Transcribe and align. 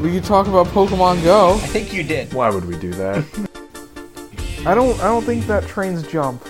We 0.00 0.12
could 0.12 0.24
talk 0.24 0.46
about 0.46 0.66
Pokemon 0.68 1.22
Go. 1.24 1.54
I 1.54 1.58
think 1.58 1.92
you 1.92 2.02
did. 2.02 2.32
Why 2.34 2.50
would 2.50 2.64
we 2.66 2.76
do 2.76 2.90
that? 2.94 3.24
I 4.66 4.74
don't. 4.74 4.98
I 5.00 5.04
don't 5.04 5.24
think 5.24 5.46
that 5.46 5.66
trains 5.66 6.02
jump. 6.06 6.42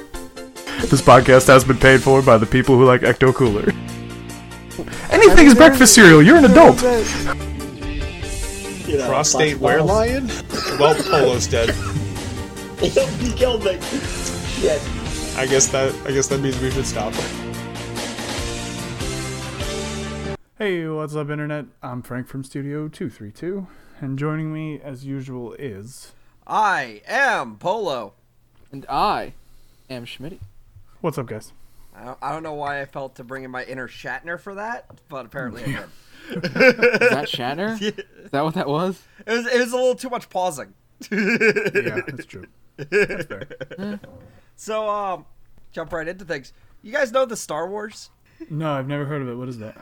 this 0.91 1.03
podcast 1.03 1.47
has 1.47 1.65
been 1.65 1.79
paid 1.79 2.03
for 2.03 2.23
by 2.23 2.39
the 2.39 2.47
people 2.47 2.77
who 2.77 2.85
like 2.85 3.03
Ecto 3.03 3.35
Cooler. 3.35 3.73
Anything 5.11 5.47
is 5.47 5.55
breakfast 5.55 5.95
cereal. 5.95 6.23
You're 6.23 6.37
an 6.39 6.45
adult. 6.47 6.83
You 8.87 8.99
know, 8.99 9.07
Prostate 9.09 9.59
Fox 9.59 9.77
Balls. 9.77 9.91
lion? 9.91 10.31
Well, 10.79 10.95
Polo's 10.95 11.47
dead. 11.47 11.71
he 12.81 13.33
killed 13.33 13.65
me. 13.65 13.79
Shit. 13.81 14.81
I 15.37 15.47
guess 15.47 15.69
that 15.69 15.95
I 16.07 16.13
guess 16.13 16.27
that 16.29 16.41
means 16.41 16.59
we 16.61 16.71
should 16.71 16.87
stop. 16.87 17.13
Hey, 20.59 20.89
what's 20.89 21.15
up, 21.15 21.29
Internet? 21.29 21.67
I'm 21.83 22.01
Frank 22.01 22.29
from 22.29 22.43
Studio 22.43 22.89
232, 22.89 23.67
and 24.01 24.19
joining 24.19 24.55
me, 24.55 24.81
as 24.83 25.05
usual, 25.05 25.53
is. 25.53 26.15
I 26.47 27.03
am 27.07 27.59
Polo. 27.59 28.15
And 28.73 28.87
I 28.89 29.35
am 29.91 30.07
Schmitty. 30.07 30.39
What's 31.03 31.19
up, 31.19 31.27
guys? 31.27 31.53
I 31.95 32.07
don't, 32.07 32.19
I 32.23 32.33
don't 32.33 32.43
know 32.43 32.55
why 32.55 32.81
I 32.81 32.87
felt 32.87 33.17
to 33.17 33.25
bring 33.25 33.45
in 33.45 33.51
my 33.51 33.65
inner 33.65 33.87
Shatner 33.87 34.41
for 34.41 34.55
that, 34.55 34.87
but 35.11 35.27
apparently 35.27 35.63
I 35.63 35.67
did. 35.67 36.45
Is 36.47 36.53
that 37.11 37.27
Shatner? 37.29 37.79
Is 38.25 38.31
that 38.31 38.43
what 38.43 38.55
that 38.55 38.67
was? 38.67 39.03
It 39.27 39.33
was 39.33 39.47
it 39.49 39.61
was 39.61 39.73
a 39.75 39.77
little 39.77 39.95
too 39.95 40.09
much 40.09 40.31
pausing. 40.31 40.73
Yeah, 41.13 42.01
that's 42.07 42.25
true. 42.25 42.47
That's 42.79 43.27
fair. 43.27 44.01
So 44.57 44.89
um, 44.89 45.27
jump 45.73 45.93
right 45.93 46.09
into 46.09 46.25
things. 46.25 46.55
You 46.81 46.93
guys 46.93 47.13
know 47.13 47.27
the 47.27 47.37
Star 47.37 47.69
Wars? 47.69 48.09
No, 48.51 48.73
I've 48.73 48.89
never 48.89 49.05
heard 49.05 49.23
of 49.23 49.29
it. 49.29 49.35
What 49.35 49.49
is 49.49 49.59
that? 49.59 49.77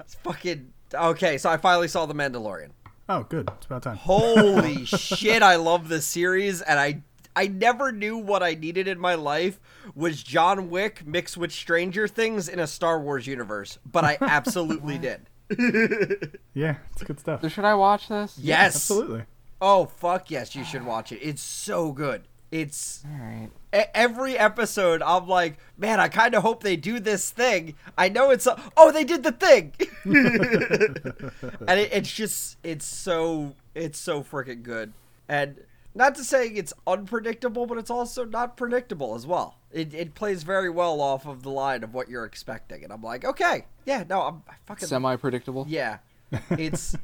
It's 0.00 0.14
fucking 0.16 0.72
okay. 0.94 1.38
So 1.38 1.50
I 1.50 1.56
finally 1.56 1.88
saw 1.88 2.06
the 2.06 2.14
Mandalorian. 2.14 2.70
Oh, 3.08 3.22
good. 3.22 3.48
It's 3.56 3.66
about 3.66 3.82
time. 3.82 3.96
Holy 3.96 4.84
shit! 4.86 5.42
I 5.42 5.56
love 5.56 5.88
this 5.88 6.06
series, 6.06 6.60
and 6.62 6.78
I 6.78 7.02
I 7.36 7.46
never 7.46 7.92
knew 7.92 8.18
what 8.18 8.42
I 8.42 8.54
needed 8.54 8.88
in 8.88 8.98
my 8.98 9.14
life 9.14 9.60
was 9.94 10.22
John 10.22 10.70
Wick 10.70 11.06
mixed 11.06 11.36
with 11.36 11.52
Stranger 11.52 12.08
Things 12.08 12.48
in 12.48 12.58
a 12.58 12.66
Star 12.66 13.00
Wars 13.00 13.26
universe, 13.26 13.78
but 13.90 14.04
I 14.04 14.18
absolutely 14.20 14.98
did. 15.08 15.28
Yeah, 16.52 16.76
it's 16.92 17.02
good 17.04 17.20
stuff. 17.20 17.42
So 17.42 17.48
should 17.48 17.64
I 17.64 17.74
watch 17.74 18.08
this? 18.08 18.36
Yes. 18.38 18.74
Absolutely. 18.76 19.22
Oh 19.60 19.86
fuck 19.86 20.30
yes, 20.30 20.54
you 20.54 20.64
should 20.64 20.84
watch 20.84 21.12
it. 21.12 21.20
It's 21.22 21.42
so 21.42 21.92
good. 21.92 22.28
It's 22.50 23.04
All 23.06 23.18
right. 23.24 23.50
E- 23.74 23.82
every 23.94 24.36
episode. 24.38 25.02
I'm 25.02 25.26
like, 25.28 25.58
man, 25.76 26.00
I 26.00 26.08
kind 26.08 26.34
of 26.34 26.42
hope 26.42 26.62
they 26.62 26.76
do 26.76 27.00
this 27.00 27.30
thing. 27.30 27.74
I 27.96 28.08
know 28.08 28.30
it's 28.30 28.46
a, 28.46 28.60
oh 28.76 28.90
they 28.92 29.04
did 29.04 29.22
the 29.22 29.32
thing, 29.32 29.72
and 30.04 31.80
it, 31.80 31.92
it's 31.92 32.12
just 32.12 32.58
it's 32.62 32.84
so 32.86 33.54
it's 33.74 33.98
so 33.98 34.22
freaking 34.22 34.62
good. 34.62 34.92
And 35.28 35.60
not 35.94 36.14
to 36.16 36.24
say 36.24 36.48
it's 36.48 36.72
unpredictable, 36.86 37.66
but 37.66 37.78
it's 37.78 37.90
also 37.90 38.24
not 38.24 38.56
predictable 38.56 39.14
as 39.14 39.26
well. 39.26 39.56
It 39.72 39.92
it 39.94 40.14
plays 40.14 40.42
very 40.42 40.70
well 40.70 41.00
off 41.00 41.26
of 41.26 41.42
the 41.42 41.50
line 41.50 41.82
of 41.84 41.92
what 41.94 42.08
you're 42.08 42.24
expecting, 42.24 42.84
and 42.84 42.92
I'm 42.92 43.02
like, 43.02 43.24
okay, 43.24 43.66
yeah, 43.84 44.04
no, 44.08 44.22
I'm 44.22 44.42
I 44.48 44.54
fucking 44.66 44.88
Semi 44.88 45.16
predictable. 45.16 45.66
yeah, 45.68 45.98
it's. 46.50 46.96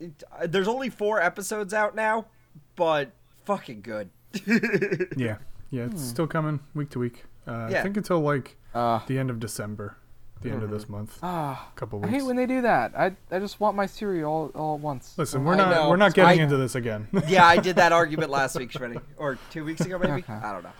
It, 0.00 0.24
there's 0.48 0.66
only 0.66 0.90
four 0.90 1.22
episodes 1.22 1.72
out 1.72 1.94
now, 1.94 2.26
but 2.74 3.12
fucking 3.44 3.82
good. 3.82 4.10
Yeah. 5.16 5.36
Yeah, 5.72 5.86
it's 5.86 6.02
still 6.02 6.26
coming 6.28 6.60
week 6.74 6.90
to 6.90 7.00
week. 7.00 7.24
Uh, 7.48 7.66
Yeah. 7.72 7.80
I 7.80 7.82
think 7.82 7.96
until 7.96 8.20
like 8.20 8.56
Uh, 8.74 9.00
the 9.08 9.18
end 9.18 9.30
of 9.30 9.40
December, 9.40 9.96
the 10.42 10.50
end 10.50 10.62
of 10.62 10.70
this 10.70 10.88
month. 10.88 11.18
ah, 11.22 11.70
couple 11.76 11.98
I 11.98 12.02
weeks. 12.06 12.12
hate 12.14 12.22
when 12.26 12.36
they 12.36 12.46
do 12.46 12.62
that. 12.62 12.92
I 12.96 13.16
I 13.30 13.38
just 13.40 13.58
want 13.58 13.74
my 13.76 13.86
cereal 13.86 14.30
all, 14.30 14.46
all 14.54 14.74
at 14.76 14.80
once. 14.80 15.14
Listen, 15.16 15.44
we're 15.44 15.54
I 15.54 15.56
not 15.56 15.70
know. 15.70 15.88
we're 15.90 15.96
not 15.96 16.14
getting 16.14 16.38
I- 16.40 16.42
into 16.44 16.56
this 16.56 16.74
again. 16.76 17.08
Yeah, 17.26 17.44
I 17.46 17.56
did 17.58 17.76
that 17.76 17.90
argument 18.00 18.30
last 18.30 18.54
week, 18.56 18.70
Shreddy, 18.70 19.00
or 19.16 19.38
two 19.50 19.64
weeks 19.64 19.80
ago, 19.80 19.98
maybe. 19.98 20.12
Okay. 20.22 20.32
I 20.48 20.52
don't 20.52 20.62
know. 20.62 20.72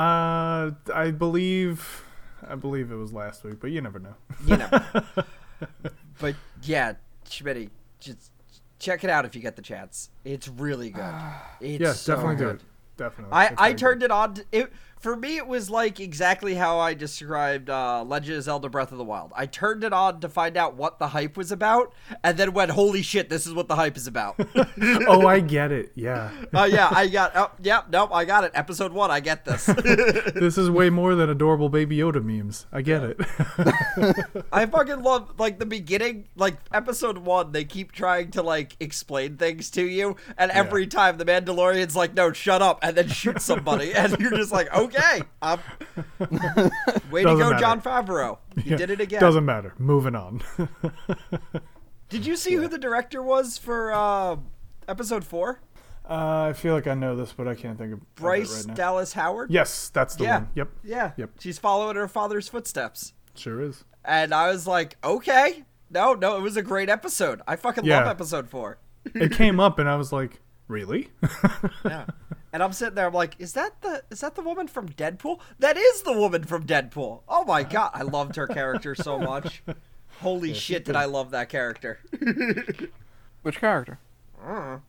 uh, 0.00 0.70
I 0.94 1.10
believe 1.10 2.04
I 2.48 2.54
believe 2.54 2.90
it 2.92 2.96
was 2.96 3.12
last 3.12 3.42
week, 3.44 3.58
but 3.60 3.70
you 3.70 3.80
never 3.80 3.98
know. 3.98 4.14
You 4.46 4.56
know. 4.58 4.70
but 6.20 6.34
yeah, 6.62 6.94
Schmitty, 7.26 7.70
just 8.00 8.32
check 8.78 9.04
it 9.04 9.10
out 9.10 9.24
if 9.24 9.34
you 9.34 9.42
get 9.42 9.56
the 9.56 9.62
chance. 9.62 10.10
It's 10.24 10.48
really 10.48 10.90
good. 10.90 11.04
It's 11.60 11.80
yeah, 11.82 11.92
so 11.92 12.14
definitely 12.14 12.36
do 12.36 12.44
good. 12.52 12.62
It. 13.00 13.04
Definitely. 13.04 13.36
I, 13.36 13.54
I 13.56 13.72
turned 13.72 14.02
it 14.02 14.10
on. 14.10 14.34
To, 14.34 14.44
it 14.52 14.72
for 15.00 15.16
me. 15.16 15.38
It 15.38 15.46
was 15.46 15.70
like 15.70 15.98
exactly 15.98 16.54
how 16.54 16.78
I 16.78 16.94
described 16.94 17.70
uh, 17.70 18.04
Legend 18.04 18.36
of 18.36 18.44
Zelda: 18.44 18.68
Breath 18.68 18.92
of 18.92 18.98
the 18.98 19.04
Wild. 19.04 19.32
I 19.34 19.46
turned 19.46 19.82
it 19.82 19.92
on 19.92 20.20
to 20.20 20.28
find 20.28 20.56
out 20.56 20.76
what 20.76 20.98
the 20.98 21.08
hype 21.08 21.36
was 21.36 21.50
about, 21.50 21.92
and 22.22 22.36
then 22.36 22.52
went, 22.52 22.70
"Holy 22.70 23.02
shit! 23.02 23.28
This 23.28 23.46
is 23.46 23.54
what 23.54 23.66
the 23.66 23.76
hype 23.76 23.96
is 23.96 24.06
about." 24.06 24.38
oh, 25.08 25.26
I 25.26 25.40
get 25.40 25.72
it. 25.72 25.92
Yeah. 25.94 26.30
Oh 26.54 26.64
yeah, 26.66 26.88
I 26.90 27.08
got. 27.08 27.32
Oh 27.34 27.50
yeah, 27.62 27.82
nope, 27.90 28.10
I 28.12 28.24
got 28.24 28.44
it. 28.44 28.52
Episode 28.54 28.92
one, 28.92 29.10
I 29.10 29.20
get 29.20 29.44
this. 29.44 29.66
this 30.34 30.58
is 30.58 30.70
way 30.70 30.90
more 30.90 31.14
than 31.14 31.30
adorable 31.30 31.70
baby 31.70 31.96
Yoda 31.96 32.22
memes. 32.22 32.66
I 32.70 32.82
get 32.82 33.02
it. 33.02 33.18
I 34.52 34.66
fucking 34.66 35.02
love 35.02 35.38
like 35.38 35.58
the 35.58 35.66
beginning, 35.66 36.28
like 36.36 36.56
episode 36.72 37.18
one. 37.18 37.52
They 37.52 37.64
keep 37.64 37.92
trying 37.92 38.30
to 38.32 38.42
like 38.42 38.76
explain 38.80 39.38
things 39.38 39.70
to 39.70 39.82
you, 39.82 40.16
and 40.36 40.50
every 40.50 40.86
time 40.86 41.16
the 41.16 41.24
Mandalorian's 41.24 41.96
like, 41.96 42.14
"No, 42.14 42.32
shut 42.32 42.60
up," 42.60 42.80
and 42.82 42.96
then 42.96 43.08
shoots 43.08 43.44
somebody, 43.44 43.94
and 43.94 44.18
you're 44.18 44.36
just 44.36 44.52
like, 44.52 44.72
"Okay, 44.74 44.89
um, 45.42 45.60
way 47.10 47.22
to 47.22 47.28
Doesn't 47.28 47.38
go, 47.38 47.50
matter. 47.50 47.58
Jon 47.58 47.80
Favreau. 47.80 48.38
You 48.56 48.62
Yeah, 48.72 48.76
did 48.76 48.90
it 48.90 49.00
again." 49.00 49.20
Doesn't 49.20 49.44
matter. 49.44 49.74
Moving 49.78 50.14
on. 50.14 50.42
Did 52.08 52.26
you 52.26 52.34
see 52.36 52.54
who 52.54 52.66
the 52.66 52.78
director 52.78 53.22
was 53.22 53.56
for 53.56 53.92
uh, 53.92 54.36
episode 54.88 55.24
four? 55.24 55.60
uh, 56.08 56.48
I 56.48 56.52
feel 56.54 56.74
like 56.74 56.88
I 56.88 56.94
know 56.94 57.14
this, 57.14 57.32
but 57.32 57.46
I 57.46 57.54
can't 57.54 57.78
think 57.78 57.92
of 57.92 58.14
Bryce 58.16 58.56
right 58.58 58.66
now. 58.66 58.74
Dallas 58.74 59.12
Howard. 59.12 59.50
Yes, 59.52 59.90
that's 59.90 60.16
the 60.16 60.24
Yeah. 60.24 60.38
one. 60.38 60.48
Yep, 60.56 60.68
Yeah. 60.82 61.12
Yep. 61.16 61.30
She's 61.38 61.58
following 61.60 61.94
her 61.96 62.08
father's 62.08 62.48
footsteps. 62.48 63.12
sure 63.36 63.60
is. 63.60 63.84
And 64.04 64.34
I 64.34 64.48
was 64.50 64.66
like, 64.66 64.96
okay. 65.04 65.62
No, 65.88 66.14
no, 66.14 66.36
it 66.36 66.40
was 66.40 66.56
a 66.56 66.62
great 66.62 66.88
episode. 66.88 67.42
I 67.46 67.54
fucking 67.56 67.84
love 67.84 68.06
episode 68.08 68.48
four. 68.48 68.78
It 69.14 69.32
came 69.32 69.60
up, 69.60 69.78
and 69.78 69.88
I 69.88 69.94
was 69.96 70.12
like, 70.12 70.40
"Really?" 70.70 71.08
Yeah. 71.84 72.06
And 72.52 72.62
I'm 72.62 72.72
sitting 72.72 72.94
there, 72.94 73.06
I'm 73.08 73.12
like, 73.14 73.34
is 73.38 73.52
that 73.54 73.80
the 73.82 74.02
is 74.10 74.20
that 74.20 74.34
the 74.36 74.42
woman 74.42 74.66
from 74.68 74.88
Deadpool? 74.88 75.40
That 75.58 75.76
is 75.76 76.02
the 76.02 76.12
woman 76.12 76.44
from 76.44 76.64
Deadpool. 76.66 77.22
Oh 77.28 77.44
my 77.44 77.62
god, 77.62 77.90
I 77.94 78.02
loved 78.02 78.36
her 78.36 78.46
character 78.46 78.94
so 78.94 79.18
much. 79.32 79.62
Holy 80.20 80.54
shit, 80.54 80.84
did 80.84 80.96
I 80.96 81.06
love 81.06 81.30
that 81.32 81.48
character. 81.48 81.98
Which 83.42 83.58
character? 83.58 83.98
Man, 84.46 84.80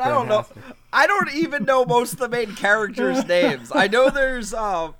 I 0.00 0.08
don't 0.08 0.28
know. 0.28 0.46
I 0.92 1.06
don't 1.06 1.32
even 1.34 1.64
know 1.64 1.84
most 1.84 2.12
of 2.14 2.18
the 2.20 2.28
main 2.28 2.54
characters' 2.54 3.26
names. 3.26 3.72
I 3.74 3.88
know 3.88 4.10
there's 4.10 4.54
uh 4.54 4.92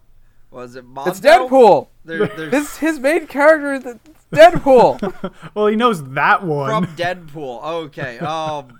was 0.50 0.76
it 0.76 0.84
Mondo? 0.84 1.10
It's 1.10 1.20
Deadpool. 1.20 1.88
There, 2.04 2.26
there's 2.26 2.52
His 2.52 2.76
his 2.78 2.98
main 2.98 3.26
character 3.26 3.72
is 3.74 3.84
Deadpool. 4.32 5.32
well, 5.54 5.66
he 5.66 5.76
knows 5.76 6.02
that 6.10 6.44
one. 6.44 6.68
from 6.68 6.96
Deadpool. 6.96 7.62
Okay. 7.84 8.18
Um 8.18 8.78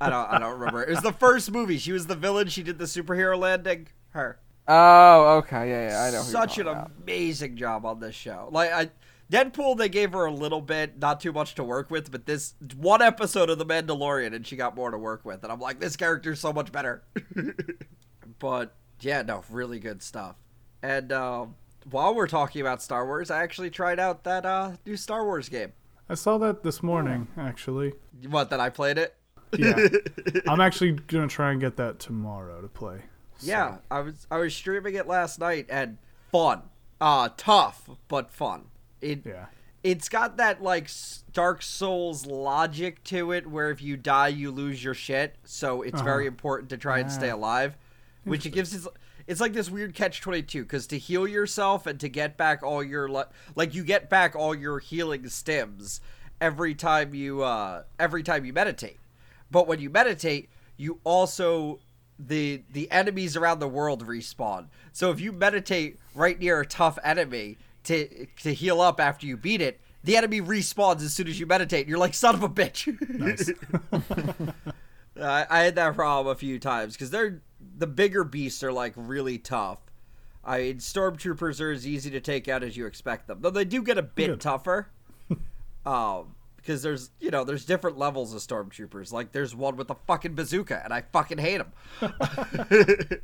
I 0.00 0.10
don't 0.10 0.30
I 0.30 0.38
don't 0.38 0.58
remember. 0.58 0.82
It 0.82 0.90
was 0.90 1.02
the 1.02 1.12
first 1.12 1.50
movie. 1.50 1.78
She 1.78 1.92
was 1.92 2.06
the 2.06 2.14
villain. 2.16 2.48
She 2.48 2.62
did 2.62 2.78
the 2.78 2.84
superhero 2.84 3.38
landing. 3.38 3.88
Her. 4.10 4.38
oh, 4.68 5.38
okay, 5.38 5.70
yeah, 5.70 5.88
yeah, 5.88 6.02
I 6.02 6.10
know. 6.10 6.18
who 6.18 6.30
you're 6.30 6.42
such 6.42 6.58
an 6.58 6.68
about. 6.68 6.90
amazing 7.02 7.56
job 7.56 7.86
on 7.86 7.98
this 7.98 8.14
show. 8.14 8.48
Like 8.52 8.72
I 8.72 8.90
Deadpool 9.32 9.78
they 9.78 9.88
gave 9.88 10.12
her 10.12 10.26
a 10.26 10.32
little 10.32 10.60
bit, 10.60 10.98
not 10.98 11.18
too 11.20 11.32
much 11.32 11.54
to 11.54 11.64
work 11.64 11.90
with, 11.90 12.10
but 12.12 12.26
this 12.26 12.54
one 12.76 13.00
episode 13.00 13.48
of 13.48 13.56
The 13.58 13.64
Mandalorian 13.64 14.34
and 14.34 14.46
she 14.46 14.56
got 14.56 14.76
more 14.76 14.90
to 14.90 14.98
work 14.98 15.24
with. 15.24 15.42
And 15.42 15.50
I'm 15.50 15.58
like, 15.58 15.80
this 15.80 15.96
character's 15.96 16.38
so 16.38 16.52
much 16.52 16.70
better. 16.70 17.02
but 18.38 18.74
yeah, 19.00 19.22
no, 19.22 19.42
really 19.48 19.78
good 19.78 20.02
stuff. 20.02 20.36
And 20.82 21.12
um, 21.12 21.54
while 21.90 22.14
we're 22.14 22.26
talking 22.28 22.60
about 22.60 22.82
Star 22.82 23.06
Wars, 23.06 23.30
I 23.30 23.42
actually 23.42 23.70
tried 23.70 23.98
out 23.98 24.24
that 24.24 24.44
uh, 24.46 24.72
new 24.86 24.96
Star 24.96 25.24
Wars 25.24 25.48
game. 25.48 25.72
I 26.08 26.14
saw 26.14 26.38
that 26.38 26.62
this 26.62 26.82
morning, 26.82 27.28
actually. 27.38 27.94
What, 28.28 28.50
that 28.50 28.60
I 28.60 28.68
played 28.70 28.98
it? 28.98 29.14
Yeah, 29.56 29.76
I'm 30.48 30.60
actually 30.60 30.92
gonna 30.92 31.28
try 31.28 31.52
and 31.52 31.60
get 31.60 31.76
that 31.76 31.98
tomorrow 31.98 32.60
to 32.62 32.68
play. 32.68 33.00
So, 33.38 33.46
Yeah, 33.48 33.76
I 33.90 34.00
was 34.00 34.26
I 34.30 34.38
was 34.38 34.54
streaming 34.54 34.94
it 34.94 35.06
last 35.06 35.38
night 35.38 35.66
and 35.68 35.98
fun. 36.30 36.62
Uh 37.00 37.28
tough, 37.36 37.88
but 38.08 38.30
fun. 38.30 38.66
It 39.02 39.26
Yeah. 39.26 39.46
it's 39.82 40.08
got 40.08 40.38
that 40.38 40.62
like 40.62 40.88
Dark 41.34 41.60
Souls 41.60 42.24
logic 42.24 43.04
to 43.04 43.32
it 43.32 43.46
where 43.46 43.70
if 43.70 43.82
you 43.82 43.96
die 43.98 44.28
you 44.28 44.50
lose 44.50 44.82
your 44.82 44.94
shit, 44.94 45.36
so 45.44 45.82
it's 45.82 46.00
very 46.00 46.26
important 46.26 46.70
to 46.70 46.78
try 46.78 47.00
and 47.00 47.10
stay 47.12 47.28
alive, 47.30 47.76
which 48.24 48.46
it 48.46 48.50
gives 48.50 48.74
its 48.74 48.88
it's 49.26 49.40
like 49.40 49.52
this 49.52 49.70
weird 49.70 49.94
catch 49.94 50.20
22 50.20 50.64
cuz 50.64 50.86
to 50.88 50.98
heal 50.98 51.26
yourself 51.26 51.86
and 51.86 51.98
to 52.00 52.08
get 52.08 52.36
back 52.36 52.62
all 52.62 52.82
your 52.82 53.08
li- 53.08 53.24
like 53.54 53.74
you 53.74 53.84
get 53.84 54.10
back 54.10 54.34
all 54.34 54.54
your 54.54 54.78
healing 54.78 55.22
stims 55.24 56.00
every 56.40 56.74
time 56.74 57.14
you 57.14 57.42
uh 57.42 57.84
every 57.98 58.22
time 58.22 58.44
you 58.44 58.52
meditate. 58.52 58.98
But 59.50 59.66
when 59.66 59.80
you 59.80 59.90
meditate, 59.90 60.48
you 60.76 61.00
also 61.04 61.80
the 62.18 62.62
the 62.70 62.90
enemies 62.90 63.36
around 63.36 63.58
the 63.58 63.68
world 63.68 64.06
respawn. 64.06 64.66
So 64.92 65.10
if 65.10 65.20
you 65.20 65.32
meditate 65.32 65.98
right 66.14 66.38
near 66.38 66.60
a 66.60 66.66
tough 66.66 66.98
enemy, 67.04 67.58
to 67.84 68.26
to 68.42 68.54
heal 68.54 68.80
up 68.80 69.00
after 69.00 69.26
you 69.26 69.36
beat 69.36 69.60
it, 69.60 69.80
the 70.04 70.16
enemy 70.16 70.40
respawns 70.40 71.02
as 71.02 71.12
soon 71.12 71.28
as 71.28 71.38
you 71.38 71.46
meditate. 71.46 71.88
You're 71.88 71.98
like, 71.98 72.14
son 72.14 72.34
of 72.34 72.42
a 72.42 72.48
bitch. 72.48 72.88
Nice. 73.18 73.50
I, 75.20 75.46
I 75.50 75.60
had 75.64 75.74
that 75.76 75.94
problem 75.94 76.32
a 76.32 76.38
few 76.38 76.58
times 76.58 76.94
because 76.94 77.10
they're 77.10 77.42
the 77.76 77.86
bigger 77.86 78.24
beasts 78.24 78.62
are 78.62 78.72
like 78.72 78.92
really 78.96 79.38
tough. 79.38 79.78
I 80.44 80.58
mean, 80.58 80.78
stormtroopers 80.78 81.60
are 81.60 81.70
as 81.70 81.86
easy 81.86 82.10
to 82.10 82.20
take 82.20 82.48
out 82.48 82.62
as 82.62 82.76
you 82.76 82.86
expect 82.86 83.28
them, 83.28 83.38
though 83.40 83.50
they 83.50 83.64
do 83.64 83.82
get 83.82 83.98
a 83.98 84.02
bit 84.02 84.28
Good. 84.28 84.40
tougher. 84.40 84.88
um, 85.86 86.34
because 86.56 86.82
there's 86.82 87.10
you 87.18 87.30
know 87.30 87.44
there's 87.44 87.64
different 87.64 87.98
levels 87.98 88.32
of 88.34 88.40
stormtroopers. 88.40 89.12
Like 89.12 89.32
there's 89.32 89.54
one 89.54 89.76
with 89.76 89.90
a 89.90 89.96
fucking 90.06 90.34
bazooka, 90.34 90.80
and 90.82 90.92
I 90.92 91.02
fucking 91.12 91.38
hate 91.38 91.60
him. 91.60 91.72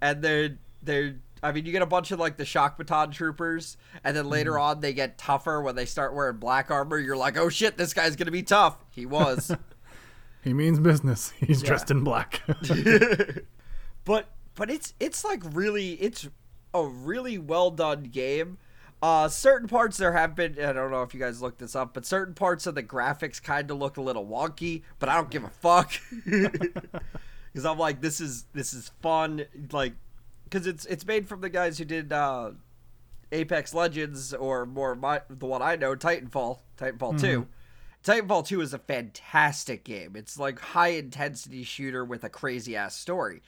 and 0.00 0.22
they're 0.22 0.58
they're 0.82 1.16
I 1.42 1.52
mean, 1.52 1.66
you 1.66 1.72
get 1.72 1.82
a 1.82 1.86
bunch 1.86 2.10
of 2.10 2.18
like 2.18 2.36
the 2.36 2.44
shock 2.44 2.78
baton 2.78 3.10
troopers, 3.10 3.76
and 4.04 4.16
then 4.16 4.28
later 4.28 4.58
on 4.58 4.80
they 4.80 4.92
get 4.92 5.18
tougher 5.18 5.60
when 5.60 5.74
they 5.76 5.84
start 5.84 6.14
wearing 6.14 6.38
black 6.38 6.70
armor. 6.70 6.98
You're 6.98 7.16
like, 7.16 7.36
oh 7.36 7.48
shit, 7.48 7.76
this 7.76 7.94
guy's 7.94 8.16
gonna 8.16 8.30
be 8.30 8.42
tough. 8.42 8.76
He 8.90 9.06
was. 9.06 9.54
he 10.42 10.54
means 10.54 10.80
business. 10.80 11.30
He's 11.38 11.62
dressed 11.62 11.90
in 11.90 12.04
black. 12.04 12.42
But 14.06 14.28
but 14.54 14.70
it's 14.70 14.94
it's 14.98 15.22
like 15.22 15.42
really 15.44 15.92
it's 15.94 16.26
a 16.72 16.86
really 16.86 17.36
well 17.36 17.70
done 17.70 18.04
game. 18.04 18.56
Uh, 19.02 19.28
certain 19.28 19.68
parts 19.68 19.98
there 19.98 20.14
have 20.14 20.34
been 20.34 20.58
I 20.58 20.72
don't 20.72 20.90
know 20.90 21.02
if 21.02 21.12
you 21.12 21.20
guys 21.20 21.42
looked 21.42 21.58
this 21.58 21.76
up, 21.76 21.92
but 21.92 22.06
certain 22.06 22.32
parts 22.32 22.66
of 22.66 22.74
the 22.74 22.82
graphics 22.82 23.42
kind 23.42 23.70
of 23.70 23.76
look 23.76 23.98
a 23.98 24.00
little 24.00 24.26
wonky. 24.26 24.82
But 24.98 25.10
I 25.10 25.16
don't 25.16 25.30
give 25.30 25.44
a 25.44 25.50
fuck 25.50 25.92
because 26.24 27.66
I'm 27.66 27.78
like 27.78 28.00
this 28.00 28.22
is 28.22 28.46
this 28.54 28.72
is 28.72 28.90
fun 29.02 29.44
like 29.70 29.92
because 30.44 30.66
it's 30.66 30.86
it's 30.86 31.04
made 31.04 31.28
from 31.28 31.42
the 31.42 31.50
guys 31.50 31.76
who 31.76 31.84
did 31.84 32.12
uh, 32.12 32.52
Apex 33.32 33.74
Legends 33.74 34.32
or 34.32 34.64
more 34.64 34.94
my, 34.94 35.20
the 35.28 35.46
one 35.46 35.60
I 35.60 35.76
know 35.76 35.94
Titanfall 35.94 36.60
Titanfall 36.78 37.20
two. 37.20 37.48
Titanfall 38.04 38.46
2 38.46 38.60
is 38.60 38.72
a 38.72 38.78
fantastic 38.78 39.84
game. 39.84 40.14
It's 40.14 40.38
like 40.38 40.60
high 40.60 40.88
intensity 40.88 41.64
shooter 41.64 42.04
with 42.04 42.24
a 42.24 42.28
crazy 42.28 42.76
ass 42.76 42.96
story. 42.96 43.42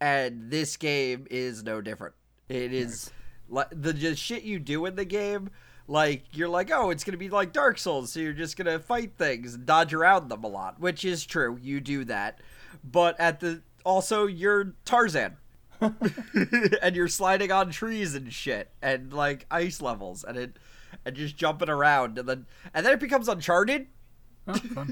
And 0.00 0.50
this 0.50 0.76
game 0.76 1.26
is 1.30 1.62
no 1.62 1.80
different. 1.80 2.14
It 2.48 2.72
is 2.72 3.10
like 3.48 3.68
the 3.70 3.92
just 3.92 4.20
shit 4.22 4.42
you 4.42 4.58
do 4.58 4.86
in 4.86 4.96
the 4.96 5.04
game, 5.04 5.50
like 5.86 6.24
you're 6.32 6.48
like, 6.48 6.70
"Oh, 6.72 6.90
it's 6.90 7.04
going 7.04 7.12
to 7.12 7.18
be 7.18 7.28
like 7.28 7.52
Dark 7.52 7.78
Souls, 7.78 8.12
so 8.12 8.20
you're 8.20 8.32
just 8.32 8.56
going 8.56 8.66
to 8.66 8.78
fight 8.78 9.12
things 9.16 9.54
and 9.54 9.66
dodge 9.66 9.94
around 9.94 10.28
them 10.28 10.44
a 10.44 10.48
lot," 10.48 10.80
which 10.80 11.04
is 11.04 11.24
true. 11.24 11.58
You 11.60 11.80
do 11.80 12.04
that. 12.06 12.40
But 12.82 13.18
at 13.20 13.40
the 13.40 13.62
also 13.84 14.26
you're 14.26 14.74
Tarzan. 14.84 15.36
and 15.80 16.94
you're 16.94 17.08
sliding 17.08 17.50
on 17.50 17.70
trees 17.70 18.14
and 18.14 18.32
shit 18.32 18.70
and 18.82 19.12
like 19.12 19.46
ice 19.50 19.80
levels 19.80 20.24
and 20.24 20.36
it 20.36 20.56
and 21.04 21.16
just 21.16 21.36
jumping 21.36 21.68
around 21.68 22.18
and 22.18 22.28
then 22.28 22.46
and 22.74 22.84
then 22.86 22.92
it 22.92 23.00
becomes 23.00 23.28
uncharted. 23.28 23.86
Oh, 24.48 24.54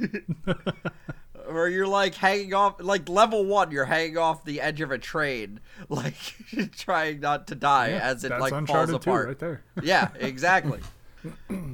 where 1.50 1.68
you're 1.68 1.86
like 1.86 2.14
hanging 2.14 2.52
off 2.52 2.74
like 2.80 3.08
level 3.08 3.44
one 3.44 3.70
you're 3.70 3.86
hanging 3.86 4.18
off 4.18 4.44
the 4.44 4.60
edge 4.60 4.80
of 4.82 4.90
a 4.90 4.98
train 4.98 5.60
like 5.88 6.14
trying 6.76 7.20
not 7.20 7.46
to 7.48 7.54
die 7.54 7.88
Yeah, 7.90 7.98
as 8.00 8.24
it 8.24 8.30
like 8.32 8.50
falls 8.50 8.52
Uncharted 8.52 9.02
2 9.02 9.10
apart. 9.10 9.28
right 9.28 9.38
there. 9.38 9.62
yeah 9.82 10.08
exactly. 10.18 10.80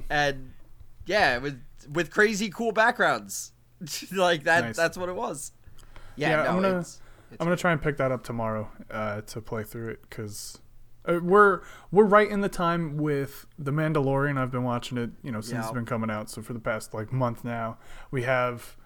And 0.09 0.53
yeah 1.07 1.39
with 1.39 1.61
with 1.93 2.11
crazy 2.11 2.49
cool 2.51 2.73
backgrounds. 2.73 3.53
Like 4.13 4.45
that 4.45 4.65
Nice. 4.65 4.77
that's 4.77 4.97
what 4.97 5.09
it 5.09 5.17
was. 5.17 5.53
Yeah, 6.17 6.31
Yeah, 6.31 6.37
no, 6.37 6.43
I'm 6.51 6.63
gonna- 6.63 6.79
it's, 6.81 7.01
I'm 7.41 7.45
gonna 7.47 7.57
try 7.57 7.73
and 7.73 7.83
pick 7.83 7.97
that 7.97 8.13
up 8.13 8.23
tomorrow 8.23 8.71
uh, 8.91 9.21
to 9.23 9.41
play 9.41 9.65
through 9.65 9.89
it 9.89 10.03
because 10.09 10.59
we're 11.07 11.61
we're 11.91 12.05
right 12.05 12.29
in 12.29 12.41
the 12.41 12.49
time 12.49 12.97
with 12.97 13.47
the 13.59 13.71
Mandalorian. 13.73 14.39
I've 14.39 14.51
been 14.51 14.65
watching 14.65 14.99
it, 14.99 15.11
you 15.23 15.31
know, 15.33 15.41
since 15.41 15.53
Yeah. 15.55 15.61
it's 15.63 15.71
been 15.73 15.87
coming 15.87 16.11
out. 16.11 16.31
So 16.31 16.43
for 16.43 16.53
the 16.53 16.61
past 16.61 16.95
like 16.95 17.13
month 17.13 17.45
now, 17.45 17.79
we 18.11 18.23
have 18.23 18.77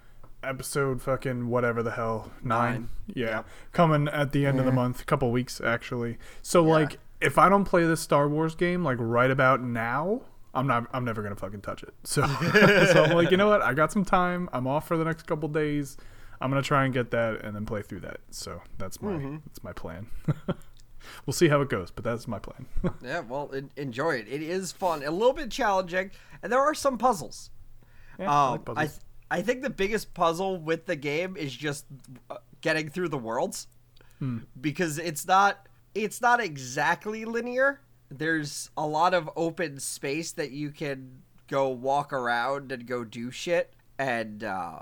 episode 0.43 1.03
fucking 1.03 1.49
whatever 1.49 1.83
the 1.83 1.91
hell 1.93 2.31
nine, 2.43 2.73
Nine. 2.73 2.89
yeah, 3.15 3.43
coming 3.73 4.09
at 4.09 4.33
the 4.33 4.47
end 4.47 4.59
of 4.61 4.65
the 4.67 4.73
month, 4.73 5.01
a 5.03 5.05
couple 5.05 5.31
weeks 5.33 5.61
actually. 5.61 6.19
So 6.43 6.63
like, 6.63 6.99
if 7.21 7.39
I 7.39 7.49
don't 7.49 7.65
play 7.65 7.85
this 7.85 8.01
Star 8.01 8.29
Wars 8.29 8.55
game 8.55 8.85
like 8.85 8.99
right 9.01 9.31
about 9.31 9.61
now. 9.63 10.23
I'm 10.55 10.67
not. 10.67 10.87
I'm 10.93 11.05
never 11.05 11.23
gonna 11.23 11.37
fucking 11.37 11.61
touch 11.61 11.83
it. 11.83 11.93
So, 12.05 12.27
so 12.93 13.05
I'm 13.05 13.13
like, 13.15 13.31
you 13.31 13.37
know 13.37 13.49
what? 13.49 13.61
I 13.61 13.75
got 13.75 13.93
some 13.93 14.05
time. 14.05 14.49
I'm 14.53 14.67
off 14.67 14.89
for 14.89 14.97
the 14.97 15.05
next 15.05 15.27
couple 15.27 15.49
days. 15.51 15.99
I'm 16.41 16.51
gonna 16.51 16.63
try 16.63 16.85
and 16.85 16.93
get 16.95 17.11
that 17.11 17.45
and 17.45 17.55
then 17.55 17.67
play 17.67 17.83
through 17.83 18.01
that. 18.01 18.21
So 18.31 18.63
that's 18.79 19.01
my 19.03 19.11
Mm-hmm. 19.13 19.37
that's 19.47 19.63
my 19.63 19.73
plan. 19.75 20.07
we'll 21.27 21.33
see 21.35 21.49
how 21.49 21.61
it 21.61 21.69
goes, 21.69 21.91
but 21.91 22.05
that's 22.05 22.27
my 22.29 22.39
plan. 22.39 22.67
yeah 23.03 23.21
well 23.21 23.51
en- 23.55 23.71
enjoy 23.77 24.17
it 24.17 24.27
it 24.29 24.43
is 24.43 24.73
fun 24.73 25.03
a 25.05 25.11
little 25.11 25.33
bit 25.33 25.51
challenging 25.51 26.11
and 26.43 26.53
there 26.53 26.61
are 26.61 26.75
some 26.75 26.99
puzzles 26.99 27.51
Yeah, 28.19 28.31
I 28.31 28.45
Um, 28.47 28.51
like 28.67 28.79
I, 28.79 28.87
th- 28.87 29.01
I 29.31 29.43
think 29.43 29.63
the 29.63 29.71
biggest 29.71 30.15
puzzle 30.15 30.57
with 30.59 30.87
the 30.87 30.97
game 30.97 31.37
is 31.37 31.55
just 31.55 31.85
uh, 32.31 32.37
getting 32.61 32.89
through 32.89 33.09
the 33.09 33.19
worlds 33.19 33.67
Hmm. 34.19 34.39
because 34.61 34.99
it's 34.99 35.27
not 35.27 35.67
it's 35.95 36.21
not 36.21 36.41
exactly 36.41 37.25
linear. 37.25 37.81
There's 38.11 38.71
a 38.77 38.87
lot 38.87 39.15
of 39.15 39.29
open 39.37 39.79
space 39.81 40.33
that 40.33 40.51
you 40.51 40.71
can 40.71 41.23
go 41.49 41.69
walk 41.69 42.13
around 42.13 42.73
and 42.73 42.87
go 42.87 43.05
do 43.05 43.31
shit, 43.31 43.73
and 43.99 44.43
uh, 44.43 44.81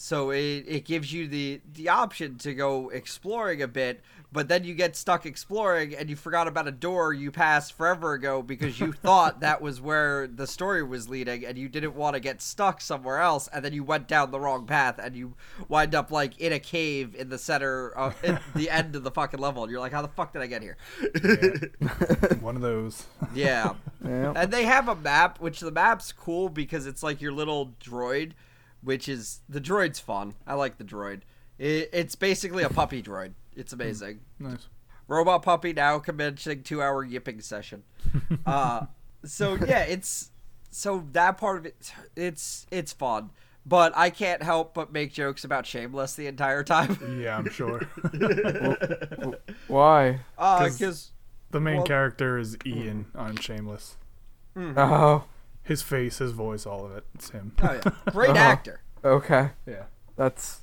so 0.00 0.30
it, 0.30 0.64
it 0.66 0.84
gives 0.86 1.12
you 1.12 1.28
the 1.28 1.60
the 1.74 1.90
option 1.90 2.38
to 2.38 2.54
go 2.54 2.88
exploring 2.88 3.60
a 3.60 3.68
bit. 3.68 4.00
But 4.32 4.48
then 4.48 4.62
you 4.62 4.74
get 4.74 4.96
stuck 4.96 5.26
exploring 5.26 5.94
and 5.94 6.08
you 6.08 6.14
forgot 6.14 6.46
about 6.46 6.68
a 6.68 6.72
door 6.72 7.12
you 7.12 7.32
passed 7.32 7.72
forever 7.72 8.14
ago 8.14 8.42
because 8.42 8.78
you 8.78 8.92
thought 9.04 9.40
that 9.40 9.60
was 9.60 9.80
where 9.80 10.26
the 10.26 10.46
story 10.46 10.82
was 10.82 11.08
leading 11.08 11.44
and 11.44 11.58
you 11.58 11.68
didn't 11.68 11.96
want 11.96 12.14
to 12.14 12.20
get 12.20 12.40
stuck 12.40 12.80
somewhere 12.80 13.18
else 13.18 13.48
and 13.48 13.64
then 13.64 13.72
you 13.72 13.82
went 13.82 14.06
down 14.06 14.30
the 14.30 14.38
wrong 14.38 14.66
path 14.66 14.98
and 15.02 15.16
you 15.16 15.34
wind 15.68 15.96
up 15.96 16.12
like 16.12 16.38
in 16.38 16.52
a 16.52 16.60
cave 16.60 17.16
in 17.16 17.28
the 17.28 17.38
center 17.38 17.90
of 17.90 18.16
in 18.24 18.38
the 18.54 18.70
end 18.70 18.94
of 18.94 19.02
the 19.02 19.10
fucking 19.10 19.40
level 19.40 19.64
and 19.64 19.70
you're 19.70 19.80
like 19.80 19.92
how 19.92 20.00
the 20.00 20.08
fuck 20.08 20.32
did 20.32 20.40
I 20.40 20.46
get 20.46 20.62
here? 20.62 20.78
One 22.40 22.54
of 22.54 22.62
those. 22.62 23.06
Yeah. 23.34 23.74
Yeah. 24.04 24.32
And 24.36 24.52
they 24.52 24.64
have 24.64 24.88
a 24.88 24.94
map, 24.94 25.40
which 25.40 25.60
the 25.60 25.72
map's 25.72 26.12
cool 26.12 26.48
because 26.48 26.86
it's 26.86 27.02
like 27.02 27.20
your 27.20 27.32
little 27.32 27.74
droid, 27.84 28.32
which 28.82 29.08
is 29.08 29.40
the 29.48 29.60
droid's 29.60 30.00
fun. 30.00 30.34
I 30.46 30.54
like 30.54 30.78
the 30.78 30.84
droid. 30.84 31.20
It, 31.58 31.90
it's 31.92 32.14
basically 32.14 32.62
a 32.62 32.70
puppy 32.70 33.02
droid. 33.02 33.32
It's 33.56 33.72
amazing. 33.72 34.20
nice. 34.38 34.68
Robot 35.08 35.42
puppy 35.42 35.72
now 35.72 35.98
commencing 35.98 36.62
two 36.62 36.80
hour 36.82 37.04
yipping 37.04 37.40
session. 37.40 37.82
Uh, 38.46 38.86
so 39.24 39.54
yeah, 39.54 39.80
it's 39.82 40.30
so 40.70 41.04
that 41.12 41.36
part 41.36 41.58
of 41.58 41.66
it, 41.66 41.92
it's 42.16 42.66
it's 42.70 42.92
fun. 42.92 43.30
But 43.66 43.92
I 43.94 44.08
can't 44.08 44.42
help 44.42 44.72
but 44.72 44.90
make 44.92 45.12
jokes 45.12 45.44
about 45.44 45.66
Shameless 45.66 46.14
the 46.14 46.26
entire 46.26 46.64
time. 46.64 47.20
Yeah, 47.22 47.36
I'm 47.36 47.50
sure. 47.50 47.80
Why? 49.68 50.20
Uh, 50.38 50.58
'Cause- 50.58 50.78
because 50.78 51.10
the 51.50 51.60
main 51.60 51.76
Well- 51.78 51.86
character 51.86 52.38
is 52.38 52.56
Ian 52.64 53.06
on 53.14 53.36
Shameless. 53.36 53.96
Oh, 54.56 55.24
His 55.62 55.82
face, 55.82 56.18
his 56.18 56.32
voice, 56.32 56.66
all 56.66 56.84
of 56.84 56.92
it. 56.92 57.04
It's 57.14 57.30
him. 57.30 57.52
oh 57.62 57.72
yeah, 57.72 57.90
great 58.12 58.30
Uh-huh. 58.30 58.38
actor. 58.38 58.80
okay. 59.04 59.50
Yeah. 59.66 59.84
That's. 60.16 60.60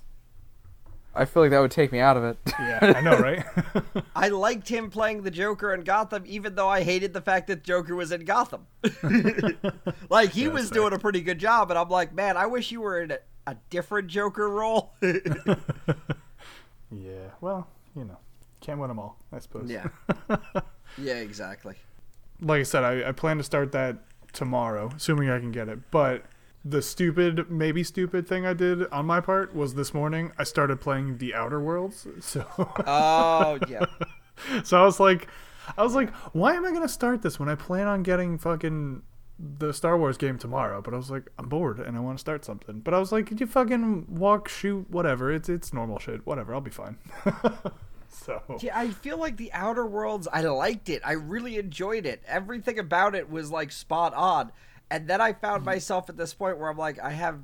I 1.16 1.26
feel 1.26 1.42
like 1.42 1.50
that 1.52 1.60
would 1.62 1.72
take 1.72 1.92
me 1.92 2.00
out 2.00 2.16
of 2.18 2.24
it. 2.24 2.38
Yeah, 2.60 2.94
I 2.98 3.02
know, 3.02 3.18
right? 3.18 3.44
I 4.16 4.28
liked 4.30 4.70
him 4.70 4.90
playing 4.92 5.24
the 5.24 5.32
Joker 5.32 5.74
in 5.74 5.82
Gotham, 5.82 6.24
even 6.28 6.54
though 6.56 6.70
I 6.70 6.84
hated 6.84 7.14
the 7.14 7.22
fact 7.22 7.48
that 7.48 7.64
Joker 7.64 7.96
was 7.96 8.12
in 8.12 8.24
Gotham. 8.26 8.68
like 10.10 10.30
he 10.32 10.44
Yeah, 10.44 10.48
was 10.50 10.70
doing 10.70 10.94
a 10.94 11.00
pretty 11.00 11.22
good 11.22 11.40
job, 11.40 11.72
and 11.72 11.78
I'm 11.80 11.90
like, 11.90 12.14
man, 12.14 12.38
I 12.38 12.46
wish 12.46 12.72
you 12.72 12.82
were 12.82 13.02
in 13.02 13.12
a, 13.12 13.18
a 13.48 13.56
different 13.72 14.10
Joker 14.10 14.48
role. 14.50 14.92
yeah. 16.92 17.30
Well, 17.42 17.68
you 17.96 18.04
know, 18.06 18.18
can't 18.62 18.80
win 18.80 18.90
them 18.90 19.00
all, 19.00 19.18
I 19.32 19.40
suppose. 19.40 19.70
yeah, 19.70 19.88
yeah, 20.98 21.16
exactly. 21.16 21.76
like 22.42 22.60
I 22.60 22.64
said, 22.64 22.84
I, 22.84 23.10
I 23.10 23.12
plan 23.12 23.38
to 23.38 23.44
start 23.44 23.72
that 23.74 23.98
tomorrow, 24.38 24.92
assuming 24.96 25.30
I 25.30 25.40
can 25.40 25.52
get 25.52 25.68
it. 25.68 25.80
But 25.92 26.24
the 26.64 26.82
stupid, 26.82 27.50
maybe 27.50 27.84
stupid 27.84 28.28
thing 28.28 28.46
I 28.46 28.54
did 28.54 28.88
on 28.92 29.06
my 29.06 29.20
part 29.20 29.56
was 29.56 29.74
this 29.74 29.94
morning 29.94 30.32
I 30.38 30.44
started 30.44 30.80
playing 30.80 31.18
The 31.18 31.34
Outer 31.34 31.60
Worlds. 31.60 32.08
So, 32.22 32.46
Oh 32.58 33.58
yeah, 33.68 33.86
so 34.64 34.80
I 34.82 34.86
was 34.86 35.00
like, 35.00 35.28
I 35.78 35.84
was 35.84 35.96
like, 35.96 36.14
why 36.34 36.54
am 36.54 36.66
I 36.66 36.72
gonna 36.72 36.88
start 36.88 37.22
this 37.24 37.40
when 37.40 37.50
I 37.50 37.56
plan 37.56 37.88
on 37.88 38.04
getting 38.04 38.38
fucking 38.38 39.02
the 39.40 39.72
Star 39.74 39.98
Wars 39.98 40.18
game 40.18 40.38
tomorrow? 40.38 40.82
But 40.82 40.94
I 40.94 40.98
was 40.98 41.10
like, 41.10 41.24
I'm 41.40 41.50
bored 41.50 41.80
and 41.80 41.98
I 41.98 42.00
want 42.00 42.18
to 42.18 42.22
start 42.22 42.46
something. 42.46 42.80
But 42.82 42.94
I 42.94 43.00
was 43.00 43.12
like, 43.12 43.26
could 43.26 43.40
you 43.42 43.48
fucking 43.48 44.06
walk, 44.10 44.48
shoot, 44.48 44.90
whatever? 44.90 45.32
It's 45.32 45.50
it's 45.50 45.74
normal 45.74 45.98
shit. 46.00 46.26
Whatever, 46.28 46.54
I'll 46.54 46.62
be 46.62 46.72
fine. 46.72 46.98
so 48.10 48.42
yeah. 48.62 48.78
I 48.78 48.90
feel 48.90 49.18
like 49.18 49.38
the 49.38 49.52
Outer 49.54 49.86
Worlds. 49.86 50.28
I 50.32 50.42
liked 50.42 50.90
it. 50.90 51.02
I 51.06 51.14
really 51.14 51.58
enjoyed 51.58 52.06
it. 52.06 52.24
Everything 52.28 52.80
about 52.80 53.16
it 53.16 53.30
was 53.30 53.52
like 53.52 53.72
spot 53.72 54.14
on. 54.14 54.52
And 54.90 55.08
then 55.08 55.22
I 55.22 55.34
found 55.34 55.60
mm-hmm. 55.60 55.66
myself 55.66 56.10
at 56.10 56.18
this 56.18 56.34
point 56.34 56.58
where 56.58 56.70
I'm 56.70 56.78
like, 56.78 57.00
I 57.00 57.12
have 57.12 57.40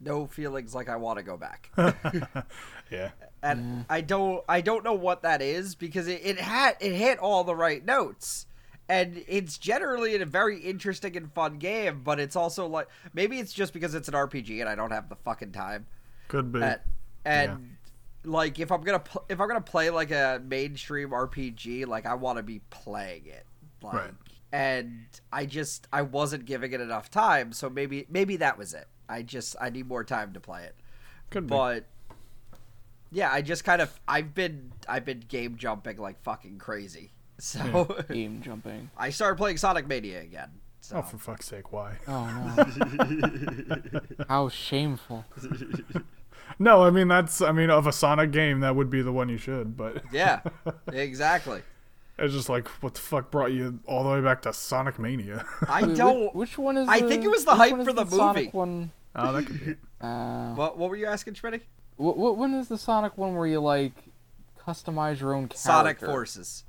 no 0.00 0.26
feelings 0.26 0.74
like 0.74 0.88
I 0.88 0.96
want 0.96 1.18
to 1.18 1.22
go 1.22 1.36
back. 1.36 1.70
yeah, 2.90 3.10
and 3.42 3.60
mm. 3.60 3.86
I 3.88 4.00
don't 4.00 4.42
I 4.48 4.60
don't 4.60 4.84
know 4.84 4.94
what 4.94 5.22
that 5.22 5.42
is 5.42 5.74
because 5.74 6.08
it, 6.08 6.20
it 6.24 6.38
had 6.38 6.76
it 6.80 6.92
hit 6.92 7.18
all 7.18 7.44
the 7.44 7.54
right 7.54 7.84
notes 7.84 8.46
and 8.90 9.22
it's 9.28 9.56
generally 9.56 10.16
a 10.16 10.26
very 10.26 10.58
interesting 10.58 11.16
and 11.16 11.32
fun 11.32 11.58
game, 11.58 12.02
but 12.02 12.18
it's 12.18 12.34
also 12.34 12.66
like 12.66 12.88
maybe 13.14 13.38
it's 13.38 13.52
just 13.52 13.72
because 13.72 13.94
it's 13.94 14.08
an 14.08 14.14
RPG 14.14 14.60
and 14.60 14.68
I 14.68 14.74
don't 14.74 14.90
have 14.90 15.08
the 15.08 15.14
fucking 15.14 15.52
time. 15.52 15.86
Could 16.26 16.50
be. 16.50 16.60
And, 16.60 16.80
and 17.24 17.76
like 18.24 18.58
if 18.58 18.70
I'm 18.70 18.82
gonna 18.82 18.98
pl- 19.00 19.24
if 19.28 19.40
I'm 19.40 19.48
gonna 19.48 19.60
play 19.60 19.90
like 19.90 20.10
a 20.10 20.40
mainstream 20.44 21.10
RPG, 21.10 21.86
like 21.86 22.06
I 22.06 22.14
want 22.14 22.36
to 22.38 22.42
be 22.42 22.60
playing 22.70 23.26
it, 23.26 23.44
like, 23.82 23.94
Right. 23.94 24.10
and 24.52 25.04
I 25.32 25.46
just 25.46 25.86
I 25.92 26.02
wasn't 26.02 26.44
giving 26.44 26.72
it 26.72 26.80
enough 26.80 27.10
time, 27.10 27.52
so 27.52 27.70
maybe 27.70 28.06
maybe 28.10 28.36
that 28.36 28.58
was 28.58 28.74
it. 28.74 28.88
I 29.08 29.22
just 29.22 29.56
I 29.60 29.70
need 29.70 29.86
more 29.88 30.04
time 30.04 30.32
to 30.34 30.40
play 30.40 30.64
it, 30.64 30.76
Could 31.30 31.46
be. 31.46 31.50
but 31.50 31.86
yeah, 33.10 33.32
I 33.32 33.42
just 33.42 33.64
kind 33.64 33.82
of 33.82 33.98
I've 34.06 34.34
been 34.34 34.72
I've 34.88 35.04
been 35.04 35.20
game 35.20 35.56
jumping 35.56 35.96
like 35.98 36.22
fucking 36.22 36.58
crazy, 36.58 37.10
so 37.38 37.96
Game 38.10 38.40
jumping. 38.42 38.90
I 38.96 39.10
started 39.10 39.36
playing 39.36 39.56
Sonic 39.56 39.86
Mania 39.88 40.20
again. 40.20 40.50
So. 40.82 40.96
oh, 40.96 41.02
for 41.02 41.18
fuck's 41.18 41.46
sake, 41.46 41.72
why? 41.72 41.96
Oh 42.08 42.26
no. 42.96 44.00
How 44.28 44.48
shameful. 44.48 45.24
No, 46.62 46.84
I 46.84 46.90
mean 46.90 47.08
that's. 47.08 47.40
I 47.40 47.52
mean, 47.52 47.70
of 47.70 47.86
a 47.86 47.92
Sonic 47.92 48.30
game, 48.32 48.60
that 48.60 48.76
would 48.76 48.90
be 48.90 49.00
the 49.00 49.10
one 49.12 49.28
you 49.30 49.38
should. 49.38 49.76
But 49.78 50.04
yeah, 50.12 50.40
exactly. 50.92 51.62
it's 52.18 52.34
just 52.34 52.50
like, 52.50 52.68
what 52.82 52.92
the 52.94 53.00
fuck 53.00 53.30
brought 53.30 53.50
you 53.52 53.80
all 53.86 54.04
the 54.04 54.10
way 54.10 54.20
back 54.20 54.42
to 54.42 54.52
Sonic 54.52 54.98
Mania? 54.98 55.44
I 55.68 55.80
don't. 55.82 56.24
Which, 56.34 56.50
which 56.50 56.58
one 56.58 56.76
is? 56.76 56.86
I 56.88 57.00
the- 57.00 57.08
think 57.08 57.24
it 57.24 57.30
was 57.30 57.46
the 57.46 57.54
hype 57.54 57.72
one 57.72 57.84
for 57.84 57.94
the 57.94 58.04
Sonic 58.04 58.44
movie. 58.52 58.56
One. 58.56 58.92
oh, 59.16 59.32
that 59.32 59.46
could 59.46 59.64
be. 59.64 59.74
Uh, 60.00 60.54
What 60.54 60.78
what 60.78 60.88
were 60.88 60.96
you 60.96 61.04
asking, 61.04 61.34
Schmitty? 61.34 61.60
What, 61.96 62.16
what 62.16 62.38
when 62.38 62.54
is 62.54 62.68
the 62.68 62.78
Sonic 62.78 63.18
one 63.18 63.34
where 63.34 63.46
you 63.46 63.60
like 63.60 63.92
customize 64.58 65.20
your 65.20 65.34
own 65.34 65.42
character? 65.42 65.58
Sonic 65.58 66.00
Forces. 66.00 66.64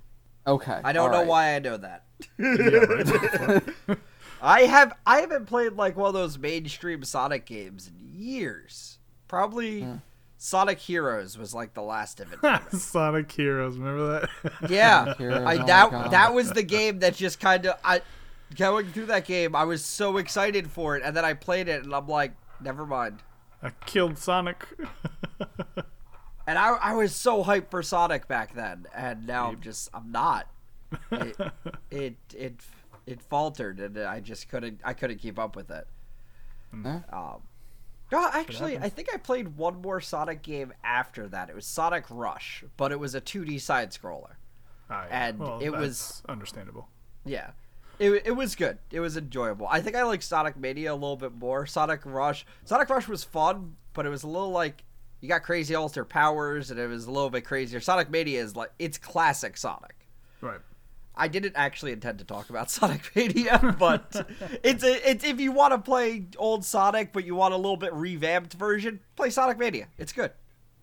Okay. 0.46 0.82
I 0.84 0.92
don't 0.92 1.12
know 1.12 1.20
alright. 1.20 1.28
why 1.30 1.56
I 1.56 1.60
know 1.60 1.78
that. 1.78 2.04
Yeah, 2.38 3.56
right. 3.88 3.98
I 4.42 4.62
have 4.64 4.94
I 5.06 5.20
haven't 5.22 5.46
played 5.46 5.74
like 5.74 5.96
one 5.96 6.08
of 6.10 6.14
those 6.14 6.38
mainstream 6.38 7.04
Sonic 7.06 7.46
games 7.46 7.88
in 7.90 7.96
years. 8.14 8.98
Probably 9.32 9.88
Sonic 10.38 10.78
Heroes 10.78 11.38
was 11.38 11.54
like 11.54 11.74
the 11.74 11.82
last 11.82 12.20
of 12.20 12.34
it. 12.34 12.72
Sonic 12.78 13.32
Heroes, 13.32 13.78
remember 13.78 14.28
that? 14.44 14.52
yeah, 14.70 15.14
Heroes, 15.18 15.46
I 15.46 15.56
oh 15.56 15.66
that 15.68 16.12
that 16.12 16.34
was 16.34 16.52
the 16.52 16.64
game 16.64 17.00
that 17.00 17.16
just 17.16 17.40
kind 17.40 17.66
of 17.66 17.76
I 17.82 18.02
going 18.58 18.92
through 18.92 19.06
that 19.06 19.24
game. 19.24 19.56
I 19.56 19.64
was 19.64 19.86
so 19.86 20.18
excited 20.18 20.70
for 20.70 20.98
it, 20.98 21.04
and 21.06 21.16
then 21.16 21.24
I 21.24 21.34
played 21.34 21.70
it, 21.70 21.86
and 21.86 21.96
I'm 21.96 22.10
like, 22.10 22.34
never 22.60 22.86
mind. 22.86 23.20
I 23.64 23.70
killed 23.86 24.18
Sonic. 24.18 24.68
And 26.46 26.60
I 26.60 26.72
I 26.74 26.94
was 26.94 27.16
so 27.16 27.46
hyped 27.46 27.72
for 27.72 27.82
Sonic 27.82 28.28
back 28.28 28.54
then, 28.54 28.86
and 28.94 29.26
now 29.26 29.48
I'm 29.48 29.62
just 29.62 29.88
I'm 29.94 30.12
not. 30.12 30.50
It 31.10 31.38
it 31.90 32.16
it, 32.36 32.56
it 33.08 33.22
faltered, 33.22 33.80
and 33.80 33.98
I 33.98 34.20
just 34.20 34.50
couldn't 34.50 34.82
I 34.84 34.92
couldn't 34.92 35.20
keep 35.20 35.40
up 35.40 35.56
with 35.56 35.72
it. 35.72 35.88
Huh? 36.84 37.00
Um, 37.14 37.42
no, 38.12 38.30
actually, 38.34 38.78
I 38.78 38.90
think 38.90 39.10
I 39.14 39.18
played 39.18 39.56
one 39.58 39.82
more 39.82 40.02
Sonic 40.02 40.42
game 40.42 40.74
after 40.84 41.28
that. 41.30 41.50
It 41.50 41.56
was 41.56 41.66
Sonic 41.66 42.06
Rush, 42.10 42.64
but 42.78 42.92
it 42.92 43.00
was 43.00 43.16
a 43.16 43.22
2D 43.22 43.60
side 43.62 43.92
scroller. 43.92 44.36
Ah, 44.90 45.06
And 45.10 45.40
well, 45.40 45.60
it 45.62 45.70
was- 45.70 46.22
understandable. 46.28 46.88
Yeah. 47.26 47.52
It, 48.00 48.24
it 48.26 48.32
was 48.32 48.56
good. 48.56 48.80
It 48.92 49.00
was 49.00 49.16
enjoyable. 49.16 49.68
I 49.70 49.80
think 49.82 49.96
I 49.96 50.04
like 50.04 50.22
Sonic 50.24 50.58
Mania 50.58 50.92
a 50.92 50.96
little 50.96 51.16
bit 51.18 51.34
more. 51.34 51.66
Sonic 51.68 52.02
Rush. 52.04 52.46
Sonic 52.66 52.90
Rush 52.90 53.08
was 53.08 53.24
fun, 53.24 53.76
but 53.94 54.06
it 54.06 54.10
was 54.10 54.24
a 54.24 54.28
little 54.28 54.50
like 54.50 54.84
you 55.20 55.30
got 55.30 55.44
crazy 55.44 55.76
alter 55.76 56.04
powers 56.04 56.72
and 56.72 56.80
it 56.80 56.88
was 56.88 57.06
a 57.06 57.12
little 57.12 57.30
bit 57.30 57.46
crazier. 57.46 57.80
Sonic 57.80 58.10
Mania 58.10 58.42
is 58.42 58.56
like 58.56 58.72
it's 58.80 58.98
classic 58.98 59.56
Sonic. 59.56 60.08
Right. 60.42 60.60
I 61.16 61.28
didn't 61.28 61.54
actually 61.56 61.92
intend 61.92 62.20
to 62.20 62.26
talk 62.26 62.50
about 62.50 62.70
Sonic 62.78 63.12
Mania, 63.16 63.76
but 63.78 64.26
it's 64.64 64.84
a, 64.84 65.10
it's 65.10 65.24
if 65.24 65.40
you 65.40 65.52
want 65.52 65.74
to 65.74 65.78
play 65.78 66.26
old 66.38 66.64
Sonic 66.66 67.12
but 67.14 67.26
you 67.26 67.36
want 67.36 67.54
a 67.54 67.58
little 67.58 67.78
bit 67.78 67.94
revamped 67.94 68.54
version, 68.54 69.00
play 69.16 69.30
Sonic 69.30 69.58
Mania. 69.58 69.88
It's 69.98 70.14
good. 70.14 70.32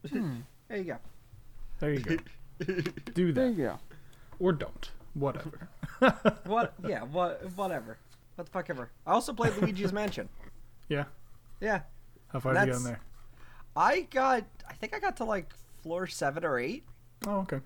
Hmm. 0.09 0.37
there 0.69 0.79
you 0.79 0.85
go. 0.85 0.97
There 1.81 1.93
you 1.93 2.01
go. 2.01 2.17
Do 2.65 2.75
that. 2.83 3.15
There 3.15 3.33
that 3.33 3.51
you 3.51 3.65
go. 3.65 3.79
or 4.39 4.53
don't. 4.53 4.91
Whatever. 5.15 5.69
What? 6.45 6.75
Yeah. 6.87 7.03
What? 7.03 7.43
Whatever. 7.57 7.99
What 8.37 8.45
the 8.45 8.51
fuck 8.53 8.71
ever. 8.71 8.91
I 9.05 9.13
also 9.13 9.33
played 9.33 9.53
Luigi's 9.55 9.93
Mansion. 9.93 10.29
Yeah. 10.89 11.05
Yeah. 11.61 11.81
How 12.29 12.39
far 12.39 12.55
did 12.55 12.61
you 12.61 12.67
get 12.67 12.77
in 12.77 12.85
there? 12.85 13.01
I 13.77 14.03
got. 14.03 14.45
I 14.69 14.75
think 14.75 14.95
I 14.95 15.01
got 15.01 15.17
to 15.17 15.25
like 15.25 15.53
floor 15.83 16.07
seven 16.07 16.45
or 16.45 16.59
eight. 16.59 16.85
Oh, 17.27 17.39
okay. 17.39 17.59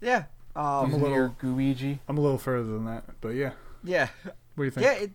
Yeah. 0.00 0.26
Um. 0.54 0.92
a 0.92 0.96
little- 0.96 1.10
your 1.16 1.28
Gooigi. 1.40 1.98
I'm 2.08 2.18
a 2.18 2.20
little 2.20 2.38
further 2.38 2.64
than 2.72 2.84
that, 2.86 3.04
but 3.20 3.30
yeah. 3.30 3.52
Yeah. 3.84 4.08
What 4.24 4.34
do 4.58 4.64
you 4.64 4.70
think? 4.70 4.84
Yeah. 4.84 4.92
It. 4.92 5.10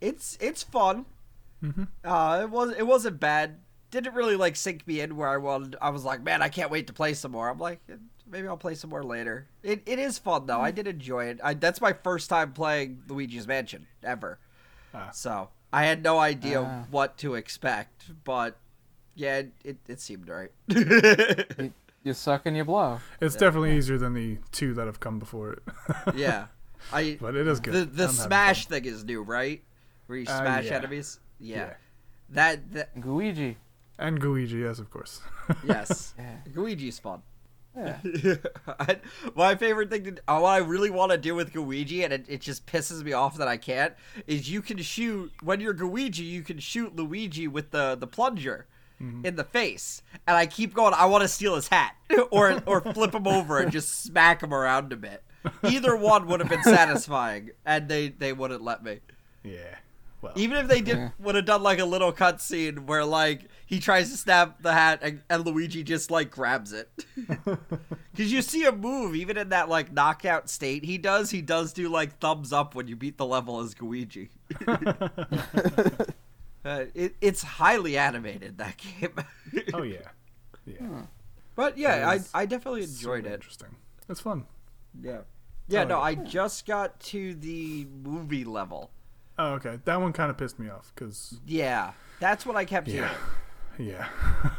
It's 0.00 0.38
it's 0.40 0.62
fun. 0.62 1.06
Mhm. 1.62 1.88
Uh. 2.04 2.40
It 2.44 2.50
was. 2.50 2.74
It 2.76 2.86
wasn't 2.86 3.18
bad. 3.20 3.58
Didn't 3.90 4.14
really 4.14 4.36
like 4.36 4.56
sink 4.56 4.86
me 4.86 5.00
in 5.00 5.16
where 5.16 5.28
I 5.28 5.36
wanted. 5.38 5.76
I 5.80 5.90
was 5.90 6.04
like, 6.04 6.22
man, 6.22 6.42
I 6.42 6.48
can't 6.48 6.70
wait 6.70 6.86
to 6.88 6.92
play 6.92 7.14
some 7.14 7.32
more. 7.32 7.48
I'm 7.48 7.58
like, 7.58 7.80
eh, 7.90 7.94
maybe 8.28 8.46
I'll 8.48 8.56
play 8.56 8.74
some 8.74 8.90
more 8.90 9.02
later. 9.04 9.46
It 9.62 9.82
it 9.86 9.98
is 9.98 10.18
fun 10.18 10.46
though. 10.46 10.60
I 10.60 10.70
did 10.70 10.86
enjoy 10.86 11.26
it. 11.26 11.40
I 11.42 11.54
that's 11.54 11.80
my 11.80 11.92
first 11.92 12.28
time 12.28 12.52
playing 12.52 13.02
Luigi's 13.08 13.46
Mansion 13.46 13.86
ever. 14.02 14.38
Ah. 14.94 15.10
So 15.12 15.48
I 15.72 15.84
had 15.84 16.02
no 16.02 16.18
idea 16.18 16.60
Ah. 16.62 16.84
what 16.90 17.16
to 17.18 17.34
expect, 17.34 18.04
but 18.24 18.56
yeah, 19.14 19.38
it 19.38 19.52
it, 19.64 19.76
it 19.88 20.00
seemed 20.00 20.28
right. 20.28 20.50
You, 20.68 21.72
you 22.06 22.14
suck 22.14 22.46
and 22.46 22.56
you 22.56 22.64
blow. 22.64 23.00
It's 23.20 23.34
definitely 23.36 23.76
easier 23.76 23.98
than 23.98 24.14
the 24.14 24.38
two 24.52 24.72
that 24.74 24.86
have 24.86 25.00
come 25.00 25.18
before 25.18 25.52
it. 25.54 25.62
yeah. 26.14 26.46
I 26.92 27.18
but 27.20 27.34
it 27.36 27.46
is 27.48 27.60
good. 27.60 27.74
the 27.74 27.84
the 28.06 28.08
smash 28.08 28.66
thing 28.66 28.84
is 28.84 29.04
new, 29.04 29.22
right? 29.22 29.62
Where 30.06 30.18
you 30.18 30.26
Uh, 30.28 30.38
smash 30.40 30.66
yeah. 30.66 30.74
enemies. 30.76 31.20
Yeah. 31.40 31.56
Yeah. 31.56 31.74
That 32.30 32.72
that 32.72 32.96
Gooigi. 33.00 33.56
And 33.98 34.20
Gooigi, 34.20 34.60
yes, 34.62 34.78
of 34.78 34.90
course. 34.90 35.20
yes. 35.66 36.14
Yeah. 36.18 36.36
Luigi's 36.54 36.98
fun. 36.98 37.22
Yeah. 37.76 37.98
I- 38.68 39.00
My 39.34 39.54
favorite 39.54 39.90
thing 39.90 40.04
to 40.04 40.12
uh, 40.28 40.38
what 40.38 40.48
I 40.50 40.58
really 40.58 40.90
want 40.90 41.12
to 41.12 41.18
do 41.18 41.34
with 41.34 41.54
Luigi, 41.54 42.04
and 42.04 42.12
it, 42.12 42.24
it 42.28 42.40
just 42.40 42.66
pisses 42.66 43.02
me 43.02 43.12
off 43.12 43.36
that 43.36 43.48
I 43.48 43.56
can't, 43.58 43.94
is 44.26 44.50
you 44.50 44.62
can 44.62 44.78
shoot 44.78 45.30
when 45.42 45.60
you're 45.60 45.74
Luigi, 45.74 46.24
you 46.24 46.42
can 46.42 46.58
shoot 46.58 46.94
Luigi 46.96 47.48
with 47.48 47.70
the 47.72 47.94
the 47.98 48.06
plunger 48.06 48.66
Mm-hmm. 49.02 49.26
in 49.26 49.36
the 49.36 49.44
face, 49.44 50.00
and 50.26 50.36
I 50.36 50.46
keep 50.46 50.72
going. 50.72 50.94
I 50.94 51.04
want 51.04 51.20
to 51.22 51.28
steal 51.28 51.54
his 51.54 51.68
hat, 51.68 51.94
or 52.30 52.62
or 52.64 52.80
flip 52.80 53.14
him 53.14 53.26
over 53.28 53.58
and 53.58 53.70
just 53.70 54.02
smack 54.02 54.42
him 54.42 54.54
around 54.54 54.90
a 54.92 54.96
bit. 54.96 55.22
Either 55.62 55.94
one 55.94 56.26
would 56.28 56.40
have 56.40 56.48
been 56.48 56.62
satisfying, 56.64 57.50
and 57.66 57.88
they 57.90 58.08
they 58.08 58.32
wouldn't 58.32 58.62
let 58.62 58.82
me. 58.82 59.00
yeah. 59.44 59.74
Well, 60.22 60.32
Even 60.34 60.56
if 60.56 60.66
they 60.66 60.80
did 60.80 60.96
Yeah. 60.96 61.10
would 61.18 61.34
have 61.34 61.44
done 61.44 61.62
like 61.62 61.78
a 61.78 61.84
little 61.84 62.10
cutscene 62.10 62.86
where 62.86 63.04
like 63.04 63.42
he 63.66 63.80
tries 63.80 64.10
to 64.10 64.16
snap 64.16 64.62
the 64.62 64.72
hat 64.72 65.00
and, 65.02 65.20
and 65.28 65.44
Luigi 65.44 65.82
just 65.84 66.10
like 66.10 66.30
grabs 66.30 66.72
it. 66.72 66.88
Because 68.16 68.32
you 68.32 68.40
see 68.40 68.62
him 68.62 68.80
move 68.80 69.14
even 69.14 69.36
in 69.36 69.50
that 69.50 69.68
like 69.68 69.92
knockout 69.92 70.48
state 70.48 70.86
he 70.86 70.96
does. 70.96 71.30
He 71.30 71.42
does 71.42 71.74
do 71.74 71.90
like 71.90 72.18
thumbs 72.18 72.50
up 72.50 72.74
when 72.74 72.88
you 72.88 72.96
beat 72.96 73.18
the 73.18 73.26
level 73.26 73.60
as 73.60 73.78
Luigi. 73.78 74.30
Uh, 76.66 76.84
it, 76.94 77.14
it's 77.20 77.42
highly 77.42 77.96
animated 77.96 78.58
that 78.58 78.76
game. 78.78 79.14
oh 79.74 79.82
yeah. 79.82 79.98
Yeah. 80.66 81.02
but 81.54 81.78
yeah, 81.78 82.08
I 82.08 82.20
I 82.42 82.46
definitely 82.46 82.82
enjoyed 82.82 83.24
it. 83.26 83.32
Interesting. 83.34 83.76
It's 84.08 84.20
fun. 84.20 84.44
Yeah. 85.00 85.20
Yeah, 85.68 85.82
Oh, 85.82 85.88
no, 85.88 85.96
yeah. 85.98 86.02
I 86.04 86.14
just 86.14 86.66
got 86.66 86.98
to 87.00 87.34
the 87.34 87.86
movie 88.04 88.44
level. 88.44 88.90
Oh, 89.38 89.54
okay. 89.54 89.78
That 89.84 90.00
one 90.00 90.12
kind 90.12 90.30
of 90.30 90.38
pissed 90.38 90.58
me 90.58 90.68
off 90.70 90.92
because 90.94 91.40
Yeah, 91.46 91.92
that's 92.20 92.46
what 92.46 92.56
I 92.56 92.64
kept 92.64 92.88
Yeah. 92.88 92.94
hearing. 92.94 93.14
Yeah. 93.78 94.08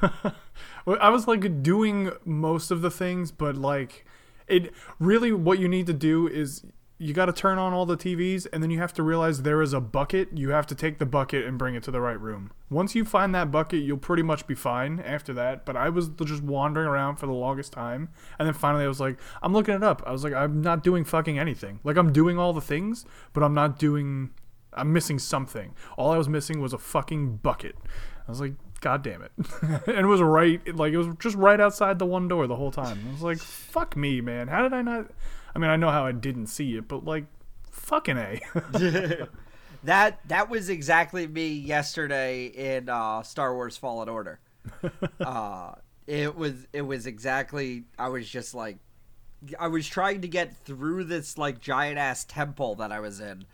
well, 0.86 0.98
I 1.02 1.10
was 1.10 1.28
like 1.28 1.64
doing 1.64 2.12
most 2.24 2.70
of 2.70 2.82
the 2.82 2.92
things, 2.92 3.32
but 3.32 3.56
like 3.58 4.06
it 4.48 4.72
really 5.00 5.32
what 5.32 5.58
you 5.60 5.68
need 5.68 5.88
to 5.88 5.94
do 5.94 6.28
is 6.28 6.64
you 7.00 7.14
got 7.14 7.26
to 7.28 7.34
turn 7.34 7.58
on 7.58 7.74
all 7.74 7.86
the 7.86 7.98
TVs 7.98 8.48
and 8.52 8.64
then 8.64 8.72
you 8.72 8.80
have 8.80 8.94
to 8.94 9.04
realize 9.04 9.44
there 9.44 9.62
is 9.62 9.74
a 9.74 9.80
bucket. 9.80 10.30
You 10.36 10.50
have 10.50 10.66
to 10.68 10.76
take 10.76 10.98
the 10.98 11.06
bucket 11.06 11.46
and 11.46 11.58
bring 11.58 11.76
it 11.76 11.84
to 11.84 11.92
the 11.92 12.02
right 12.02 12.20
room. 12.20 12.52
Once 12.70 12.96
you 12.96 13.06
find 13.06 13.36
that 13.36 13.52
bucket, 13.52 13.84
you'll 13.84 13.98
pretty 13.98 14.24
much 14.24 14.48
be 14.48 14.56
fine 14.56 15.00
after 15.00 15.32
that. 15.34 15.66
But 15.66 15.78
I 15.78 15.90
was 15.90 16.10
just 16.10 16.42
wandering 16.42 16.88
around 16.88 17.18
for 17.18 17.28
the 17.28 17.34
longest 17.34 17.72
time. 17.72 18.10
And 18.40 18.48
then 18.48 18.54
finally 18.54 18.84
I 18.84 18.88
was 18.88 19.00
like, 19.00 19.20
I'm 19.44 19.54
looking 19.54 19.76
it 19.76 19.84
up. 19.84 20.02
I 20.08 20.12
was 20.12 20.24
like, 20.24 20.34
I'm 20.34 20.62
not 20.62 20.84
doing 20.84 21.04
fucking 21.04 21.38
anything. 21.38 21.80
Like 21.84 21.98
I'm 21.98 22.12
doing 22.12 22.40
all 22.40 22.54
the 22.54 22.62
things, 22.62 23.06
but 23.34 23.44
I'm 23.44 23.54
not 23.54 23.78
doing 23.78 24.32
I'm 24.74 24.94
missing 24.94 25.20
something. 25.20 25.74
All 25.98 26.12
I 26.12 26.18
was 26.18 26.30
missing 26.30 26.62
was 26.62 26.74
a 26.74 26.78
fucking 26.78 27.38
bucket. 27.38 27.76
I 28.28 28.32
was 28.32 28.42
like, 28.42 28.54
God 28.82 29.04
damn 29.04 29.22
it. 29.22 29.32
and 29.62 29.98
it 29.98 30.06
was 30.06 30.22
right, 30.22 30.76
like, 30.76 30.94
it 30.94 30.98
was 30.98 31.08
just 31.20 31.36
right 31.36 31.60
outside 31.60 32.00
the 32.00 32.06
one 32.06 32.28
door 32.28 32.48
the 32.48 32.56
whole 32.56 32.72
time. 32.72 33.04
I 33.08 33.12
was 33.12 33.24
like, 33.24 33.40
fuck 33.40 33.96
me, 33.96 34.22
man. 34.22 34.48
How 34.48 34.62
did 34.62 34.74
I 34.74 34.82
not? 34.82 35.08
I 35.58 35.60
mean, 35.60 35.72
I 35.72 35.76
know 35.76 35.90
how 35.90 36.06
I 36.06 36.12
didn't 36.12 36.48
see 36.48 36.78
it, 36.78 36.88
but 36.88 37.04
like, 37.04 37.26
fucking 37.72 38.18
A. 38.18 38.42
That 39.84 40.20
that 40.28 40.50
was 40.50 40.70
exactly 40.70 41.28
me 41.28 41.50
yesterday 41.50 42.48
in 42.48 42.90
uh, 42.90 43.22
Star 43.24 43.54
Wars 43.54 43.78
Fallen 43.78 44.10
Order. 44.10 44.40
uh, 45.22 45.74
it 46.08 46.36
was 46.36 46.66
it 46.74 46.82
was 46.82 47.06
exactly 47.06 47.84
I 47.98 48.10
was 48.10 48.28
just 48.28 48.54
like 48.54 48.80
I 49.58 49.68
was 49.68 49.88
trying 49.88 50.22
to 50.22 50.28
get 50.28 50.58
through 50.66 51.06
this 51.06 51.38
like 51.38 51.62
giant 51.62 52.00
ass 52.00 52.26
temple 52.26 52.76
that 52.76 52.92
I 52.92 53.00
was 53.00 53.20
in. 53.20 53.46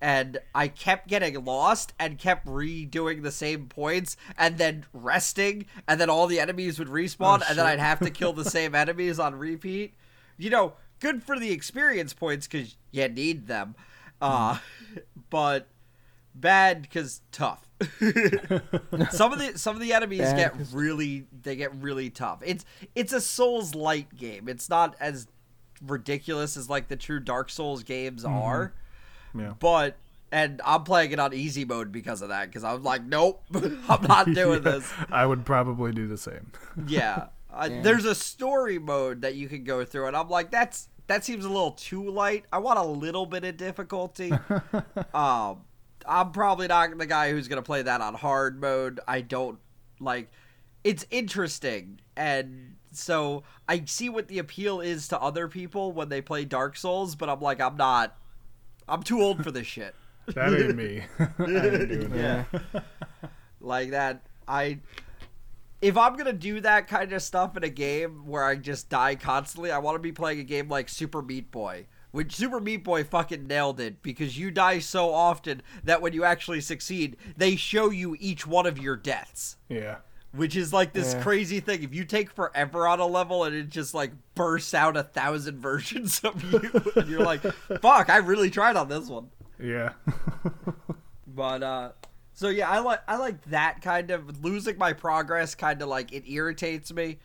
And 0.00 0.38
I 0.54 0.68
kept 0.68 1.08
getting 1.08 1.44
lost 1.44 1.92
and 1.98 2.18
kept 2.18 2.46
redoing 2.46 3.22
the 3.22 3.30
same 3.30 3.66
points 3.66 4.16
and 4.38 4.58
then 4.58 4.86
resting, 4.92 5.66
and 5.86 6.00
then 6.00 6.08
all 6.08 6.26
the 6.26 6.40
enemies 6.40 6.78
would 6.78 6.88
respawn, 6.88 7.42
and 7.48 7.58
then 7.58 7.66
I'd 7.66 7.78
have 7.78 8.00
to 8.00 8.10
kill 8.10 8.32
the 8.32 8.44
same 8.44 8.74
enemies 8.74 9.18
on 9.18 9.34
repeat. 9.34 9.94
You 10.38 10.50
know, 10.50 10.72
good 11.02 11.22
for 11.22 11.38
the 11.38 11.52
experience 11.52 12.14
points 12.14 12.46
because 12.46 12.76
you 12.92 13.06
need 13.08 13.46
them, 13.46 13.74
uh, 14.22 14.58
but 15.28 15.66
bad 16.34 16.82
because 16.82 17.20
tough. 17.32 17.68
some 19.10 19.32
of 19.32 19.38
the 19.38 19.52
some 19.56 19.74
of 19.74 19.82
the 19.82 19.92
enemies 19.92 20.20
Bad 20.20 20.36
get 20.36 20.52
'cause- 20.56 20.72
really 20.72 21.26
they 21.42 21.56
get 21.56 21.74
really 21.74 22.10
tough. 22.10 22.40
It's 22.44 22.64
it's 22.94 23.12
a 23.12 23.20
Souls 23.20 23.74
light 23.74 24.16
game. 24.16 24.48
It's 24.48 24.68
not 24.68 24.94
as 25.00 25.26
ridiculous 25.84 26.56
as 26.56 26.70
like 26.70 26.88
the 26.88 26.96
true 26.96 27.18
Dark 27.20 27.50
Souls 27.50 27.82
games 27.82 28.24
are. 28.24 28.72
Yeah. 29.36 29.54
But 29.58 29.96
and 30.30 30.60
I'm 30.64 30.84
playing 30.84 31.12
it 31.12 31.18
on 31.18 31.34
easy 31.34 31.64
mode 31.64 31.90
because 31.92 32.22
of 32.22 32.28
that 32.30 32.46
because 32.46 32.64
I'm 32.64 32.82
like, 32.84 33.02
nope, 33.04 33.42
I'm 33.88 34.02
not 34.06 34.32
doing 34.32 34.62
this. 34.62 34.90
I 35.10 35.26
would 35.26 35.44
probably 35.44 35.92
do 35.92 36.06
the 36.06 36.16
same. 36.18 36.52
Yeah. 36.86 37.26
Uh, 37.52 37.68
There's 37.82 38.04
a 38.04 38.14
story 38.14 38.78
mode 38.78 39.22
that 39.22 39.34
you 39.34 39.48
can 39.48 39.64
go 39.64 39.84
through, 39.84 40.06
and 40.06 40.16
I'm 40.16 40.28
like, 40.28 40.50
that's 40.50 40.88
that 41.06 41.24
seems 41.24 41.44
a 41.44 41.48
little 41.48 41.72
too 41.72 42.08
light. 42.10 42.44
I 42.52 42.58
want 42.58 42.78
a 42.78 42.84
little 42.84 43.26
bit 43.26 43.44
of 43.44 43.56
difficulty. 43.56 44.32
um, 45.14 45.62
I'm 46.06 46.32
probably 46.32 46.68
not 46.68 46.96
the 46.96 47.06
guy 47.06 47.30
who's 47.30 47.48
gonna 47.48 47.62
play 47.62 47.82
that 47.82 48.00
on 48.00 48.14
hard 48.14 48.60
mode. 48.60 49.00
I 49.06 49.20
don't 49.20 49.58
like. 50.00 50.30
It's 50.84 51.06
interesting, 51.10 52.00
and 52.16 52.76
so 52.92 53.44
I 53.68 53.84
see 53.84 54.08
what 54.08 54.28
the 54.28 54.38
appeal 54.38 54.80
is 54.80 55.08
to 55.08 55.20
other 55.20 55.48
people 55.48 55.92
when 55.92 56.08
they 56.08 56.20
play 56.20 56.44
Dark 56.44 56.76
Souls, 56.76 57.14
but 57.14 57.28
I'm 57.28 57.40
like, 57.40 57.60
I'm 57.60 57.76
not. 57.76 58.16
I'm 58.88 59.02
too 59.02 59.20
old 59.20 59.44
for 59.44 59.50
this 59.50 59.66
shit. 59.66 59.94
That 60.34 60.52
ain't 60.54 60.76
me. 60.76 61.04
I 61.18 61.24
ain't 61.24 61.88
doing 61.88 62.10
that. 62.10 62.46
Yeah. 62.74 62.80
like 63.60 63.90
that 63.90 64.22
i 64.48 64.78
if 65.82 65.96
i'm 65.98 66.16
gonna 66.16 66.32
do 66.32 66.60
that 66.60 66.88
kind 66.88 67.12
of 67.12 67.20
stuff 67.22 67.56
in 67.56 67.64
a 67.64 67.68
game 67.68 68.24
where 68.26 68.44
i 68.44 68.54
just 68.56 68.88
die 68.88 69.14
constantly 69.14 69.70
i 69.70 69.78
want 69.78 69.94
to 69.94 69.98
be 70.00 70.12
playing 70.12 70.38
a 70.40 70.44
game 70.44 70.68
like 70.68 70.88
super 70.88 71.20
meat 71.20 71.50
boy 71.50 71.84
which 72.12 72.34
super 72.36 72.60
meat 72.60 72.84
boy 72.84 73.02
fucking 73.02 73.46
nailed 73.46 73.80
it 73.80 74.02
because 74.02 74.38
you 74.38 74.50
die 74.50 74.78
so 74.78 75.12
often 75.12 75.60
that 75.82 76.00
when 76.00 76.12
you 76.12 76.24
actually 76.24 76.60
succeed 76.60 77.16
they 77.36 77.56
show 77.56 77.90
you 77.90 78.16
each 78.20 78.46
one 78.46 78.66
of 78.66 78.78
your 78.78 78.96
deaths 78.96 79.56
Yeah. 79.68 79.96
which 80.32 80.54
is 80.56 80.72
like 80.72 80.92
this 80.92 81.14
Yeah. 81.14 81.22
crazy 81.22 81.58
thing 81.60 81.82
if 81.82 81.94
you 81.94 82.04
take 82.04 82.30
forever 82.30 82.86
on 82.86 83.00
a 83.00 83.06
level 83.06 83.44
and 83.44 83.54
it 83.56 83.68
just 83.70 83.92
like 83.94 84.12
bursts 84.34 84.74
out 84.74 84.96
a 84.96 85.02
thousand 85.02 85.58
versions 85.68 86.20
of 86.20 86.42
you 86.52 86.60
and 86.96 87.08
you're 87.08 87.24
like 87.24 87.40
fuck 87.80 88.08
i 88.08 88.18
really 88.18 88.50
tried 88.50 88.76
on 88.76 88.88
this 88.88 89.08
one 89.08 89.28
Yeah. 89.58 89.92
but 91.26 91.62
uh 91.62 91.90
so 92.34 92.48
yeah, 92.48 92.68
I 92.70 92.78
like 92.80 93.00
I 93.06 93.16
like 93.16 93.42
that 93.50 93.82
kind 93.82 94.10
of 94.10 94.42
losing 94.44 94.78
my 94.78 94.92
progress 94.92 95.54
kind 95.54 95.80
of 95.82 95.88
like 95.88 96.12
it 96.12 96.24
irritates 96.30 96.92
me, 96.92 97.18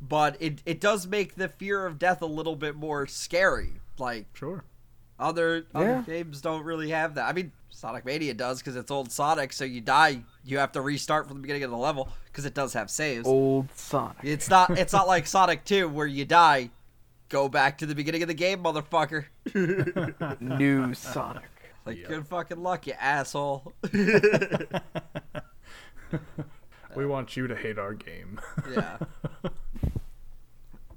but 0.00 0.36
it 0.40 0.62
it 0.66 0.80
does 0.80 1.06
make 1.06 1.34
the 1.34 1.48
fear 1.48 1.86
of 1.86 1.98
death 1.98 2.22
a 2.22 2.26
little 2.26 2.56
bit 2.56 2.76
more 2.76 3.06
scary. 3.06 3.80
Like 3.98 4.26
sure. 4.34 4.64
other 5.18 5.66
other 5.74 5.86
Yeah. 5.86 6.02
games 6.02 6.40
don't 6.40 6.64
really 6.64 6.90
have 6.90 7.14
that. 7.16 7.28
I 7.28 7.32
mean, 7.32 7.52
Sonic 7.70 8.04
Mania 8.04 8.34
does 8.34 8.58
because 8.60 8.76
it's 8.76 8.90
old 8.90 9.10
Sonic, 9.12 9.52
so 9.52 9.64
you 9.64 9.80
die, 9.80 10.22
you 10.44 10.58
have 10.58 10.72
to 10.72 10.80
restart 10.80 11.26
from 11.26 11.36
the 11.36 11.42
beginning 11.42 11.64
of 11.64 11.70
the 11.70 11.76
level 11.76 12.08
because 12.26 12.44
it 12.44 12.54
does 12.54 12.72
have 12.72 12.90
saves. 12.90 13.26
Old 13.26 13.68
Sonic. 13.74 14.18
It's 14.22 14.48
not 14.48 14.78
it's 14.78 14.92
not 14.92 15.06
like 15.08 15.26
Sonic 15.26 15.64
2 15.64 15.88
where 15.88 16.06
you 16.06 16.24
die, 16.24 16.70
go 17.28 17.48
back 17.48 17.78
to 17.78 17.86
the 17.86 17.94
beginning 17.94 18.22
of 18.22 18.28
the 18.28 18.34
game, 18.34 18.62
motherfucker. 18.62 19.26
New 20.40 20.94
Sonic. 20.94 21.42
Like 21.84 22.06
good 22.08 22.26
fucking 22.26 22.62
luck, 22.62 22.86
you 22.86 22.94
asshole. 22.98 23.72
We 26.94 27.06
want 27.06 27.36
you 27.36 27.48
to 27.48 27.56
hate 27.56 27.78
our 27.78 27.92
game. 27.92 28.40
Yeah. 28.72 28.98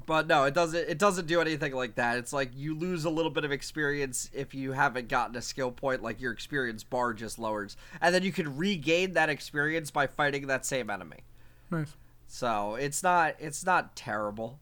But 0.06 0.28
no, 0.28 0.46
it 0.46 0.54
doesn't. 0.54 0.88
It 0.88 0.98
doesn't 0.98 1.26
do 1.28 1.42
anything 1.42 1.74
like 1.74 1.96
that. 1.96 2.18
It's 2.18 2.32
like 2.32 2.52
you 2.56 2.78
lose 2.78 3.04
a 3.04 3.10
little 3.10 3.32
bit 3.32 3.44
of 3.44 3.52
experience 3.52 4.30
if 4.34 4.54
you 4.54 4.72
haven't 4.72 5.10
gotten 5.10 5.36
a 5.36 5.42
skill 5.42 5.72
point. 5.72 6.02
Like 6.02 6.22
your 6.22 6.32
experience 6.32 6.84
bar 6.84 7.14
just 7.14 7.38
lowers, 7.38 7.76
and 8.00 8.16
then 8.16 8.24
you 8.24 8.32
can 8.32 8.56
regain 8.56 9.14
that 9.14 9.30
experience 9.30 9.92
by 9.92 10.08
fighting 10.08 10.48
that 10.48 10.66
same 10.66 10.90
enemy. 10.90 11.26
nice. 11.70 11.96
So 12.26 12.76
it's 12.76 13.04
not. 13.04 13.36
It's 13.40 13.66
not 13.66 13.98
terrible. 13.98 14.60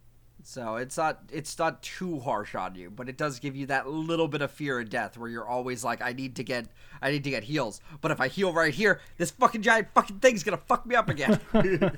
So 0.47 0.75
it's 0.75 0.95
not. 0.95 1.21
It's 1.31 1.57
not 1.57 1.81
too 1.81 2.19
harsh 2.19 2.53
on 2.53 2.75
you, 2.75 2.91
but 2.91 3.09
it 3.09 3.17
does 3.17 3.39
give 3.39 3.55
you 3.55 3.65
that 3.65 3.89
little 3.89 4.27
bit 4.27 4.43
of 4.43 4.51
fear 4.51 4.79
of 4.79 4.91
death, 4.91 5.17
where 5.17 5.27
you're 5.27 5.47
always 5.47 5.83
like, 5.83 6.03
I 6.03 6.13
need 6.13 6.35
to 6.35 6.43
get. 6.43 6.67
I 7.01 7.09
need 7.09 7.23
to 7.23 7.31
get 7.31 7.45
heals. 7.45 7.81
But 7.99 8.11
if 8.11 8.21
I 8.21 8.27
heal 8.27 8.53
right 8.53 8.73
here, 8.73 9.01
this 9.17 9.31
fucking 9.31 9.63
giant 9.63 9.87
fucking 9.95 10.19
thing's 10.19 10.43
gonna 10.43 10.57
fuck 10.57 10.85
me 10.85 10.95
up 10.95 11.09
again. 11.09 11.39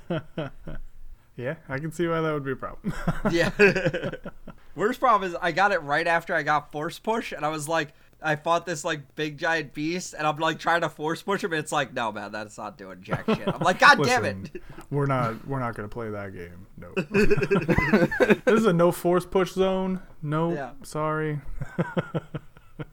Yeah, 1.38 1.54
I 1.70 1.78
can 1.78 1.92
see 1.92 2.08
why 2.08 2.20
that 2.20 2.34
would 2.34 2.44
be 2.44 2.54
a 2.54 2.56
problem. 2.56 2.96
Yeah. 3.30 3.52
Worst 4.76 5.00
problem 5.00 5.30
is 5.30 5.38
I 5.40 5.52
got 5.52 5.72
it 5.72 5.84
right 5.84 6.08
after 6.08 6.34
I 6.34 6.42
got 6.42 6.72
force 6.72 6.98
push, 6.98 7.32
and 7.32 7.46
I 7.46 7.50
was 7.50 7.68
like, 7.68 7.94
I 8.22 8.36
fought 8.36 8.66
this 8.66 8.84
like 8.84 9.16
big 9.16 9.38
giant 9.38 9.74
beast, 9.74 10.14
and 10.18 10.26
I'm 10.26 10.38
like 10.38 10.60
trying 10.60 10.82
to 10.82 10.90
force 10.90 11.22
push 11.22 11.44
him, 11.44 11.54
and 11.54 11.60
it's 11.60 11.72
like, 11.72 11.94
no 11.94 12.12
man, 12.12 12.32
that's 12.32 12.58
not 12.58 12.78
doing 12.78 13.02
jack 13.02 13.26
shit. 13.28 13.48
I'm 13.48 13.60
like, 13.60 13.80
god 13.80 14.04
damn 14.04 14.26
it. 14.26 14.62
we're 14.90 15.06
not 15.06 15.48
we're 15.48 15.60
not 15.60 15.76
gonna 15.76 15.88
play 15.88 16.10
that 16.10 16.34
game. 16.34 16.68
No. 16.78 16.94
this 18.46 18.60
is 18.60 18.66
a 18.66 18.74
no 18.74 18.92
force 18.92 19.26
push 19.26 19.52
zone. 19.52 20.02
No, 20.22 20.54
Yeah. 20.54 20.72
sorry. 20.84 21.40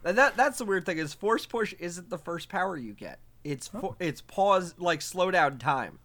And 0.05 0.17
that 0.19 0.37
that's 0.37 0.59
the 0.59 0.65
weird 0.65 0.87
thing 0.87 0.99
is 0.99 1.15
force 1.15 1.47
push 1.47 1.75
isn't 1.79 2.11
the 2.11 2.19
first 2.19 2.49
power 2.49 2.77
you 2.77 2.95
get. 2.95 3.19
It's 3.43 3.71
oh. 3.75 3.81
fo- 3.81 3.97
it's 4.01 4.21
pause 4.21 4.75
like 4.79 5.03
slow 5.03 5.31
down 5.31 5.59
time. 5.59 5.99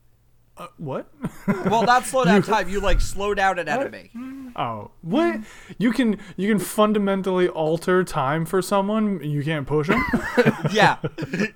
Uh, 0.59 0.67
what? 0.77 1.07
Well, 1.47 1.83
not 1.83 2.05
slow 2.05 2.25
down 2.31 2.43
time. 2.43 2.69
You 2.69 2.79
like 2.79 3.01
slow 3.01 3.33
down 3.33 3.57
an 3.59 3.67
enemy. 3.67 4.11
oh, 4.55 4.91
what? 5.01 5.39
You 5.79 5.91
can 5.91 6.19
you 6.37 6.47
can 6.49 6.59
fundamentally 6.59 7.47
alter 7.47 8.03
time 8.03 8.45
for 8.45 8.61
someone. 8.61 9.23
You 9.23 9.43
can't 9.43 9.65
push 9.65 9.87
them. 9.87 10.03
Yeah. 10.71 10.97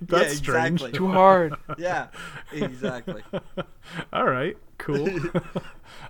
That's 0.00 0.32
yeah, 0.32 0.34
strange. 0.34 0.80
Exactly. 0.80 0.98
Too 0.98 1.08
hard. 1.08 1.54
Yeah. 1.78 2.08
Exactly. 2.52 3.22
All 4.12 4.24
right, 4.26 4.56
cool. 4.78 5.06
No, 5.06 5.42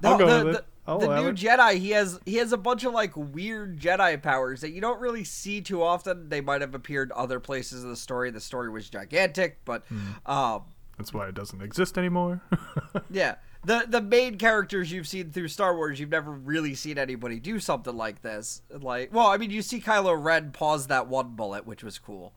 I'll 0.05 0.19
go 0.19 0.39
the, 0.39 0.45
with 0.45 0.57
it. 0.57 0.65
I'll 0.87 0.99
the 0.99 1.21
new 1.21 1.29
it. 1.29 1.37
Jedi, 1.37 1.79
he 1.79 1.91
has 1.91 2.19
he 2.25 2.37
has 2.37 2.53
a 2.53 2.57
bunch 2.59 2.85
of 2.85 2.93
like 2.93 3.13
weird 3.17 3.79
Jedi 3.81 4.23
powers 4.23 4.61
that 4.63 4.71
you 4.71 4.81
don't 4.81 5.01
really 5.01 5.25
see 5.25 5.61
too 5.61 5.83
often. 5.83 6.29
They 6.29 6.41
might 6.41 6.61
have 6.61 6.75
appeared 6.75 7.11
other 7.13 7.41
places 7.41 7.83
in 7.85 7.91
the 7.91 7.97
story. 7.97 8.31
The 8.31 8.41
story 8.41 8.71
was 8.71 8.89
gigantic, 8.89 9.59
but 9.65 9.85
Hmm. 9.89 10.31
um, 10.31 10.63
That's 10.99 11.13
why 11.13 11.29
it 11.29 11.35
doesn't 11.35 11.61
exist 11.61 11.99
anymore. 11.99 12.41
yeah, 13.11 13.37
the 13.65 13.85
the 13.89 14.01
main 14.01 14.39
characters 14.39 14.93
you've 14.93 15.09
seen 15.09 15.31
through 15.31 15.49
Star 15.49 15.77
Wars, 15.77 15.99
you've 15.99 16.11
never 16.11 16.31
really 16.31 16.75
seen 16.75 16.99
anybody 16.99 17.41
do 17.41 17.59
something 17.59 17.97
like 17.97 18.23
this. 18.23 18.63
Like, 18.71 19.13
well, 19.13 19.27
I 19.27 19.37
mean, 19.37 19.51
you 19.51 19.63
see 19.63 19.81
Kylo 19.81 20.21
Ren 20.23 20.53
pause 20.53 20.87
that 20.89 21.09
one 21.09 21.35
bullet, 21.35 21.67
which 21.67 21.83
was 21.83 21.99
cool. 21.99 22.33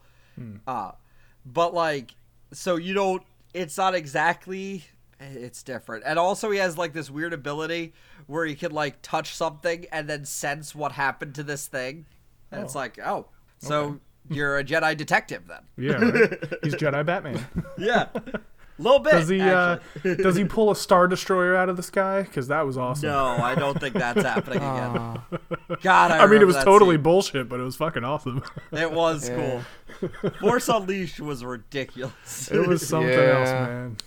Uh, 0.68 0.92
but 1.46 1.74
like, 1.74 2.16
so 2.52 2.76
you 2.76 2.94
don't. 2.94 3.24
It's 3.54 3.78
not 3.78 3.96
exactly. 3.96 4.84
It's 5.20 5.64
different, 5.64 6.04
and 6.06 6.20
also 6.20 6.52
he 6.52 6.60
has 6.60 6.78
like 6.78 6.94
this 6.94 7.10
weird 7.10 7.34
ability 7.34 7.94
where 8.28 8.46
he 8.46 8.56
can 8.56 8.72
like 8.72 9.02
touch 9.02 9.34
something 9.34 9.86
and 9.92 10.08
then 10.08 10.26
sense 10.26 10.76
what 10.76 10.92
happened 10.92 11.34
to 11.36 11.44
this 11.44 11.66
thing, 11.68 12.06
and 12.52 12.62
it's 12.64 12.76
like, 12.76 13.00
oh, 13.04 13.28
so 13.60 14.00
you're 14.30 14.58
a 14.58 14.64
Jedi 14.64 14.96
detective 14.98 15.44
then? 15.48 15.62
yeah, 15.78 15.94
right? 15.94 16.44
he's 16.64 16.76
Jedi 16.76 17.06
Batman. 17.06 17.46
Yeah, 17.78 18.08
a 18.16 18.40
little 18.80 19.00
bit. 19.00 19.12
Does 19.12 19.30
he 19.30 19.40
uh, 19.42 19.78
does 20.04 20.36
he 20.36 20.46
pull 20.46 20.72
a 20.72 20.76
star 20.76 21.08
destroyer 21.08 21.56
out 21.56 21.70
of 21.70 21.78
the 21.78 21.84
sky? 21.84 22.24
Because 22.24 22.48
that 22.48 22.66
was 22.66 22.78
awesome. 22.78 23.10
No, 23.10 23.26
I 23.26 23.56
don't 23.56 23.80
think 23.80 23.94
that's 23.96 24.22
happening 24.24 24.58
again. 24.58 24.98
Uh, 24.98 25.18
God, 25.82 26.12
I, 26.12 26.24
I 26.24 26.28
mean, 26.28 26.42
it 26.42 26.46
was 26.48 26.56
totally 26.58 26.96
scene. 26.96 27.04
bullshit, 27.04 27.50
but 27.50 27.60
it 27.60 27.64
was 27.64 27.76
fucking 27.76 28.04
awesome. 28.04 28.44
It 28.72 28.92
was 28.92 29.30
Yeah. 29.30 29.62
cool. 30.00 30.32
Force 30.42 30.70
Unleashed 30.70 31.20
was 31.20 31.44
ridiculous. 31.44 32.50
it 32.52 32.68
was 32.68 32.88
something 32.88 33.10
Yeah. 33.10 33.40
else, 33.40 33.50
man. 33.50 33.98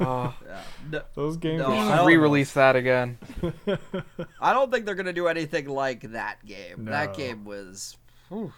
uh, 0.00 0.32
Yeah. 0.46 0.60
No, 0.90 1.02
Those 1.14 1.36
games. 1.38 1.62
No, 1.62 1.70
were 1.70 1.74
I 1.74 1.88
so- 1.88 1.96
know. 1.96 2.06
re-release 2.06 2.52
that 2.54 2.76
again. 2.76 3.18
I 4.40 4.52
don't 4.52 4.70
think 4.72 4.86
they're 4.86 4.94
gonna 4.94 5.12
do 5.12 5.28
anything 5.28 5.66
like 5.68 6.02
that 6.12 6.44
game. 6.44 6.84
That 6.86 7.16
game 7.16 7.44
was, 7.44 7.96
whew. 8.28 8.52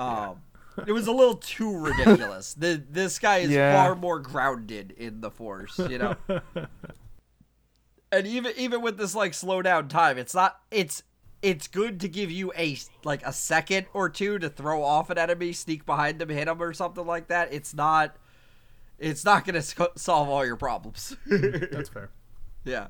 Um, 0.00 0.42
it 0.86 0.92
was 0.92 1.06
a 1.06 1.12
little 1.12 1.34
too 1.36 1.76
ridiculous. 1.76 2.54
the 2.54 2.82
this 2.90 3.18
guy 3.18 3.38
is 3.38 3.50
Yeah. 3.50 3.74
far 3.84 3.94
more 3.94 4.18
grounded 4.18 4.92
in 4.92 5.20
the 5.20 5.30
Force, 5.30 5.78
you 5.78 5.98
know. 5.98 6.16
and 8.12 8.26
even 8.26 8.52
even 8.56 8.80
with 8.82 8.96
this 8.98 9.14
like 9.14 9.34
slow 9.34 9.62
down 9.62 9.88
time, 9.88 10.18
it's 10.18 10.34
not. 10.34 10.60
It's 10.70 11.02
it's 11.42 11.66
good 11.68 12.00
to 12.00 12.08
give 12.08 12.30
you 12.30 12.52
a 12.56 12.76
like 13.04 13.24
a 13.26 13.32
second 13.32 13.86
or 13.94 14.08
two 14.08 14.38
to 14.38 14.48
throw 14.48 14.82
off 14.82 15.10
an 15.10 15.18
enemy, 15.18 15.52
sneak 15.52 15.86
behind 15.86 16.18
them, 16.18 16.28
hit 16.28 16.46
them, 16.46 16.62
or 16.62 16.72
something 16.72 17.06
like 17.06 17.28
that. 17.28 17.52
It's 17.52 17.74
not. 17.74 18.16
It's 18.98 19.24
not 19.24 19.44
gonna 19.46 19.62
sc- 19.62 19.96
solve 19.96 20.28
all 20.28 20.44
your 20.44 20.56
problems. 20.56 21.16
That's 21.26 21.88
fair. 21.88 22.10
Yeah. 22.64 22.88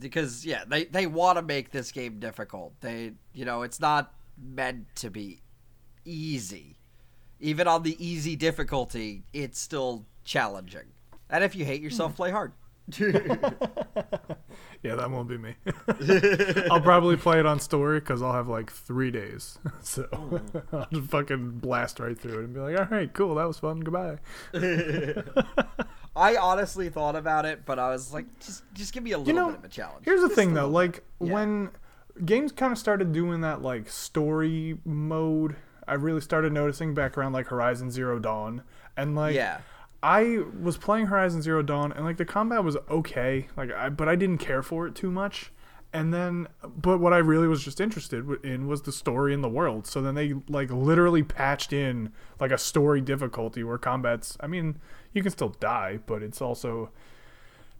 because 0.00 0.44
yeah, 0.44 0.64
they 0.66 0.84
they 0.86 1.06
want 1.06 1.38
to 1.38 1.42
make 1.42 1.70
this 1.70 1.92
game 1.92 2.18
difficult. 2.18 2.72
They 2.80 3.12
you 3.32 3.44
know 3.44 3.62
it's 3.62 3.78
not 3.78 4.12
meant 4.36 4.94
to 4.96 5.10
be 5.10 5.40
easy. 6.04 6.76
Even 7.40 7.66
on 7.66 7.82
the 7.82 7.96
easy 8.04 8.36
difficulty, 8.36 9.24
it's 9.32 9.58
still 9.58 10.06
challenging. 10.24 10.86
And 11.28 11.42
if 11.42 11.54
you 11.54 11.64
hate 11.64 11.82
yourself, 11.82 12.12
hmm. 12.12 12.16
play 12.16 12.30
hard. 12.30 12.52
Yeah, 14.82 14.96
that 14.96 15.10
won't 15.10 15.28
be 15.28 15.38
me. 15.38 15.54
I'll 16.70 16.80
probably 16.80 17.16
play 17.16 17.38
it 17.38 17.46
on 17.46 17.60
story 17.60 18.00
because 18.00 18.20
I'll 18.20 18.32
have 18.32 18.48
like 18.48 18.70
three 18.70 19.10
days. 19.10 19.58
So 19.82 20.06
oh. 20.12 20.40
I'll 20.72 20.86
just 20.92 21.10
fucking 21.10 21.58
blast 21.58 21.98
right 21.98 22.18
through 22.18 22.40
it 22.40 22.44
and 22.44 22.54
be 22.54 22.60
like, 22.60 22.78
all 22.78 22.86
right, 22.86 23.12
cool, 23.12 23.34
that 23.34 23.44
was 23.44 23.58
fun. 23.58 23.80
Goodbye. 23.80 24.18
I 26.16 26.36
honestly 26.36 26.88
thought 26.88 27.16
about 27.16 27.44
it, 27.44 27.64
but 27.66 27.78
I 27.78 27.90
was 27.90 28.12
like, 28.12 28.26
just 28.38 28.62
just 28.74 28.92
give 28.92 29.02
me 29.02 29.12
a 29.12 29.18
little 29.18 29.34
know, 29.34 29.50
bit 29.50 29.58
of 29.58 29.64
a 29.64 29.68
challenge. 29.68 30.04
Here's 30.04 30.20
the 30.20 30.28
Just 30.28 30.36
thing 30.36 30.54
though, 30.54 30.66
little 30.66 30.72
like. 30.72 31.04
Yeah. 31.20 31.32
when 31.32 31.70
games 32.24 32.52
kind 32.52 32.72
of 32.72 32.78
started 32.78 33.12
doing 33.12 33.40
that 33.42 33.62
like 33.62 33.88
story 33.88 34.78
mode, 34.84 35.56
I 35.86 35.94
really 35.94 36.20
started 36.20 36.52
noticing 36.52 36.94
back 36.94 37.18
around 37.18 37.32
like 37.32 37.48
Horizon 37.48 37.90
Zero 37.90 38.18
Dawn, 38.18 38.62
and 38.96 39.14
like 39.14 39.34
Yeah. 39.34 39.58
I 40.02 40.42
was 40.60 40.76
playing 40.76 41.06
Horizon 41.06 41.42
Zero 41.42 41.62
Dawn, 41.62 41.92
and 41.92 42.04
like 42.04 42.16
the 42.16 42.24
combat 42.24 42.64
was 42.64 42.76
okay, 42.90 43.48
like 43.56 43.72
I 43.72 43.88
but 43.88 44.08
I 44.08 44.16
didn't 44.16 44.38
care 44.38 44.62
for 44.62 44.86
it 44.86 44.94
too 44.94 45.10
much. 45.10 45.52
And 45.94 46.12
then, 46.12 46.48
but 46.64 47.00
what 47.00 47.12
I 47.12 47.18
really 47.18 47.46
was 47.46 47.62
just 47.62 47.78
interested 47.78 48.24
in 48.42 48.66
was 48.66 48.82
the 48.82 48.92
story 48.92 49.34
in 49.34 49.42
the 49.42 49.48
world. 49.48 49.86
So 49.86 50.00
then 50.00 50.14
they 50.14 50.32
like 50.48 50.70
literally 50.70 51.22
patched 51.22 51.70
in 51.70 52.12
like 52.40 52.50
a 52.50 52.56
story 52.56 53.02
difficulty 53.02 53.62
where 53.62 53.76
combat's. 53.76 54.38
I 54.40 54.46
mean, 54.46 54.78
you 55.12 55.22
can 55.22 55.30
still 55.30 55.50
die, 55.60 55.98
but 56.06 56.22
it's 56.22 56.40
also 56.40 56.90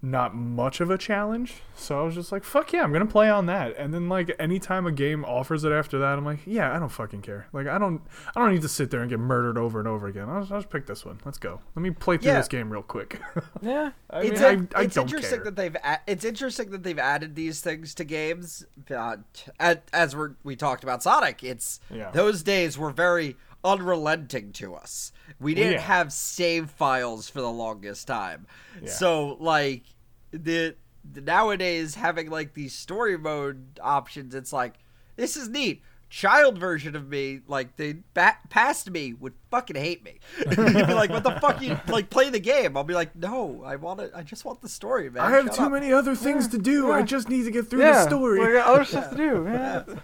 not 0.05 0.35
much 0.35 0.81
of 0.81 0.91
a 0.91 0.99
challenge. 0.99 1.63
So 1.77 2.01
I 2.01 2.03
was 2.03 2.17
just 2.17 2.33
like, 2.33 2.43
fuck 2.43 2.73
yeah, 2.73 2.83
I'm 2.83 2.93
gonna 2.93 3.07
play 3.07 3.31
on 3.31 3.47
that. 3.47 3.77
And 3.79 3.95
then 3.95 4.09
like 4.09 4.35
anytime 4.39 4.85
a 4.85 4.91
game 4.91 5.25
offers 5.25 5.63
it 5.63 5.71
after 5.71 5.97
that, 6.01 6.19
I'm 6.19 6.25
like, 6.25 6.41
yeah, 6.45 6.75
I 6.75 6.81
don't 6.81 6.89
fucking 6.89 7.23
care. 7.23 7.47
Like 7.53 7.69
I 7.69 7.79
don't 7.79 8.03
I 8.35 8.41
don't 8.41 8.53
need 8.53 8.63
to 8.63 8.69
sit 8.69 8.91
there 8.91 9.01
and 9.01 9.09
get 9.09 9.21
murdered 9.21 9.57
over 9.57 9.79
and 9.79 9.87
over 9.87 10.09
again. 10.09 10.29
I'll 10.29 10.41
just, 10.41 10.51
I'll 10.53 10.59
just 10.61 10.71
pick 10.71 10.87
this 10.87 11.05
one. 11.05 11.21
Let's 11.25 11.39
go. 11.39 11.61
Let 11.77 11.83
me 11.83 11.91
play 11.93 12.19
through 12.19 12.33
Yeah. 12.33 12.39
this 12.39 12.49
game 12.49 12.71
real 12.73 12.83
quick. 12.83 13.21
Yeah. 13.63 13.93
I 14.11 14.23
it's 14.23 14.41
mean, 14.41 14.69
a- 14.73 14.77
I, 14.77 14.81
I 14.81 14.85
it's 14.85 14.95
don't 14.97 15.05
interesting 15.05 15.39
care. 15.39 15.45
that 15.45 15.57
they've 15.57 15.77
a- 15.77 16.01
it's 16.09 16.25
interesting 16.25 16.71
that 16.73 16.83
they've 16.83 16.99
added 16.99 17.37
these 17.37 17.61
things 17.61 17.95
to 17.95 18.05
games. 18.05 18.67
Uh, 18.91 19.19
as, 19.61 19.77
as 19.93 20.17
we 20.17 20.27
we 20.43 20.57
talked 20.57 20.83
about 20.83 21.03
Sonic, 21.05 21.45
it's 21.45 21.79
Yeah. 21.91 22.11
those 22.11 22.43
days 22.43 22.77
were 22.77 22.91
very 22.91 23.37
unrelenting 23.65 24.53
to 24.53 24.75
us. 24.75 25.13
We 25.41 25.55
didn't 25.55 25.75
yeah. 25.75 25.81
have 25.81 26.13
save 26.13 26.71
files 26.71 27.29
for 27.29 27.41
the 27.41 27.51
longest 27.51 28.07
time, 28.07 28.47
so 28.87 29.37
like 29.41 29.85
the, 30.31 30.75
the 31.11 31.21
nowadays 31.21 31.95
having 31.95 32.31
like 32.31 32.55
these 32.55 32.75
story 32.75 33.17
mode 33.19 33.79
options, 33.83 34.35
it's 34.35 34.53
like 34.53 34.75
this 35.17 35.37
is 35.37 35.49
neat. 35.49 35.83
Child 36.11 36.59
version 36.59 36.95
of 36.95 37.09
me, 37.09 37.41
like 37.49 37.77
they 37.77 37.95
ba- 38.13 38.37
past 38.51 38.91
me, 38.91 39.15
would 39.15 39.33
fucking 39.51 39.77
hate 39.77 40.05
me. 40.05 40.19
You'd 40.47 40.57
be 40.57 40.93
like, 40.93 41.09
"What 41.09 41.23
the 41.23 41.39
fuck? 41.41 41.63
You 41.63 41.81
like 41.89 42.11
play 42.11 42.29
the 42.29 42.39
game?" 42.39 42.77
I'll 42.77 42.85
be 42.85 42.93
like, 42.93 43.17
"No, 43.17 43.63
I 43.65 43.77
want 43.77 44.01
to. 44.01 44.11
I 44.15 44.23
just 44.23 44.45
want 44.45 44.61
the 44.61 44.69
story, 44.69 45.09
man." 45.09 45.23
I 45.25 45.31
have 45.31 45.47
Shut 45.47 45.55
too 45.55 45.63
up." 45.63 45.73
many 45.73 45.91
other 45.91 46.15
things 46.15 46.49
to 46.49 46.59
do. 46.59 46.93
I 46.93 47.01
just 47.01 47.31
need 47.31 47.45
to 47.45 47.51
get 47.51 47.69
through 47.71 47.81
Yeah. 47.81 48.05
the 48.05 48.11
story. 48.11 48.41
We 48.41 48.53
got 48.53 48.67
other 48.67 48.85
stuff 48.85 49.11
to 49.13 49.17
do. 49.17 50.01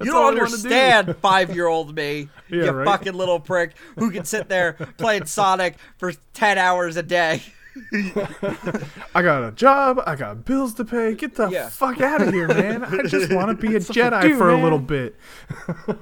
Yeah. 0.00 0.04
You 0.06 0.12
don't 0.12 0.22
wanna 0.24 0.36
do. 0.36 0.42
understand, 0.44 1.16
five-year-old 1.22 1.94
me, 1.94 2.28
Yeah, 2.48 2.64
you 2.64 2.70
right? 2.70 2.86
fucking 2.86 3.14
little 3.14 3.40
prick, 3.40 3.72
who 3.98 4.10
can 4.10 4.24
sit 4.24 4.48
there 4.48 4.74
playing 4.98 5.26
Sonic 5.26 5.76
for 5.98 6.12
ten 6.34 6.58
hours 6.58 6.96
a 6.96 7.02
day. 7.02 7.42
I 9.14 9.20
got 9.22 9.44
a 9.44 9.52
job. 9.52 10.00
I 10.06 10.16
got 10.16 10.46
bills 10.46 10.72
to 10.74 10.84
pay. 10.84 11.14
Get 11.14 11.34
the 11.34 11.48
Yeah. 11.48 11.68
fuck 11.68 12.00
out 12.00 12.22
of 12.22 12.32
here, 12.32 12.48
man. 12.48 12.82
I 12.84 13.02
just 13.02 13.30
want 13.34 13.48
to 13.50 13.54
be 13.66 13.76
a 13.76 13.80
Jedi 13.80 14.22
do, 14.22 14.38
for 14.38 14.48
a 14.50 14.62
little 14.62 14.78
bit. 14.78 15.14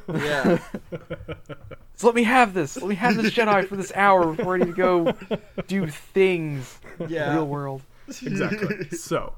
Yeah, 0.08 0.58
So 1.96 2.06
let 2.08 2.14
me 2.16 2.24
have 2.24 2.54
this. 2.54 2.76
Let 2.76 2.88
me 2.88 2.94
have 2.96 3.16
this 3.16 3.32
Jedi 3.32 3.66
for 3.68 3.76
this 3.76 3.92
hour 3.94 4.32
before 4.34 4.54
I 4.54 4.58
need 4.58 4.66
to 4.66 4.72
go 4.72 5.12
do 5.66 5.86
things. 5.88 6.78
in 7.00 7.06
the 7.06 7.12
Yeah. 7.12 7.32
Real 7.34 7.46
world. 7.48 7.82
exactly. 8.08 8.90
so, 8.90 9.32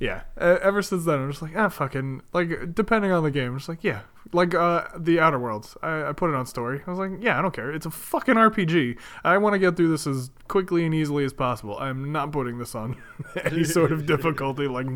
yeah. 0.00 0.22
Ever 0.36 0.82
since 0.82 1.04
then, 1.04 1.20
I'm 1.20 1.30
just 1.30 1.42
like, 1.42 1.56
ah, 1.56 1.68
fucking. 1.68 2.22
Like, 2.32 2.74
depending 2.74 3.10
on 3.10 3.22
the 3.22 3.30
game, 3.30 3.52
I'm 3.52 3.58
just 3.58 3.68
like, 3.68 3.82
yeah. 3.82 4.02
Like, 4.32 4.54
uh, 4.54 4.84
the 4.96 5.18
Outer 5.18 5.38
Worlds. 5.38 5.76
I, 5.82 6.08
I 6.08 6.12
put 6.12 6.30
it 6.30 6.36
on 6.36 6.46
story. 6.46 6.82
I 6.86 6.90
was 6.90 6.98
like, 6.98 7.12
yeah, 7.20 7.38
I 7.38 7.42
don't 7.42 7.54
care. 7.54 7.72
It's 7.72 7.86
a 7.86 7.90
fucking 7.90 8.34
RPG. 8.34 8.98
I 9.24 9.38
want 9.38 9.54
to 9.54 9.58
get 9.58 9.76
through 9.76 9.90
this 9.90 10.06
as 10.06 10.30
quickly 10.46 10.84
and 10.84 10.94
easily 10.94 11.24
as 11.24 11.32
possible. 11.32 11.76
I'm 11.78 12.12
not 12.12 12.30
putting 12.30 12.58
this 12.58 12.74
on 12.74 12.96
any 13.44 13.64
sort 13.64 13.90
of 13.90 14.06
difficulty, 14.06 14.68
like 14.68 14.86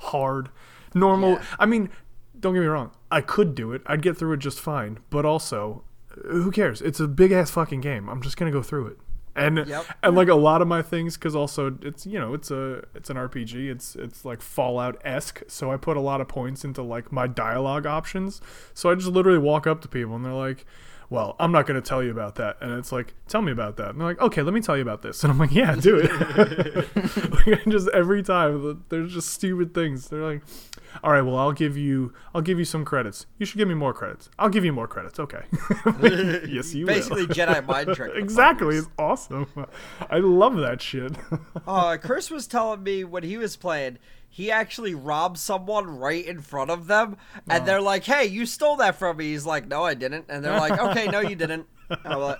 hard, 0.00 0.50
normal. 0.94 1.32
Yeah. 1.32 1.44
I 1.58 1.66
mean, 1.66 1.90
don't 2.38 2.54
get 2.54 2.60
me 2.60 2.66
wrong. 2.66 2.92
I 3.10 3.22
could 3.22 3.54
do 3.54 3.72
it. 3.72 3.82
I'd 3.86 4.02
get 4.02 4.16
through 4.16 4.34
it 4.34 4.38
just 4.38 4.60
fine. 4.60 4.98
But 5.10 5.24
also, 5.24 5.82
who 6.22 6.50
cares? 6.50 6.80
It's 6.80 7.00
a 7.00 7.08
big 7.08 7.32
ass 7.32 7.50
fucking 7.50 7.80
game. 7.80 8.08
I'm 8.08 8.22
just 8.22 8.36
gonna 8.36 8.52
go 8.52 8.62
through 8.62 8.88
it. 8.88 8.98
And 9.36 9.66
Yep. 9.66 9.84
and 10.02 10.14
like 10.14 10.28
a 10.28 10.34
lot 10.34 10.62
of 10.62 10.68
my 10.68 10.80
things, 10.80 11.16
because 11.16 11.34
also 11.34 11.76
it's 11.82 12.06
you 12.06 12.18
know 12.20 12.34
it's 12.34 12.50
a 12.50 12.84
it's 12.94 13.10
an 13.10 13.16
RPG. 13.16 13.68
It's 13.70 13.96
it's 13.96 14.24
like 14.24 14.40
Fallout 14.40 15.00
esque. 15.04 15.42
So 15.48 15.72
I 15.72 15.76
put 15.76 15.96
a 15.96 16.00
lot 16.00 16.20
of 16.20 16.28
points 16.28 16.64
into 16.64 16.82
like 16.82 17.10
my 17.10 17.26
dialogue 17.26 17.86
options. 17.86 18.40
So 18.74 18.90
I 18.90 18.94
just 18.94 19.08
literally 19.08 19.38
walk 19.38 19.66
up 19.66 19.80
to 19.82 19.88
people 19.88 20.14
and 20.16 20.24
they're 20.24 20.32
like. 20.32 20.64
Well, 21.10 21.36
I'm 21.38 21.52
not 21.52 21.66
going 21.66 21.80
to 21.80 21.86
tell 21.86 22.02
you 22.02 22.10
about 22.10 22.36
that. 22.36 22.56
And 22.60 22.72
it's 22.78 22.92
like, 22.92 23.14
tell 23.28 23.42
me 23.42 23.52
about 23.52 23.76
that. 23.76 23.90
And 23.90 24.00
they're 24.00 24.08
like, 24.08 24.20
okay, 24.20 24.42
let 24.42 24.54
me 24.54 24.60
tell 24.60 24.76
you 24.76 24.82
about 24.82 25.02
this. 25.02 25.22
And 25.24 25.32
I'm 25.32 25.38
like, 25.38 25.52
yeah, 25.52 25.74
do 25.74 25.96
it. 25.96 27.46
like, 27.46 27.64
just 27.66 27.88
every 27.94 28.22
time, 28.22 28.84
there's 28.90 29.12
just 29.12 29.28
stupid 29.30 29.72
things. 29.72 30.08
They're 30.08 30.22
like, 30.22 30.42
all 31.02 31.12
right, 31.12 31.22
well, 31.22 31.36
I'll 31.36 31.52
give 31.52 31.76
you, 31.78 32.12
I'll 32.34 32.42
give 32.42 32.58
you 32.58 32.66
some 32.66 32.84
credits. 32.84 33.26
You 33.38 33.46
should 33.46 33.56
give 33.56 33.68
me 33.68 33.74
more 33.74 33.94
credits. 33.94 34.28
I'll 34.38 34.50
give 34.50 34.64
you 34.64 34.72
more 34.72 34.86
credits. 34.86 35.18
Okay. 35.18 35.42
yes, 36.46 36.74
you 36.74 36.84
basically. 36.84 37.26
Jedi 37.26 37.66
mind 37.66 37.94
trick. 37.96 38.12
exactly. 38.16 38.76
It's 38.76 38.88
awesome. 38.98 39.46
I 40.10 40.18
love 40.18 40.56
that 40.56 40.82
shit. 40.82 41.12
Uh, 41.66 41.96
Chris 41.96 42.30
was 42.30 42.46
telling 42.46 42.82
me 42.82 43.04
when 43.04 43.22
he 43.22 43.38
was 43.38 43.56
playing, 43.56 43.98
he 44.34 44.50
actually 44.50 44.96
robbed 44.96 45.38
someone 45.38 45.96
right 45.96 46.26
in 46.26 46.40
front 46.40 46.68
of 46.68 46.88
them, 46.88 47.16
and 47.48 47.62
oh. 47.62 47.66
they're 47.66 47.80
like, 47.80 48.02
"Hey, 48.02 48.24
you 48.24 48.46
stole 48.46 48.74
that 48.78 48.96
from 48.96 49.18
me." 49.18 49.26
He's 49.26 49.46
like, 49.46 49.68
"No, 49.68 49.84
I 49.84 49.94
didn't," 49.94 50.24
and 50.28 50.44
they're 50.44 50.58
like, 50.58 50.76
"Okay, 50.76 51.06
no, 51.06 51.20
you 51.20 51.36
didn't." 51.36 51.68
Like- 52.04 52.38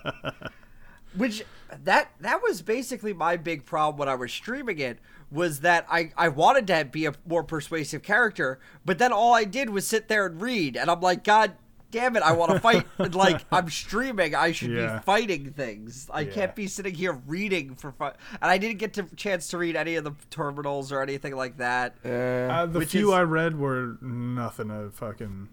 Which 1.16 1.44
that 1.84 2.10
that 2.18 2.42
was 2.42 2.62
basically 2.62 3.12
my 3.12 3.36
big 3.36 3.64
problem 3.64 3.96
when 3.96 4.08
I 4.08 4.16
was 4.16 4.32
streaming 4.32 4.80
it 4.80 4.98
was 5.30 5.60
that 5.60 5.86
I 5.88 6.10
I 6.16 6.30
wanted 6.30 6.66
to 6.66 6.84
be 6.84 7.06
a 7.06 7.14
more 7.28 7.44
persuasive 7.44 8.02
character, 8.02 8.58
but 8.84 8.98
then 8.98 9.12
all 9.12 9.32
I 9.32 9.44
did 9.44 9.70
was 9.70 9.86
sit 9.86 10.08
there 10.08 10.26
and 10.26 10.42
read, 10.42 10.76
and 10.76 10.90
I'm 10.90 11.00
like, 11.00 11.22
God 11.22 11.52
damn 11.94 12.16
it, 12.16 12.22
I 12.22 12.32
want 12.32 12.52
to 12.52 12.60
fight. 12.68 12.86
And, 12.98 13.14
like 13.14 13.44
I'm 13.52 13.70
streaming, 13.70 14.34
I 14.34 14.52
should 14.52 14.70
Yeah. 14.72 14.96
be 14.98 15.02
fighting 15.04 15.52
things. 15.52 16.08
I 16.12 16.20
Yeah. 16.22 16.32
can't 16.32 16.54
be 16.54 16.66
sitting 16.66 16.94
here 16.94 17.12
reading 17.26 17.74
for 17.76 17.92
fun. 17.92 18.12
And 18.42 18.50
I 18.50 18.58
didn't 18.58 18.78
get 18.78 18.98
a 18.98 19.04
chance 19.16 19.48
to 19.48 19.58
read 19.58 19.76
any 19.76 19.94
of 19.94 20.04
the 20.04 20.12
terminals 20.30 20.90
or 20.92 21.00
anything 21.02 21.34
like 21.36 21.56
that. 21.58 21.96
Yeah. 22.04 22.48
Uh, 22.50 22.66
the 22.66 22.84
few 22.84 23.08
is- 23.08 23.14
I 23.14 23.22
read 23.22 23.58
were 23.58 23.96
nothing 24.02 24.68
to 24.68 24.90
fucking 24.90 25.48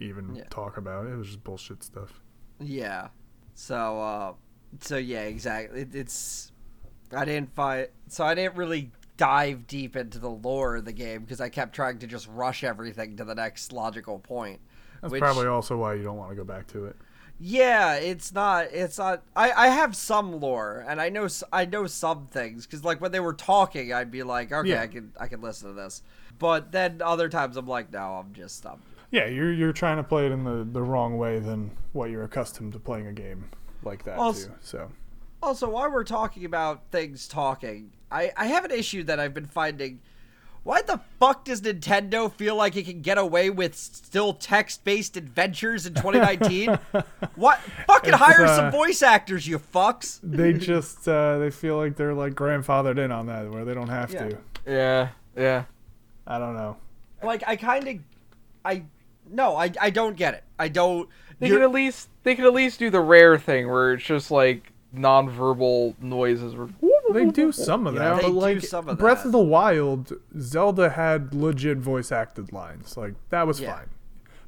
even 0.00 0.34
Yeah. 0.34 0.44
talk 0.50 0.76
about. 0.76 1.06
It 1.06 1.14
was 1.16 1.28
just 1.28 1.44
bullshit 1.44 1.82
stuff. 1.84 2.20
Yeah. 2.58 3.08
So 3.54 4.00
uh 4.00 4.32
so 4.80 4.96
yeah, 4.96 5.22
exactly. 5.22 5.82
It, 5.82 5.94
it's 5.94 6.50
I 7.14 7.24
didn't 7.26 7.54
find 7.54 7.88
so 8.08 8.24
I 8.24 8.34
didn't 8.34 8.56
really 8.56 8.90
dive 9.18 9.66
deep 9.66 9.94
into 9.94 10.18
the 10.18 10.30
lore 10.30 10.76
of 10.76 10.86
the 10.86 10.92
game 10.92 11.20
because 11.20 11.40
I 11.40 11.50
kept 11.50 11.74
trying 11.74 11.98
to 11.98 12.06
just 12.06 12.26
rush 12.28 12.64
everything 12.64 13.16
to 13.18 13.24
the 13.24 13.34
next 13.34 13.70
logical 13.72 14.18
point. 14.18 14.60
That's 15.02 15.12
which, 15.12 15.20
probably 15.20 15.46
also 15.46 15.76
why 15.76 15.94
you 15.94 16.02
don't 16.02 16.16
want 16.16 16.30
to 16.30 16.36
go 16.36 16.44
back 16.44 16.66
to 16.68 16.86
it. 16.86 16.96
Yeah, 17.40 17.94
it's 17.96 18.32
not. 18.32 18.66
It's 18.72 18.98
not. 18.98 19.22
I 19.34 19.50
I 19.52 19.66
have 19.68 19.96
some 19.96 20.38
lore, 20.40 20.84
and 20.88 21.00
I 21.00 21.08
know 21.08 21.26
I 21.52 21.64
know 21.64 21.86
some 21.86 22.28
things 22.28 22.66
because 22.66 22.84
like 22.84 23.00
when 23.00 23.10
they 23.10 23.20
were 23.20 23.34
talking, 23.34 23.92
I'd 23.92 24.10
be 24.12 24.22
like, 24.22 24.52
okay, 24.52 24.68
Yeah. 24.70 24.82
I 24.82 24.86
can 24.86 25.12
I 25.18 25.26
can 25.26 25.40
listen 25.40 25.68
to 25.68 25.74
this. 25.74 26.02
But 26.38 26.70
then 26.72 27.02
other 27.04 27.28
times 27.28 27.56
I'm 27.56 27.66
like, 27.66 27.92
no, 27.92 27.98
I'm 27.98 28.32
just 28.32 28.64
um, 28.64 28.80
Yeah, 29.10 29.26
you're 29.26 29.52
you're 29.52 29.72
trying 29.72 29.96
to 29.96 30.04
play 30.04 30.26
it 30.26 30.32
in 30.32 30.44
the, 30.44 30.66
the 30.70 30.82
wrong 30.82 31.18
way 31.18 31.40
than 31.40 31.72
what 31.92 32.10
you're 32.10 32.24
accustomed 32.24 32.72
to 32.74 32.78
playing 32.78 33.08
a 33.08 33.12
game 33.12 33.44
like 33.82 34.04
that 34.04 34.18
Also- 34.18 34.48
too. 34.48 34.54
So 34.60 34.90
Also, 35.42 35.68
while 35.68 35.90
we're 35.90 36.04
talking 36.04 36.44
about 36.44 36.82
things 36.92 37.26
talking, 37.26 37.90
I, 38.10 38.30
I 38.36 38.46
have 38.46 38.64
an 38.64 38.70
issue 38.70 39.02
that 39.04 39.18
I've 39.18 39.34
been 39.34 39.46
finding. 39.46 40.00
Why 40.64 40.80
the 40.82 41.00
fuck 41.18 41.44
does 41.44 41.60
Nintendo 41.62 42.32
feel 42.32 42.54
like 42.54 42.76
it 42.76 42.84
can 42.84 43.00
get 43.02 43.18
away 43.18 43.50
with 43.50 43.74
still 43.74 44.32
text 44.32 44.84
based 44.84 45.16
adventures 45.16 45.86
in 45.86 45.94
2019? 45.94 46.78
what? 47.34 47.58
Fucking 47.88 48.10
It's, 48.10 48.18
hire 48.18 48.44
uh, 48.44 48.56
some 48.56 48.70
voice 48.70 49.02
actors, 49.02 49.46
you 49.46 49.58
fucks! 49.58 50.20
they 50.22 50.52
just 50.52 51.08
uh, 51.08 51.38
they 51.38 51.50
feel 51.50 51.76
like 51.76 51.96
they're 51.96 52.14
like 52.14 52.34
grandfathered 52.34 52.98
in 52.98 53.10
on 53.10 53.26
that 53.26 53.50
where 53.50 53.64
they 53.64 53.74
don't 53.74 53.88
have 53.88 54.12
Yeah. 54.12 54.28
to. 54.28 54.38
yeah. 54.66 55.08
Yeah. 55.36 55.64
I 56.26 56.38
don't 56.38 56.54
know. 56.54 56.76
Like, 57.22 57.42
I 57.46 57.56
kind 57.56 57.88
of. 57.88 57.96
I. 58.64 58.84
No, 59.28 59.56
I, 59.56 59.72
I 59.80 59.90
don't 59.90 60.16
get 60.16 60.34
it. 60.34 60.44
I 60.58 60.68
don't. 60.68 61.08
They 61.40 61.48
you're- 61.48 61.58
could 61.58 61.64
at 61.64 61.72
least 61.72 62.08
they 62.22 62.36
could 62.36 62.44
at 62.44 62.52
least 62.54 62.78
do 62.78 62.88
the 62.90 63.00
rare 63.00 63.36
thing 63.38 63.68
where 63.68 63.94
it's 63.94 64.04
just 64.04 64.30
like 64.30 64.72
non-verbal 64.92 65.96
noises. 66.00 66.54
Where, 66.54 66.68
they 67.12 67.26
do 67.30 67.52
some 67.52 67.86
of 67.86 67.94
that, 67.94 68.16
They 68.16 68.22
but 68.22 68.28
do 68.28 68.34
like 68.34 68.60
some 68.62 68.88
of 68.88 68.98
Breath 68.98 69.18
that. 69.18 69.26
of 69.26 69.32
the 69.32 69.38
Wild, 69.38 70.12
Zelda 70.38 70.90
had 70.90 71.34
legit 71.34 71.78
voice 71.78 72.10
acted 72.12 72.52
lines. 72.52 72.96
Like 72.96 73.14
that 73.30 73.46
was 73.46 73.60
Yeah. 73.60 73.74
fine. 73.76 73.86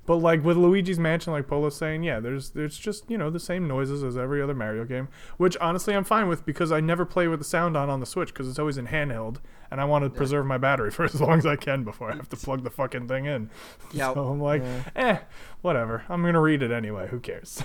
But 0.06 0.16
like 0.16 0.44
with 0.44 0.58
Luigi's 0.58 0.98
Mansion, 0.98 1.32
like 1.32 1.48
Polo's 1.48 1.76
saying, 1.76 2.02
yeah, 2.02 2.20
there's 2.20 2.50
there's 2.50 2.76
just 2.76 3.10
you 3.10 3.16
know 3.16 3.30
the 3.30 3.40
same 3.40 3.66
noises 3.66 4.02
as 4.04 4.18
every 4.18 4.42
other 4.42 4.52
Mario 4.52 4.84
game, 4.84 5.08
which 5.38 5.56
honestly 5.62 5.94
I'm 5.96 6.04
fine 6.04 6.28
with 6.28 6.44
because 6.44 6.70
I 6.70 6.80
never 6.80 7.06
play 7.06 7.26
with 7.26 7.38
the 7.38 7.44
sound 7.46 7.74
on 7.74 7.88
on 7.88 8.00
the 8.00 8.06
Switch 8.06 8.28
because 8.28 8.46
it's 8.46 8.58
always 8.58 8.76
in 8.76 8.88
handheld, 8.88 9.38
and 9.70 9.80
I 9.80 9.86
want 9.86 10.04
to 10.04 10.10
preserve 10.10 10.44
my 10.44 10.58
battery 10.58 10.90
for 10.92 11.04
as 11.06 11.18
long 11.22 11.38
as 11.38 11.46
I 11.46 11.56
can 11.56 11.84
before 11.84 12.12
I 12.12 12.16
have 12.16 12.28
to 12.28 12.36
plug 12.36 12.64
the 12.64 12.70
fucking 12.70 13.08
thing 13.08 13.24
in. 13.24 13.48
Yeah. 13.94 14.12
So 14.12 14.26
I'm 14.26 14.40
like, 14.42 14.62
eh, 14.94 15.20
whatever. 15.62 16.04
I'm 16.10 16.20
gonna 16.22 16.38
read 16.40 16.62
it 16.62 16.70
anyway. 16.70 17.08
Who 17.08 17.18
cares? 17.20 17.62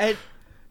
and 0.00 0.16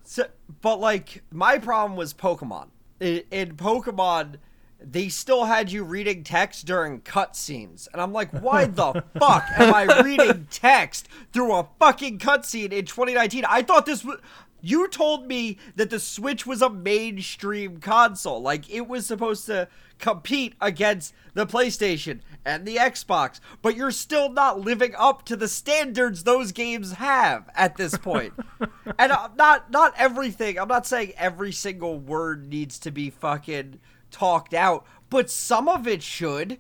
so, 0.08 0.26
but 0.62 0.80
like 0.80 1.22
my 1.32 1.58
problem 1.58 1.98
was 1.98 2.13
Pokemon. 2.13 2.70
In, 3.02 3.24
in 3.30 3.58
Pokemon, 3.58 4.36
they 4.80 5.10
still 5.10 5.43
had 5.43 5.70
you 5.70 5.84
reading 5.84 6.24
text 6.24 6.65
during 6.65 7.02
cutscenes, 7.02 7.89
and 7.91 8.02
I'm 8.02 8.13
like, 8.13 8.32
why 8.32 8.65
the 8.67 9.04
fuck 9.20 9.43
am 9.58 9.74
I 9.76 10.02
reading 10.02 10.48
text 10.50 11.10
through 11.34 11.54
a 11.54 11.67
fucking 11.78 12.20
cutscene 12.20 12.72
in 12.72 12.86
2019? 12.86 13.43
I 13.50 13.62
thought 13.62 13.86
this 13.86 14.06
was. 14.06 14.20
You 14.62 14.88
told 14.88 15.28
me 15.28 15.58
that 15.76 15.89
the 15.89 16.00
Switch 16.00 16.48
was 16.48 16.62
a 16.62 16.70
mainstream 16.70 17.82
console, 17.82 18.41
like 18.41 18.70
it 18.70 18.88
was 18.88 19.06
supposed 19.06 19.46
to 19.48 19.67
compete 20.00 20.54
against 20.62 21.14
the 21.34 21.46
PlayStation 21.46 22.20
and 22.46 22.66
the 22.66 22.78
Xbox, 22.78 23.40
but 23.62 23.76
you're 23.76 23.92
still 23.92 24.30
not 24.32 24.60
living 24.60 24.94
up 24.98 25.24
to 25.26 25.36
the 25.36 25.48
standards 25.48 26.24
those 26.24 26.52
games 26.52 26.94
have 26.94 27.50
at 27.56 27.78
this 27.78 27.98
point. 27.98 28.34
and 28.98 29.12
uh, 29.12 29.30
not 29.36 29.70
not 29.72 29.94
everything. 29.98 30.58
I'm 30.58 30.68
not 30.68 30.88
saying 30.88 31.14
every 31.18 31.52
single 31.52 32.00
word 32.00 32.48
needs 32.48 32.80
to 32.80 32.92
be 32.92 33.10
fucking 33.10 33.80
talked 34.12 34.54
out, 34.54 34.86
but 35.10 35.30
some 35.30 35.68
of 35.68 35.88
it 35.88 36.02
should. 36.02 36.58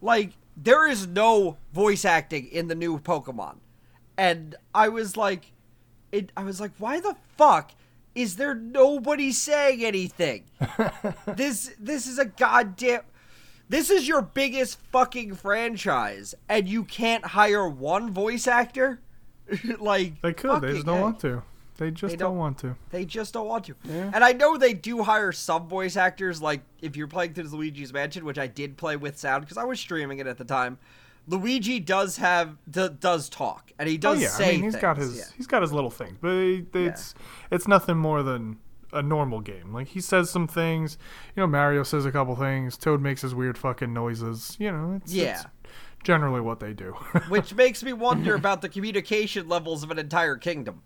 Like 0.00 0.32
there 0.56 0.86
is 0.86 1.06
no 1.06 1.56
voice 1.72 2.04
acting 2.04 2.46
in 2.46 2.68
the 2.68 2.74
new 2.74 2.98
Pokemon. 2.98 3.56
And 4.16 4.54
I 4.74 4.88
was 4.88 5.16
like 5.16 5.52
it 6.12 6.30
I 6.36 6.44
was 6.44 6.60
like 6.60 6.72
why 6.78 7.00
the 7.00 7.16
fuck 7.36 7.72
is 8.14 8.36
there 8.36 8.54
nobody 8.54 9.32
saying 9.32 9.84
anything? 9.84 10.44
this 11.26 11.72
this 11.78 12.06
is 12.06 12.18
a 12.18 12.24
goddamn 12.24 13.02
this 13.68 13.90
is 13.90 14.06
your 14.06 14.20
biggest 14.22 14.78
fucking 14.92 15.34
franchise 15.34 16.34
and 16.48 16.68
you 16.68 16.84
can't 16.84 17.24
hire 17.24 17.68
one 17.68 18.12
voice 18.12 18.46
actor? 18.46 19.00
like 19.78 20.20
they 20.22 20.32
could. 20.32 20.62
They 20.62 20.72
just 20.74 20.86
don't 20.86 21.00
want 21.00 21.20
to. 21.20 21.42
They 21.76 21.90
just 21.90 22.12
They 22.12 22.16
don't, 22.16 22.30
don't- 22.30 22.38
want 22.38 22.58
to. 22.58 22.76
They 22.90 23.04
just 23.04 23.34
don't 23.34 23.48
want 23.48 23.64
to. 23.64 23.74
Yeah. 23.84 24.10
And 24.14 24.22
I 24.22 24.32
know 24.32 24.56
they 24.56 24.74
do 24.74 25.02
hire 25.02 25.32
some 25.32 25.66
voice 25.68 25.96
actors, 25.96 26.40
like 26.40 26.60
if 26.80 26.96
you're 26.96 27.08
playing 27.08 27.34
through 27.34 27.48
Luigi's 27.48 27.92
Mansion, 27.92 28.24
which 28.24 28.38
I 28.38 28.46
did 28.46 28.76
play 28.76 28.96
with 28.96 29.18
sound 29.18 29.42
because 29.44 29.58
I 29.58 29.64
was 29.64 29.80
streaming 29.80 30.18
it 30.18 30.26
at 30.28 30.38
the 30.38 30.44
time. 30.44 30.78
Luigi 31.26 31.80
does 31.80 32.18
have 32.18 32.56
d- 32.70 32.90
does 33.00 33.28
talk, 33.28 33.72
and 33.78 33.88
he 33.88 33.96
oh, 33.96 33.98
does 33.98 34.18
oh 34.18 34.22
yeah, 34.22 34.28
say 34.28 34.48
I 34.48 34.52
mean 34.52 34.62
he's 34.64 34.76
got 34.76 34.96
things, 34.96 35.10
his 35.10 35.18
yeah. 35.18 35.24
he's 35.36 35.46
got 35.46 35.62
his 35.62 35.72
little 35.72 35.90
thing, 35.90 36.18
but 36.20 36.32
it, 36.32 36.74
it's 36.74 37.14
it's 37.50 37.66
nothing 37.66 37.96
more 37.96 38.22
than 38.22 38.58
a 38.92 39.02
normal 39.02 39.40
game. 39.40 39.72
Like 39.72 39.88
he 39.88 40.00
says 40.00 40.30
some 40.30 40.46
things, 40.46 40.96
you 41.36 41.40
know, 41.42 41.46
Mario 41.46 41.82
says 41.82 42.06
a 42.06 42.12
couple 42.12 42.36
things, 42.36 42.76
Toad 42.78 43.02
makes 43.02 43.22
his 43.22 43.34
weird 43.34 43.58
fucking 43.58 43.92
noises. 43.92 44.56
You 44.58 44.70
know, 44.70 45.00
it's, 45.02 45.12
Yeah. 45.12 45.32
it's 45.32 45.46
generally 46.04 46.40
what 46.40 46.60
they 46.60 46.72
do. 46.72 46.92
which 47.28 47.54
makes 47.54 47.82
me 47.82 47.92
wonder 47.92 48.34
about 48.34 48.62
the 48.62 48.68
communication 48.68 49.48
levels 49.48 49.82
of 49.82 49.90
an 49.90 49.98
entire 49.98 50.36
kingdom. 50.36 50.82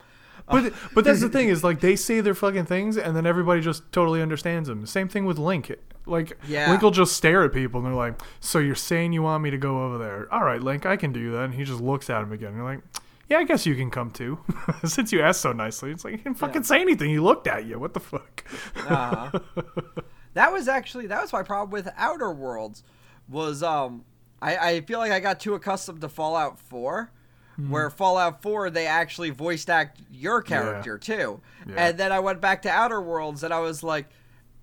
but 0.51 0.72
but 0.94 1.05
that's 1.05 1.20
the 1.20 1.29
thing 1.29 1.48
is 1.48 1.62
like 1.62 1.81
they 1.81 1.96
say 1.96 2.20
their 2.20 2.35
fucking 2.35 2.64
things 2.64 2.96
and 2.96 3.14
then 3.14 3.27
everybody 3.27 3.61
just 3.61 3.90
totally 3.92 4.22
understands 4.22 4.68
them. 4.68 4.87
Same 4.87 5.09
thing 5.09 5.27
with 5.27 5.38
Link. 5.38 5.70
Like 6.09 6.38
Yeah. 6.47 6.71
Link 6.71 6.83
will 6.83 6.90
just 6.90 7.16
stare 7.16 7.44
at 7.44 7.53
people 7.53 7.79
and 7.81 7.87
they're 7.87 7.94
like, 7.94 8.21
"So 8.40 8.59
you're 8.59 8.75
saying 8.75 9.12
you 9.12 9.23
want 9.23 9.42
me 9.42 9.51
to 9.51 9.59
go 9.59 9.85
over 9.85 9.99
there? 9.99 10.27
All 10.33 10.42
right, 10.44 10.61
Link, 10.62 10.87
I 10.87 10.97
can 10.97 11.12
do 11.12 11.33
that." 11.33 11.42
And 11.44 11.55
he 11.55 11.64
just 11.64 11.81
looks 11.81 12.09
at 12.11 12.23
him 12.23 12.33
again. 12.33 12.49
And 12.49 12.57
you're 12.57 12.64
like, 12.64 12.81
"Yeah, 13.29 13.38
I 13.38 13.44
guess 13.44 13.66
you 13.66 13.75
can 13.75 13.90
come 13.90 14.11
too." 14.11 14.38
Since 14.85 15.12
you 15.12 15.21
asked 15.21 15.40
so 15.42 15.53
nicely, 15.53 15.90
it's 15.90 16.05
like 16.05 16.12
you 16.12 16.18
didn't 16.18 16.38
fucking 16.38 16.62
say 16.64 16.81
anything. 16.81 17.11
He 17.11 17.18
looked 17.18 17.47
at 17.47 17.64
you. 17.66 17.79
What 17.79 17.94
the 17.94 18.01
fuck? 18.01 18.44
Uh-huh. 18.87 19.38
that 20.35 20.53
was 20.53 20.68
actually 20.68 21.07
that 21.09 21.21
was 21.21 21.33
my 21.33 21.42
problem 21.42 21.71
with 21.71 21.88
Outer 21.97 22.33
Worlds 22.33 22.83
was 23.29 23.62
um 23.62 24.05
I, 24.40 24.57
I 24.57 24.81
feel 24.83 24.99
like 25.01 25.11
I 25.12 25.21
got 25.21 25.40
too 25.40 25.55
accustomed 25.55 26.01
to 26.03 26.09
Fallout 26.09 26.59
4 26.59 27.11
Hmm. 27.57 27.71
where 27.71 27.90
Fallout 27.90 28.40
4 28.40 28.71
they 28.71 28.87
actually 28.87 29.31
voiced 29.31 29.68
act 29.68 30.01
your 30.12 30.40
character 30.42 30.97
too. 30.97 31.40
Yeah. 31.66 31.75
And 31.88 31.99
then 31.99 32.12
I 32.12 32.21
went 32.21 32.40
back 32.40 32.62
to 32.62 32.71
Outer 32.71 33.01
Worlds 33.01 33.42
and 33.42 33.53
I 33.53 33.59
was 33.59 33.83
like 33.83 34.07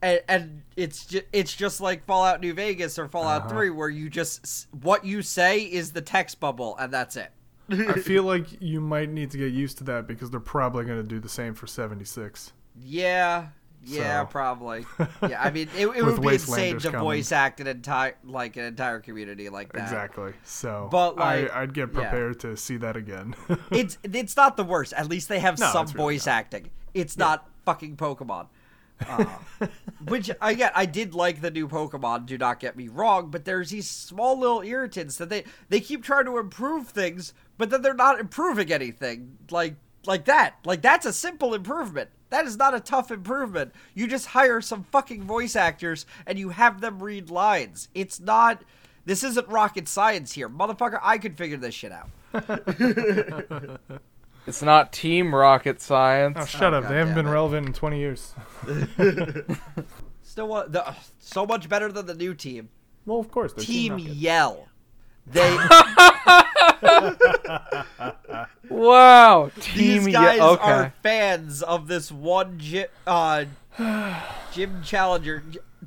and, 0.06 0.22
and 0.28 0.62
it's 0.78 1.06
just 1.06 1.26
it's 1.34 1.54
just 1.54 1.82
like 1.82 2.06
Fallout 2.06 2.40
New 2.42 2.54
Vegas 2.54 3.00
or 3.00 3.08
Fallout 3.08 3.42
Uh-huh. 3.48 3.50
3 3.56 3.70
where 3.72 3.90
you 3.90 4.10
just 4.10 4.68
what 4.84 5.04
you 5.04 5.22
say 5.22 5.60
is 5.62 5.92
the 5.92 6.02
text 6.02 6.40
bubble 6.40 6.78
and 6.78 6.94
that's 6.94 7.16
it. 7.16 7.32
I 7.72 7.94
feel 8.00 8.24
like 8.24 8.62
you 8.62 8.80
might 8.80 9.10
need 9.10 9.32
to 9.32 9.38
get 9.40 9.52
used 9.52 9.80
to 9.80 9.84
that 9.86 10.06
because 10.08 10.30
they're 10.30 10.40
probably 10.40 10.86
going 10.86 11.02
to 11.02 11.08
do 11.08 11.20
the 11.20 11.30
same 11.30 11.56
for 11.56 11.66
76. 11.66 12.54
Yeah, 12.80 13.48
yeah, 13.84 14.22
So. 14.22 14.28
probably. 14.28 14.86
Yeah, 15.28 15.42
I 15.42 15.50
mean, 15.50 15.70
it, 15.76 15.88
it 15.88 16.04
would 16.06 16.22
be 16.22 16.34
insane 16.34 16.78
to 16.80 16.92
coming. 16.92 17.02
voice 17.02 17.32
act 17.32 17.60
an 17.60 17.66
entire 17.68 18.16
like 18.24 18.58
an 18.58 18.66
entire 18.66 19.00
community 19.00 19.50
like 19.50 19.74
that. 19.74 19.82
Exactly. 19.84 20.34
So 20.44 20.88
But, 20.92 21.16
like, 21.16 21.52
I, 21.52 21.64
I'd 21.64 21.74
get 21.74 21.90
yeah. 21.94 22.02
prepared 22.02 22.40
to 22.42 22.56
see 22.56 22.78
that 22.78 22.96
again. 22.96 23.34
It's 23.72 23.98
it's 24.04 24.38
not 24.38 24.58
the 24.58 24.64
worst. 24.64 24.94
At 24.94 25.08
least 25.10 25.28
they 25.30 25.40
have 25.40 25.58
No, 25.60 25.72
some 25.72 25.88
really 25.88 25.98
voice 25.98 26.28
acting. 26.28 26.70
It's 26.94 27.18
not 27.18 27.48
fucking 27.66 27.98
Pokemon. 27.98 28.48
Uh, 29.08 29.26
which 30.08 30.28
get, 30.28 30.72
I 30.76 30.86
did 30.86 31.14
like 31.14 31.42
the 31.42 31.52
new 31.52 31.68
Pokemon. 31.68 32.26
Do 32.26 32.38
not 32.38 32.60
get 32.60 32.76
me 32.76 32.88
wrong, 32.88 33.30
but 33.30 33.46
there's 33.46 33.70
these 33.70 33.90
small 33.90 34.40
little 34.40 34.62
irritants 34.62 35.18
that 35.18 35.30
they 35.30 35.44
they 35.70 35.80
keep 35.80 36.04
trying 36.04 36.26
to 36.26 36.38
improve 36.38 36.88
things, 36.90 37.34
but 37.58 37.70
then 37.70 37.82
they're 37.82 37.94
not 37.94 38.20
improving 38.20 38.72
anything. 38.72 39.38
Like 39.52 39.76
like 40.08 40.26
that. 40.26 40.56
Like 40.64 40.82
that's 40.82 41.06
a 41.06 41.14
simple 41.14 41.54
improvement. 41.54 42.10
That 42.30 42.46
is 42.46 42.58
not 42.58 42.74
a 42.74 42.80
tough 42.80 43.12
improvement. 43.12 43.74
You 43.94 44.08
just 44.08 44.28
hire 44.28 44.62
some 44.62 44.84
fucking 44.84 45.24
voice 45.24 45.56
actors 45.56 46.06
and 46.26 46.40
you 46.40 46.50
have 46.50 46.82
them 46.82 47.02
read 47.02 47.30
lines. 47.30 47.90
It's 47.94 48.20
not. 48.20 48.64
This 49.06 49.24
isn't 49.24 49.48
rocket 49.48 49.88
science 49.88 50.32
here, 50.34 50.50
motherfucker. 50.50 51.00
I 51.04 51.20
could 51.20 51.38
figure 51.38 51.58
this 51.58 51.76
shit 51.76 51.92
out. 51.92 52.10
It's 54.48 54.62
not 54.62 54.92
Team 54.94 55.34
Rocket 55.34 55.82
Science. 55.82 56.38
oh, 56.40 56.46
shut 56.46 56.74
up. 56.74 56.84
God 56.84 56.92
They 56.92 56.98
haven't 56.98 57.16
been 57.16 57.28
it. 57.28 57.32
relevant 57.32 57.68
in 57.68 57.74
20 57.74 57.98
years. 58.00 58.34
Still, 60.24 60.48
want 60.48 60.72
the, 60.72 60.94
so 61.20 61.46
much 61.46 61.68
better 61.70 61.92
than 61.92 62.06
the 62.06 62.14
new 62.14 62.34
team. 62.34 62.70
Well, 63.06 63.20
of 63.20 63.32
course. 63.32 63.54
they're 63.54 63.64
Team 63.66 63.98
Yell. 64.00 64.68
They 65.28 65.58
Wow, 68.70 69.52
Team 69.60 69.78
these 69.78 70.08
Ye- 70.08 70.12
guys 70.14 70.40
okay. 70.40 70.72
are 70.72 70.94
fans 71.04 71.62
of 71.64 71.88
this 71.88 72.12
one 72.12 72.58
gy- 72.60 72.86
uh, 73.08 73.46
gym 74.52 74.82
challenger. 74.84 75.44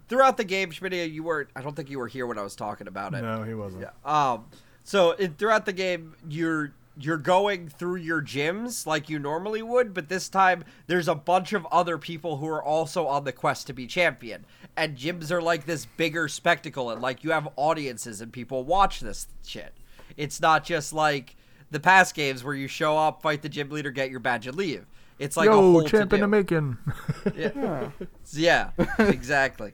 Throughout 0.09 0.37
the 0.37 0.45
game, 0.45 0.71
Schmidt, 0.71 0.93
you 1.11 1.23
weren't. 1.23 1.51
I 1.55 1.61
don't 1.63 1.75
think 1.77 1.91
you 1.91 1.99
were 1.99 2.09
here 2.09 2.27
when 2.27 2.39
I 2.39 2.43
was 2.43 2.57
talking 2.57 2.87
about 2.89 3.15
it. 3.15 3.23
No, 3.23 3.43
he 3.43 3.55
wasn't. 3.55 3.83
Yeah. 3.83 3.91
Um, 4.33 4.47
so 4.85 5.11
it, 5.13 5.37
throughout 5.39 5.67
the 5.67 5.73
game, 5.73 6.15
you're 6.29 6.73
you're 7.01 7.17
going 7.19 7.69
through 7.69 7.97
your 7.97 8.21
gyms 8.21 8.87
like 8.87 9.09
you 9.09 9.19
normally 9.19 9.63
would, 9.63 9.95
but 9.95 10.09
this 10.09 10.29
time 10.29 10.65
there's 10.87 11.09
a 11.09 11.15
bunch 11.15 11.53
of 11.53 11.67
other 11.71 11.99
people 11.99 12.39
who 12.39 12.49
are 12.49 12.63
also 12.63 13.07
on 13.07 13.25
the 13.25 13.33
quest 13.33 13.67
to 13.69 13.73
be 13.73 13.87
champion. 13.87 14.45
And 14.77 14.97
gyms 14.97 15.31
are 15.31 15.43
like 15.43 15.65
this 15.67 15.87
bigger 15.87 16.29
spectacle, 16.29 16.91
and 16.91 17.01
like 17.03 17.25
you 17.25 17.31
have 17.31 17.49
audiences 17.57 18.21
and 18.21 18.33
people 18.33 18.65
watch 18.65 19.01
this 19.01 19.27
shit. 19.45 19.73
It's 20.17 20.41
not 20.41 20.65
just 20.65 20.93
like 20.93 21.37
the 21.71 21.81
past 21.81 22.15
games 22.15 22.43
where 22.43 22.55
you 22.55 22.69
show 22.69 22.97
up, 22.97 23.23
fight 23.23 23.43
the 23.43 23.49
gym 23.49 23.71
leader, 23.71 23.91
get 23.91 24.11
your 24.11 24.21
badge, 24.21 24.47
and 24.47 24.57
leave. 24.57 24.87
It's 25.19 25.37
like 25.37 25.49
a 25.49 25.53
Yo, 25.53 25.61
whole 25.61 25.83
champ 25.83 26.13
in 26.13 26.21
to-do. 26.21 26.21
the 26.23 26.29
making. 26.29 26.79
Yeah. 27.37 27.91
yeah, 28.33 28.71
exactly. 28.99 29.73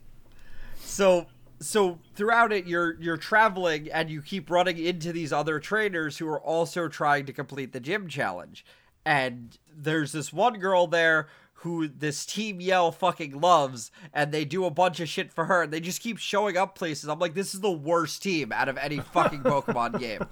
So 0.80 1.26
so 1.64 1.98
throughout 2.14 2.53
it 2.53 2.66
you're 2.66 3.00
you're 3.00 3.16
traveling 3.16 3.90
and 3.90 4.11
you 4.11 4.20
keep 4.20 4.50
running 4.50 4.79
into 4.79 5.12
these 5.12 5.33
other 5.33 5.59
trainers 5.59 6.18
who 6.18 6.29
are 6.29 6.40
also 6.40 6.88
trying 6.88 7.27
to 7.27 7.33
complete 7.33 7.72
the 7.72 7.81
gym 7.81 8.09
challenge. 8.09 8.64
And 9.05 9.59
there's 9.74 10.12
this 10.12 10.33
one 10.33 10.59
girl 10.59 10.87
there 10.87 11.29
who 11.59 11.88
this 11.88 12.27
team 12.27 12.61
yell 12.61 12.92
fucking 12.92 13.40
loves 13.40 13.90
and 14.12 14.33
they 14.33 14.44
do 14.44 14.64
a 14.64 14.70
bunch 14.70 15.00
of 15.00 15.09
shit 15.09 15.33
for 15.33 15.46
her 15.46 15.62
and 15.62 15.72
they 15.72 15.81
just 15.81 16.03
keep 16.03 16.18
showing 16.18 16.57
up 16.57 16.74
places. 16.74 17.09
I'm 17.09 17.18
like 17.18 17.35
this 17.35 17.55
is 17.55 17.61
the 17.61 17.70
worst 17.72 18.22
team 18.22 18.53
out 18.53 18.68
of 18.68 18.77
any 18.77 19.00
fucking 19.00 19.42
Pokemon 19.44 19.98
game. 19.98 20.27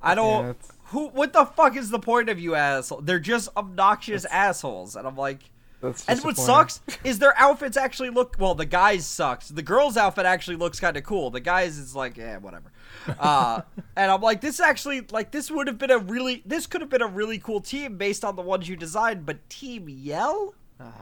I 0.00 0.14
don't 0.14 0.46
Yeah, 0.46 0.52
who 0.86 1.08
what 1.08 1.32
the 1.32 1.44
fuck 1.44 1.76
is 1.76 1.90
the 1.90 1.98
point 1.98 2.28
of 2.28 2.38
you 2.38 2.54
asshole? 2.54 3.00
They're 3.00 3.18
just 3.18 3.48
obnoxious 3.56 4.24
assholes 4.26 4.94
and 4.94 5.06
I'm 5.06 5.16
like 5.16 5.50
and 5.82 6.20
what 6.24 6.36
sucks 6.36 6.80
is 7.04 7.18
their 7.18 7.36
outfits 7.38 7.76
actually 7.76 8.10
look 8.10 8.36
well. 8.38 8.54
The 8.54 8.64
guys 8.66 9.06
sucks. 9.06 9.48
The 9.48 9.62
girl's 9.62 9.96
outfit 9.96 10.26
actually 10.26 10.56
looks 10.56 10.80
kind 10.80 10.96
of 10.96 11.04
cool. 11.04 11.30
The 11.30 11.40
guys 11.40 11.78
is 11.78 11.94
like, 11.94 12.16
yeah, 12.16 12.38
whatever. 12.38 12.72
Uh, 13.18 13.60
and 13.96 14.10
I'm 14.10 14.20
like, 14.20 14.40
this 14.40 14.58
actually 14.60 15.02
like 15.10 15.30
this 15.30 15.50
would 15.50 15.66
have 15.66 15.78
been 15.78 15.90
a 15.90 15.98
really 15.98 16.42
this 16.46 16.66
could 16.66 16.80
have 16.80 16.90
been 16.90 17.02
a 17.02 17.06
really 17.06 17.38
cool 17.38 17.60
team 17.60 17.96
based 17.98 18.24
on 18.24 18.36
the 18.36 18.42
ones 18.42 18.68
you 18.68 18.76
designed. 18.76 19.26
But 19.26 19.48
Team 19.50 19.88
Yell, 19.88 20.54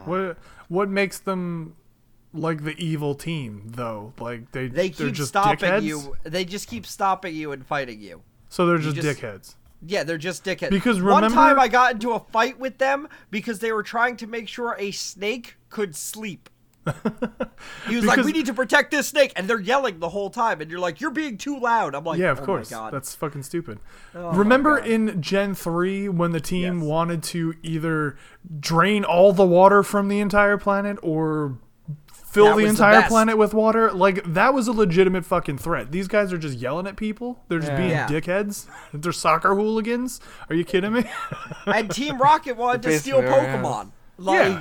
What 0.05 0.39
what 0.69 0.89
makes 0.89 1.19
them 1.19 1.77
like 2.33 2.65
the 2.65 2.75
evil 2.77 3.15
team 3.15 3.63
though? 3.67 4.13
Like 4.19 4.51
they 4.53 4.67
They 4.69 4.89
they're 4.91 5.07
keep 5.07 5.15
just 5.15 5.29
stopping 5.29 5.69
dickheads? 5.71 5.83
you. 5.85 6.17
They 6.25 6.45
just 6.45 6.69
keep 6.69 6.85
stopping 6.85 7.35
you 7.35 7.53
and 7.53 7.65
fighting 7.65 8.01
you. 8.01 8.23
So 8.49 8.67
they're 8.67 8.79
just, 8.79 8.97
just- 8.97 9.21
dickheads. 9.21 9.55
Yeah, 9.87 10.05
they're 10.05 10.19
just 10.19 10.45
dickheads. 10.45 10.71
Because 10.71 11.03
one 11.03 11.31
time 11.31 11.59
I 11.59 11.69
got 11.69 11.93
into 11.95 12.13
a 12.13 12.21
fight 12.21 12.59
with 12.59 12.79
them 12.79 13.09
because 13.31 13.59
they 13.59 13.73
were 13.73 13.83
trying 13.83 14.17
to 14.19 14.27
make 14.27 14.49
sure 14.49 14.77
a 14.79 14.91
snake 14.91 15.57
could 15.71 15.95
sleep. 15.95 16.49
he 17.89 17.97
was 17.97 18.05
like, 18.05 18.19
"We 18.25 18.33
need 18.33 18.45
to 18.45 18.53
protect 18.53 18.91
this 18.91 19.09
snake," 19.09 19.33
and 19.37 19.49
they're 19.49 19.59
yelling 19.59 20.01
the 20.01 20.11
whole 20.11 20.29
time, 20.29 20.61
and 20.61 20.71
you're 20.71 20.81
like, 20.81 21.01
"You're 21.01 21.11
being 21.13 21.39
too 21.39 21.59
loud." 21.59 21.95
I'm 21.95 22.05
like, 22.05 22.19
Yeah, 22.19 22.31
of 22.31 22.41
"Oh 22.41 22.45
course. 22.45 22.69
That's 22.69 23.15
fucking 23.15 23.43
stupid. 23.43 23.79
Oh 24.15 24.33
Remember 24.33 24.77
in 24.77 25.23
Gen 25.23 25.55
3 25.55 26.11
when 26.11 26.33
the 26.33 26.41
team 26.41 26.81
Yes. 26.81 26.85
wanted 26.87 27.23
to 27.25 27.55
either 27.63 28.17
drain 28.61 29.03
all 29.03 29.33
the 29.33 29.47
water 29.47 29.83
from 29.83 30.09
the 30.09 30.21
entire 30.21 30.59
planet 30.59 30.99
or 31.03 31.57
fill 32.35 32.47
That 32.47 32.57
the 32.57 32.65
was 32.65 32.77
the 32.77 32.85
entire 32.85 33.09
planet 33.09 33.39
with 33.39 33.55
water? 33.55 33.93
Like 33.93 34.25
that 34.35 34.53
was 34.53 34.67
a 34.69 34.73
legitimate 34.73 35.25
fucking 35.25 35.59
threat. 35.59 35.93
These 35.93 36.09
guys 36.09 36.33
are 36.33 36.39
just 36.39 36.59
yelling 36.59 36.87
at 36.87 36.97
people. 36.97 37.41
They're 37.49 37.61
just 37.61 37.71
Yeah. 37.73 37.77
being 37.79 37.91
Yeah. 37.91 38.07
dickheads. 38.09 38.67
They're 38.93 39.13
soccer 39.13 39.55
hooligans. 39.55 40.21
Are 40.51 40.55
you 40.57 40.65
kidding 40.65 40.93
me? 40.93 41.05
and 41.67 41.91
Team 41.91 42.19
Rocket 42.21 42.57
wanted 42.57 42.83
to 42.83 42.99
steal 42.99 43.21
Basically, 43.23 43.43
yeah. 43.45 43.63
Pokemon. 43.63 43.91
Like, 44.19 44.59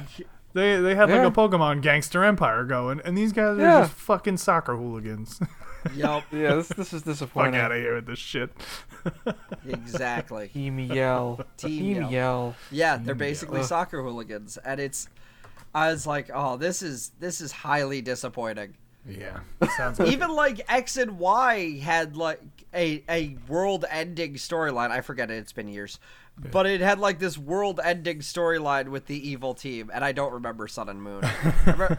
They 0.53 0.79
they 0.79 0.93
had 0.95 1.09
Yeah. 1.09 1.23
like 1.23 1.27
a 1.27 1.35
Pokemon 1.35 1.81
gangster 1.81 2.23
empire 2.23 2.63
going, 2.63 3.01
and 3.03 3.17
these 3.17 3.33
guys 3.33 3.57
are 3.57 3.61
Yeah. 3.61 3.81
just 3.81 3.93
fucking 3.93 4.37
soccer 4.37 4.75
hooligans. 4.75 5.39
Yep. 5.93 6.23
Yeah, 6.31 6.55
this 6.55 6.69
this 6.69 6.93
is 6.93 7.01
disappointing. 7.01 7.59
Fuck 7.59 7.59
disappointing. 7.59 7.59
out 7.59 7.71
of 7.73 7.77
here 7.77 7.95
with 7.95 8.05
this 8.05 8.17
shit. 8.17 8.49
exactly. 9.67 10.47
Team 10.47 10.79
Yell. 10.79 11.41
Team 11.57 11.69
Team 11.79 12.01
Yell. 12.03 12.11
Yell. 12.11 12.55
Yeah, 12.71 12.97
they're 12.97 13.15
basically 13.15 13.59
Ugh. 13.59 13.65
soccer 13.65 14.01
hooligans, 14.01 14.57
and 14.57 14.79
it's. 14.79 15.09
I 15.73 15.89
was 15.91 16.05
like, 16.07 16.29
"Oh, 16.33 16.57
this 16.57 16.81
is 16.81 17.11
this 17.19 17.41
is 17.41 17.51
highly 17.51 18.01
disappointing." 18.01 18.75
Yeah, 19.07 19.39
sounds 19.77 19.99
like 19.99 20.09
Even 20.13 20.29
like 20.33 20.61
X 20.69 20.95
and 20.97 21.19
Y 21.19 21.77
had 21.79 22.15
like 22.15 22.39
a 22.73 23.03
a 23.09 23.35
world 23.47 23.83
ending 23.89 24.35
storyline. 24.35 24.91
I 24.91 25.01
forget 25.01 25.29
it. 25.29 25.35
It's 25.35 25.51
been 25.51 25.67
years, 25.67 25.99
but 26.51 26.65
it 26.65 26.79
had 26.79 26.99
like 26.99 27.19
this 27.19 27.37
world 27.37 27.81
ending 27.83 28.19
storyline 28.19 28.89
with 28.89 29.07
the 29.07 29.29
evil 29.29 29.53
team, 29.55 29.91
and 29.93 30.05
I 30.05 30.13
don't 30.13 30.31
remember 30.31 30.67
Sun 30.69 30.87
and 30.89 31.01
Moon. 31.03 31.21
Remember- 31.65 31.97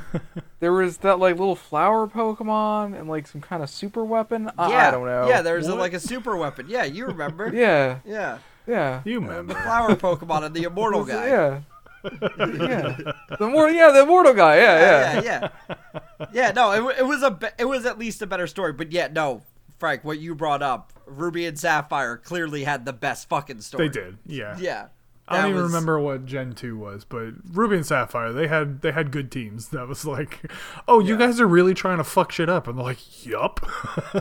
There 0.61 0.73
was 0.73 0.97
that 0.99 1.19
like 1.19 1.39
little 1.39 1.57
flower 1.57 2.07
Pokemon 2.07 2.99
and 2.99 3.07
like 3.07 3.27
some 3.27 3.43
kind 3.43 3.63
of 3.63 3.69
super 3.69 4.03
weapon. 4.03 4.49
Uh, 4.49 4.53
I, 4.57 4.71
yeah, 4.71 4.89
I 4.89 4.91
don't 4.91 5.05
know. 5.07 5.29
Yeah, 5.29 5.43
there's 5.43 5.67
a, 5.69 5.75
like 5.75 5.93
a 5.93 6.01
super 6.01 6.37
weapon. 6.39 6.67
Yeah, 6.71 6.85
you 6.85 7.05
remember? 7.07 7.49
Yeah, 7.55 7.99
yeah. 8.07 8.39
yeah. 8.67 9.03
you 9.05 9.21
remember 9.21 9.53
The 9.53 9.61
flower 9.61 9.91
Pokemon 9.95 10.45
and 10.45 10.55
the 10.55 10.63
immortal 10.63 11.05
guy. 11.05 11.27
Yeah. 11.27 11.61
yeah. 12.39 12.97
The 13.39 13.49
more, 13.49 13.71
yeah, 13.71 13.91
the 13.91 14.03
immortal 14.03 14.35
guy. 14.35 14.57
Yeah, 14.57 14.81
yeah. 14.81 15.21
yeah, 15.23 15.49
yeah, 15.63 16.27
yeah. 16.33 16.51
No, 16.53 16.71
it, 16.91 16.99
it 17.01 17.07
was 17.07 17.23
a 17.23 17.39
it 17.59 17.65
was 17.65 17.87
at 17.87 17.99
least 17.99 18.23
a 18.23 18.27
better 18.27 18.47
story. 18.47 18.73
But 18.73 18.93
yeah, 18.93 19.09
no, 19.11 19.43
Frank, 19.79 20.05
what 20.05 20.19
you 20.19 20.35
brought 20.35 20.63
up, 20.63 20.93
Ruby 21.07 21.47
and 21.47 21.59
Sapphire 21.59 22.17
clearly 22.17 22.65
had 22.65 22.85
the 22.85 22.93
best 22.93 23.29
fucking 23.29 23.61
story. 23.63 23.89
They 23.89 23.93
did, 24.01 24.19
yeah. 24.27 24.57
Yeah. 24.59 24.87
I 25.27 25.41
don't 25.41 25.51
even 25.53 25.63
was- 25.63 25.73
remember 25.73 25.99
what 25.99 26.27
Gen 26.27 26.53
two 26.53 26.77
was, 26.77 27.05
but 27.05 27.33
Ruby 27.51 27.77
and 27.77 27.87
Sapphire 27.87 28.31
they 28.33 28.47
had 28.47 28.83
they 28.83 28.93
had 28.93 29.11
good 29.11 29.31
teams. 29.33 29.69
That 29.69 29.89
was 29.89 30.05
like, 30.05 30.51
oh, 30.87 31.01
you 31.01 31.17
guys 31.17 31.41
are 31.41 31.47
really 31.47 31.73
trying 31.73 31.97
to 31.97 32.05
fuck 32.05 32.31
shit 32.31 32.51
up, 32.51 32.69
and 32.69 32.77
they're 32.77 32.85
like, 32.85 33.27
yup, 33.27 33.61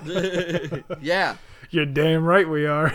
Yeah. 1.01 1.35
You're 1.71 1.85
damn 1.85 2.23
right 2.25 2.47
we 2.47 2.65
are. 2.65 2.93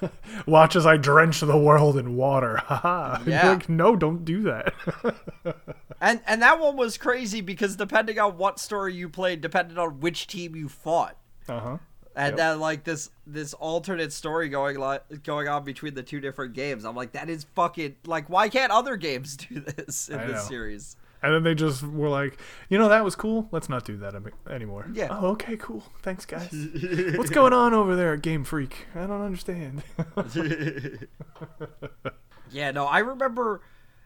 Watch 0.46 0.76
as 0.76 0.86
I 0.86 0.96
drench 0.96 1.40
the 1.40 1.56
world 1.56 1.96
in 1.96 2.16
water. 2.16 2.56
Haha. 2.64 3.18
You're 3.24 3.28
Yeah. 3.34 3.50
like, 3.50 3.68
no, 3.68 3.96
don't 3.96 4.24
do 4.24 4.42
that. 4.44 4.72
And 5.98 6.20
and 6.26 6.42
that 6.42 6.60
one 6.60 6.76
was 6.76 6.98
crazy 6.98 7.40
because 7.40 7.74
depending 7.76 8.18
on 8.18 8.36
what 8.36 8.58
story 8.60 8.94
you 8.94 9.08
played, 9.08 9.40
depended 9.40 9.78
on 9.78 10.00
which 10.00 10.26
team 10.26 10.54
you 10.54 10.68
fought. 10.68 11.16
uh 11.48 11.58
huh. 11.60 11.78
And 12.14 12.32
Yep. 12.32 12.36
then 12.36 12.60
like 12.60 12.84
this 12.84 13.08
this 13.26 13.54
alternate 13.54 14.12
story 14.12 14.50
going 14.50 14.78
li- 14.78 14.98
going 15.22 15.48
on 15.48 15.64
between 15.64 15.94
the 15.94 16.02
two 16.02 16.20
different 16.20 16.52
games. 16.52 16.84
I'm 16.84 16.94
like, 16.96 17.12
that 17.12 17.30
is 17.30 17.44
fucking 17.54 17.96
like 18.04 18.28
why 18.28 18.50
can't 18.50 18.72
other 18.72 18.96
games 18.96 19.36
do 19.38 19.60
this 19.60 20.10
in 20.10 20.18
I 20.18 20.26
this 20.26 20.34
know. 20.42 20.48
series? 20.48 20.96
And 21.26 21.34
then 21.34 21.42
they 21.42 21.56
just 21.56 21.82
were 21.82 22.08
like, 22.08 22.38
you 22.68 22.78
know, 22.78 22.88
that 22.88 23.02
was 23.04 23.16
cool. 23.16 23.48
Let's 23.50 23.68
not 23.68 23.84
do 23.84 23.96
that 23.96 24.14
anymore. 24.48 24.86
Yeah. 24.92 25.08
Oh, 25.10 25.30
okay, 25.30 25.56
cool. 25.56 25.82
Thanks, 26.02 26.24
guys. 26.24 26.52
What's 27.16 27.30
going 27.30 27.52
on 27.52 27.74
over 27.74 27.96
there 27.96 28.14
at 28.14 28.22
Game 28.22 28.44
Freak? 28.44 28.86
I 28.94 29.06
don't 29.08 29.22
understand. 29.22 29.82
Yeah, 32.52 32.70
no, 32.70 32.84
I 32.86 33.00
remember 33.00 33.60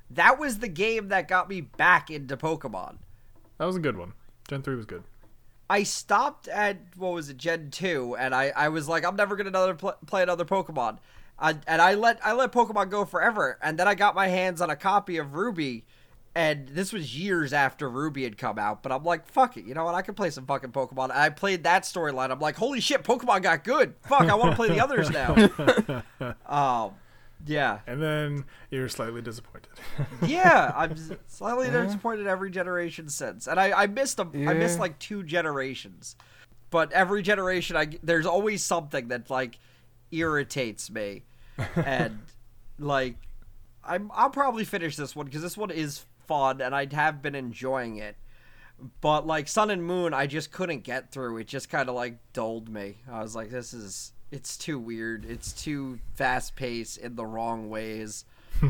that 0.09 0.39
was 0.39 0.61
the 0.61 0.69
game 0.69 1.09
that 1.09 1.29
got 1.29 1.47
me 1.51 1.61
back 1.61 2.11
into 2.11 2.39
Pokemon. 2.39 2.97
that 3.59 3.67
was 3.67 3.77
a 3.77 3.81
good 3.81 3.99
one. 3.99 4.15
Gen 4.49 4.63
three 4.63 4.77
was 4.77 4.87
good. 4.87 5.05
I 5.69 5.83
stopped 5.83 6.49
at 6.49 6.79
what 6.97 7.13
was 7.13 7.29
it, 7.29 7.37
Gen 7.37 7.71
two, 7.71 8.17
and 8.19 8.35
I, 8.35 8.51
I 8.57 8.71
was 8.71 8.89
like, 8.89 9.05
I'm 9.05 9.15
never 9.15 9.37
gonna 9.37 9.51
another 9.51 9.75
pl- 9.75 9.99
play 10.07 10.23
another 10.23 10.47
Pokemon, 10.47 10.99
I, 11.39 11.57
and 11.67 11.83
I 11.83 11.95
let 11.95 12.19
I 12.25 12.33
let 12.33 12.51
Pokemon 12.51 12.89
go 12.91 13.05
forever, 13.05 13.59
and 13.63 13.79
then 13.79 13.87
I 13.87 13.95
got 13.95 14.15
my 14.15 14.29
hands 14.29 14.63
on 14.63 14.71
a 14.71 14.75
copy 14.77 15.19
of 15.19 15.35
Ruby, 15.35 15.85
and 16.35 16.69
this 16.69 16.93
was 16.93 17.17
years 17.19 17.53
after 17.53 17.89
Ruby 17.89 18.25
had 18.25 18.39
come 18.39 18.59
out, 18.59 18.83
but 18.83 18.93
I'm 18.93 19.05
like, 19.05 19.27
fuck 19.27 19.57
it, 19.57 19.65
you 19.65 19.75
know 19.75 19.85
what? 19.85 19.95
I 19.95 20.03
can 20.03 20.15
play 20.15 20.31
some 20.31 20.47
fucking 20.47 20.71
Pokemon. 20.71 21.05
And 21.05 21.13
I 21.13 21.31
played 21.31 21.65
that 21.65 21.83
storyline. 21.83 22.31
I'm 22.31 22.39
like, 22.39 22.57
holy 22.57 22.81
shit, 22.81 23.03
Pokemon 23.03 23.43
got 23.43 23.65
good. 23.65 23.95
Fuck, 24.03 24.23
I 24.23 24.35
want 24.35 24.51
to 24.53 24.57
play 24.57 24.69
the 24.69 24.81
others 24.81 25.11
now. 26.49 26.85
um, 26.87 26.93
yeah, 27.47 27.81
And 27.87 28.03
then 28.03 28.45
you're 28.71 28.89
slightly 28.89 29.23
disappointed. 29.23 29.71
yeah, 30.27 30.73
I'm 30.77 30.95
slightly 31.27 31.71
disappointed 31.71 32.27
every 32.27 32.51
generation 32.51 33.09
since, 33.09 33.47
and 33.47 33.59
I, 33.59 33.83
I 33.83 33.87
missed 33.87 34.19
them. 34.19 34.31
I 34.49 34.53
missed 34.53 34.79
like 34.79 34.99
two 34.99 35.23
generations, 35.23 36.17
but 36.71 36.93
every 36.93 37.23
generation, 37.23 37.77
I 37.77 37.99
there's 38.03 38.27
always 38.27 38.63
something 38.63 39.09
that 39.09 39.31
like 39.31 39.59
irritates 40.11 40.91
me, 40.91 41.25
and 41.77 42.19
like 42.79 43.17
I'm 43.83 44.11
I'll 44.15 44.31
probably 44.31 44.65
finish 44.65 44.97
this 44.97 45.17
one 45.17 45.27
because 45.27 45.43
this 45.43 45.57
one 45.57 45.71
is 45.71 46.05
fun 46.31 46.61
and 46.61 46.75
I 46.75 46.87
have 46.95 47.21
been 47.21 47.35
enjoying 47.35 47.97
it. 47.97 48.17
But 49.01 49.27
like 49.27 49.49
Sun 49.49 49.71
and 49.71 49.85
Moon, 49.85 50.15
I 50.15 50.27
just 50.27 50.53
couldn't 50.53 50.85
get 50.85 51.11
through. 51.13 51.37
It 51.39 51.47
just 51.49 51.69
kind 51.69 51.89
of 51.89 51.95
like 51.95 52.19
dulled 52.33 52.69
me. 52.69 52.97
I 53.11 53.21
was 53.21 53.35
like, 53.35 53.51
this 53.51 53.75
is 53.75 54.13
it's 54.31 54.57
too 54.57 54.79
weird. 54.79 55.25
It's 55.25 55.53
too 55.53 55.99
fast 56.15 56.55
paced 56.57 56.97
in 56.99 57.17
the 57.17 57.27
wrong 57.27 57.69
ways. 57.69 58.25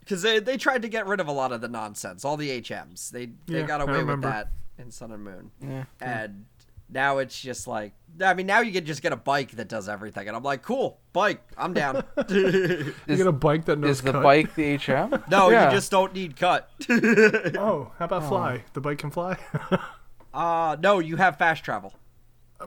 Because 0.00 0.22
they 0.22 0.38
they 0.38 0.56
tried 0.56 0.82
to 0.82 0.88
get 0.88 1.08
rid 1.08 1.18
of 1.18 1.26
a 1.26 1.32
lot 1.32 1.50
of 1.50 1.60
the 1.60 1.66
nonsense, 1.68 2.24
all 2.24 2.36
the 2.36 2.60
HMs. 2.62 3.10
They 3.10 3.26
they 3.46 3.58
Yeah, 3.58 3.66
got 3.66 3.80
away 3.80 4.04
with 4.04 4.22
that 4.22 4.52
in 4.78 4.92
Sun 4.92 5.10
and 5.10 5.24
Moon. 5.24 5.50
Yeah. 5.60 5.84
And 6.00 6.44
now 6.88 7.18
it's 7.18 7.40
just 7.40 7.66
like 7.66 7.92
I 8.24 8.32
mean, 8.32 8.46
now 8.46 8.60
you 8.60 8.72
can 8.72 8.86
just 8.86 9.02
get 9.02 9.12
a 9.12 9.16
bike 9.16 9.50
that 9.52 9.68
does 9.68 9.88
everything, 9.90 10.26
and 10.26 10.34
I'm 10.36 10.42
like, 10.42 10.62
cool, 10.62 10.98
bike, 11.12 11.42
I'm 11.58 11.74
down. 11.74 12.02
you 12.30 12.94
Is, 13.06 13.18
get 13.18 13.26
a 13.26 13.32
bike 13.32 13.66
that 13.66 13.78
knows 13.78 13.96
is 13.98 14.02
the 14.02 14.12
cut. 14.12 14.22
bike 14.22 14.54
the 14.54 14.76
HM? 14.78 15.22
no, 15.30 15.50
Yeah. 15.50 15.66
you 15.70 15.76
just 15.76 15.90
don't 15.90 16.14
need 16.14 16.36
cut. 16.36 16.70
Oh, 16.88 17.92
how 17.98 18.04
about 18.06 18.26
fly? 18.26 18.64
The 18.72 18.80
bike 18.80 18.98
can 18.98 19.10
fly. 19.10 19.36
Uh 20.32 20.76
no, 20.80 20.98
you 20.98 21.16
have 21.16 21.36
fast 21.38 21.64
travel. 21.64 21.92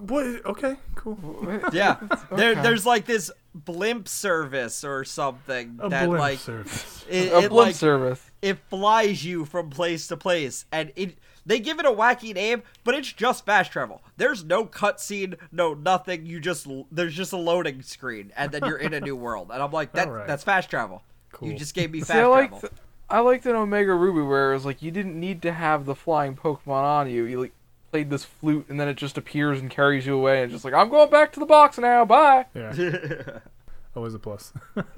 Boy, 0.01 0.35
okay, 0.45 0.75
cool. 0.93 1.61
Yeah, 1.73 1.97
there, 2.31 2.53
there's 2.53 2.85
like 2.85 3.05
this 3.05 3.31
blimp 3.55 4.07
service 4.07 4.83
or 4.83 5.03
something 5.03 5.79
A 5.81 5.89
that 5.89 6.05
blimp 6.07 6.19
like 6.19 6.37
service. 6.39 7.05
it, 7.09 7.31
A 7.31 7.37
it, 7.39 7.49
blimp 7.49 7.51
like 7.53 7.75
service. 7.75 8.23
it 8.43 8.59
flies 8.69 9.25
you 9.25 9.45
from 9.45 9.71
place 9.71 10.05
to 10.07 10.17
place, 10.17 10.65
and 10.71 10.91
it 10.95 11.17
they 11.49 11.59
give 11.59 11.79
it 11.79 11.85
a 11.87 11.91
wacky 11.91 12.33
name, 12.33 12.61
but 12.83 12.93
it's 12.93 13.11
just 13.11 13.43
fast 13.43 13.71
travel. 13.71 14.03
There's 14.17 14.43
no 14.43 14.65
cutscene, 14.65 15.35
no 15.51 15.73
nothing. 15.73 16.27
You 16.27 16.39
just 16.39 16.67
there's 16.91 17.15
just 17.15 17.33
a 17.33 17.37
loading 17.37 17.81
screen, 17.81 18.31
and 18.37 18.51
then 18.51 18.63
you're 18.65 18.77
in 18.77 18.93
a 18.93 18.99
new 18.99 19.15
world. 19.25 19.49
And 19.51 19.61
I'm 19.61 19.71
like, 19.71 19.91
that 19.93 20.07
Alright. 20.07 20.27
that's 20.27 20.43
fast 20.43 20.69
travel. 20.69 21.01
You 21.41 21.55
just 21.55 21.73
gave 21.73 21.89
me 21.91 22.01
See, 22.01 22.05
fast 22.05 22.17
I 22.19 22.27
liked, 22.27 22.51
travel. 22.59 22.69
I 23.09 23.19
liked 23.21 23.45
in 23.47 23.55
Omega 23.55 23.95
Ruby 23.95 24.21
where 24.21 24.51
it 24.51 24.53
was 24.53 24.65
like 24.65 24.83
you 24.83 24.91
didn't 24.91 25.19
need 25.19 25.41
to 25.41 25.51
have 25.51 25.85
the 25.85 25.95
flying 25.95 26.35
Pokemon 26.35 26.83
on 26.83 27.09
you. 27.09 27.23
You 27.23 27.41
like 27.41 27.53
played 27.91 28.11
this 28.11 28.23
flute 28.25 28.67
and 28.69 28.79
then 28.79 28.87
it 28.87 28.97
just 28.97 29.17
appears 29.17 29.59
and 29.59 29.71
carries 29.71 30.05
you 30.05 30.13
away 30.15 30.43
and 30.43 30.51
just 30.51 30.63
like 30.63 30.75
I'm 30.75 30.89
going 30.89 31.09
back 31.09 31.33
to 31.33 31.39
the 31.39 31.47
box 31.47 31.79
now. 31.79 32.05
Bye. 32.05 32.45
Yeah. 32.53 32.73
Always 33.95 34.13
a 34.13 34.19
plus. 34.19 34.53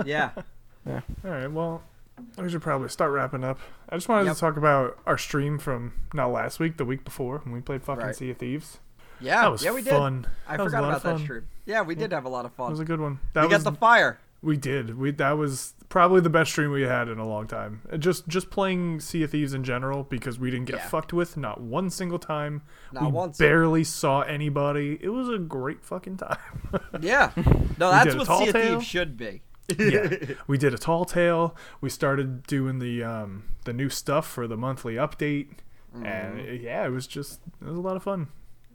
Yeah. 0.06 0.32
Yeah, 0.84 1.02
All 1.24 1.30
right, 1.30 1.46
well, 1.52 1.84
we 2.38 2.50
should 2.50 2.62
probably 2.62 2.90
start 2.90 3.12
wrapping 3.12 3.44
up. 3.44 3.60
I 3.90 3.96
just 3.96 4.08
wanted 4.10 4.26
Yep. 4.26 4.34
to 4.36 4.40
talk 4.40 4.58
about 4.58 4.98
our 5.06 5.18
stream 5.18 5.58
from 5.60 5.94
not 6.14 6.32
last 6.32 6.60
week, 6.60 6.78
the 6.78 6.86
week 6.86 7.04
before, 7.04 7.40
when 7.44 7.54
we 7.54 7.62
played 7.62 7.84
fucking 7.84 8.06
Right. 8.06 8.16
Sea 8.16 8.32
of 8.32 8.38
Thieves. 8.38 8.80
yeah, 9.20 9.42
That 9.42 9.52
was 9.52 9.64
yeah. 9.64 9.72
We 9.72 9.82
did. 9.82 9.90
fun. 9.92 10.28
I 10.48 10.58
That 10.58 10.64
forgot 10.64 10.80
about 10.84 10.94
of 10.98 11.04
that 11.04 11.20
stream. 11.20 11.48
Yeah, 11.66 11.82
we 11.82 11.96
did 11.96 12.12
have 12.12 12.26
a 12.26 12.30
lot 12.30 12.46
of 12.46 12.56
That 12.58 12.70
was 12.70 12.80
a 12.80 12.86
good 12.86 13.00
one. 13.00 13.20
That 13.34 13.42
We 13.42 13.48
was 13.54 13.64
got 13.64 13.72
the 13.74 13.78
fire. 13.78 14.20
we 14.42 14.58
did. 14.58 14.98
We 14.98 15.12
that 15.12 15.34
was 15.38 15.74
probably 15.90 16.22
the 16.22 16.30
best 16.30 16.52
stream 16.52 16.72
we 16.72 16.82
had 16.84 17.08
in 17.10 17.20
a 17.20 17.28
long 17.28 17.46
time. 17.48 17.82
Uh, 17.92 17.98
Just 17.98 18.28
just 18.28 18.50
playing 18.50 19.00
Sea 19.02 19.24
of 19.24 19.32
Thieves 19.32 19.54
in 19.54 19.64
general 19.64 20.04
because 20.04 20.40
we 20.40 20.50
didn't 20.50 20.66
get 20.66 20.78
Yeah. 20.78 20.88
fucked 20.88 21.12
with 21.14 21.36
not 21.38 21.60
one 21.62 21.90
single 21.90 22.18
time. 22.18 22.62
Not 22.94 23.04
we 23.04 23.10
once. 23.12 23.38
barely 23.38 23.84
saw 23.84 24.22
anybody. 24.22 24.98
It 25.02 25.10
was 25.10 25.28
a 25.30 25.38
great 25.38 25.84
fucking 25.84 26.18
time. 26.18 26.38
Yeah, 27.02 27.32
no, 27.78 27.90
that's 27.92 28.16
what 28.16 28.26
tall 28.28 28.40
Sea 28.44 28.50
of. 28.50 28.56
Thieves 28.56 28.86
should 28.86 29.18
be. 29.18 29.42
Yeah, 29.80 30.36
we 30.48 30.58
did 30.58 30.74
a 30.74 30.78
tall 30.78 31.06
tale. 31.06 31.56
We 31.82 31.90
started 31.90 32.44
doing 32.44 32.80
the 32.80 33.04
um, 33.04 33.44
the 33.66 33.74
new 33.74 33.90
stuff 33.90 34.28
for 34.28 34.48
the 34.48 34.58
monthly 34.58 34.96
update, 34.96 35.48
and 36.04 36.40
yeah, 36.62 36.86
it 36.86 36.90
was 36.90 37.08
just 37.08 37.40
it 37.62 37.66
was 37.68 37.78
a 37.78 37.82
lot 37.82 37.96
of 37.96 38.04
fun. 38.04 38.28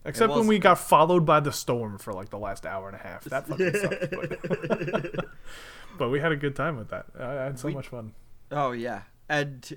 Except 0.05 0.32
when 0.32 0.47
we 0.47 0.59
got 0.61 0.78
followed 0.78 1.26
by 1.26 1.40
the 1.40 1.51
storm 1.53 1.99
for 1.99 2.12
like 2.12 2.30
the 2.30 2.38
last 2.38 2.64
hour 2.64 2.88
and 2.88 2.97
a 2.97 3.01
half. 3.03 3.24
That 3.24 3.49
fucking 3.49 3.74
sucked. 3.74 5.16
But, 5.16 5.24
but 5.99 6.09
we 6.11 6.20
had 6.20 6.30
a 6.32 6.36
good 6.36 6.55
time 6.55 6.76
with 6.76 6.90
that. 6.90 7.07
I, 7.18 7.24
I 7.24 7.44
had 7.44 7.59
so 7.59 7.68
We- 7.68 7.74
much 7.74 7.88
fun. 7.88 8.12
Oh 8.53 8.70
yeah, 8.72 9.03
and 9.28 9.76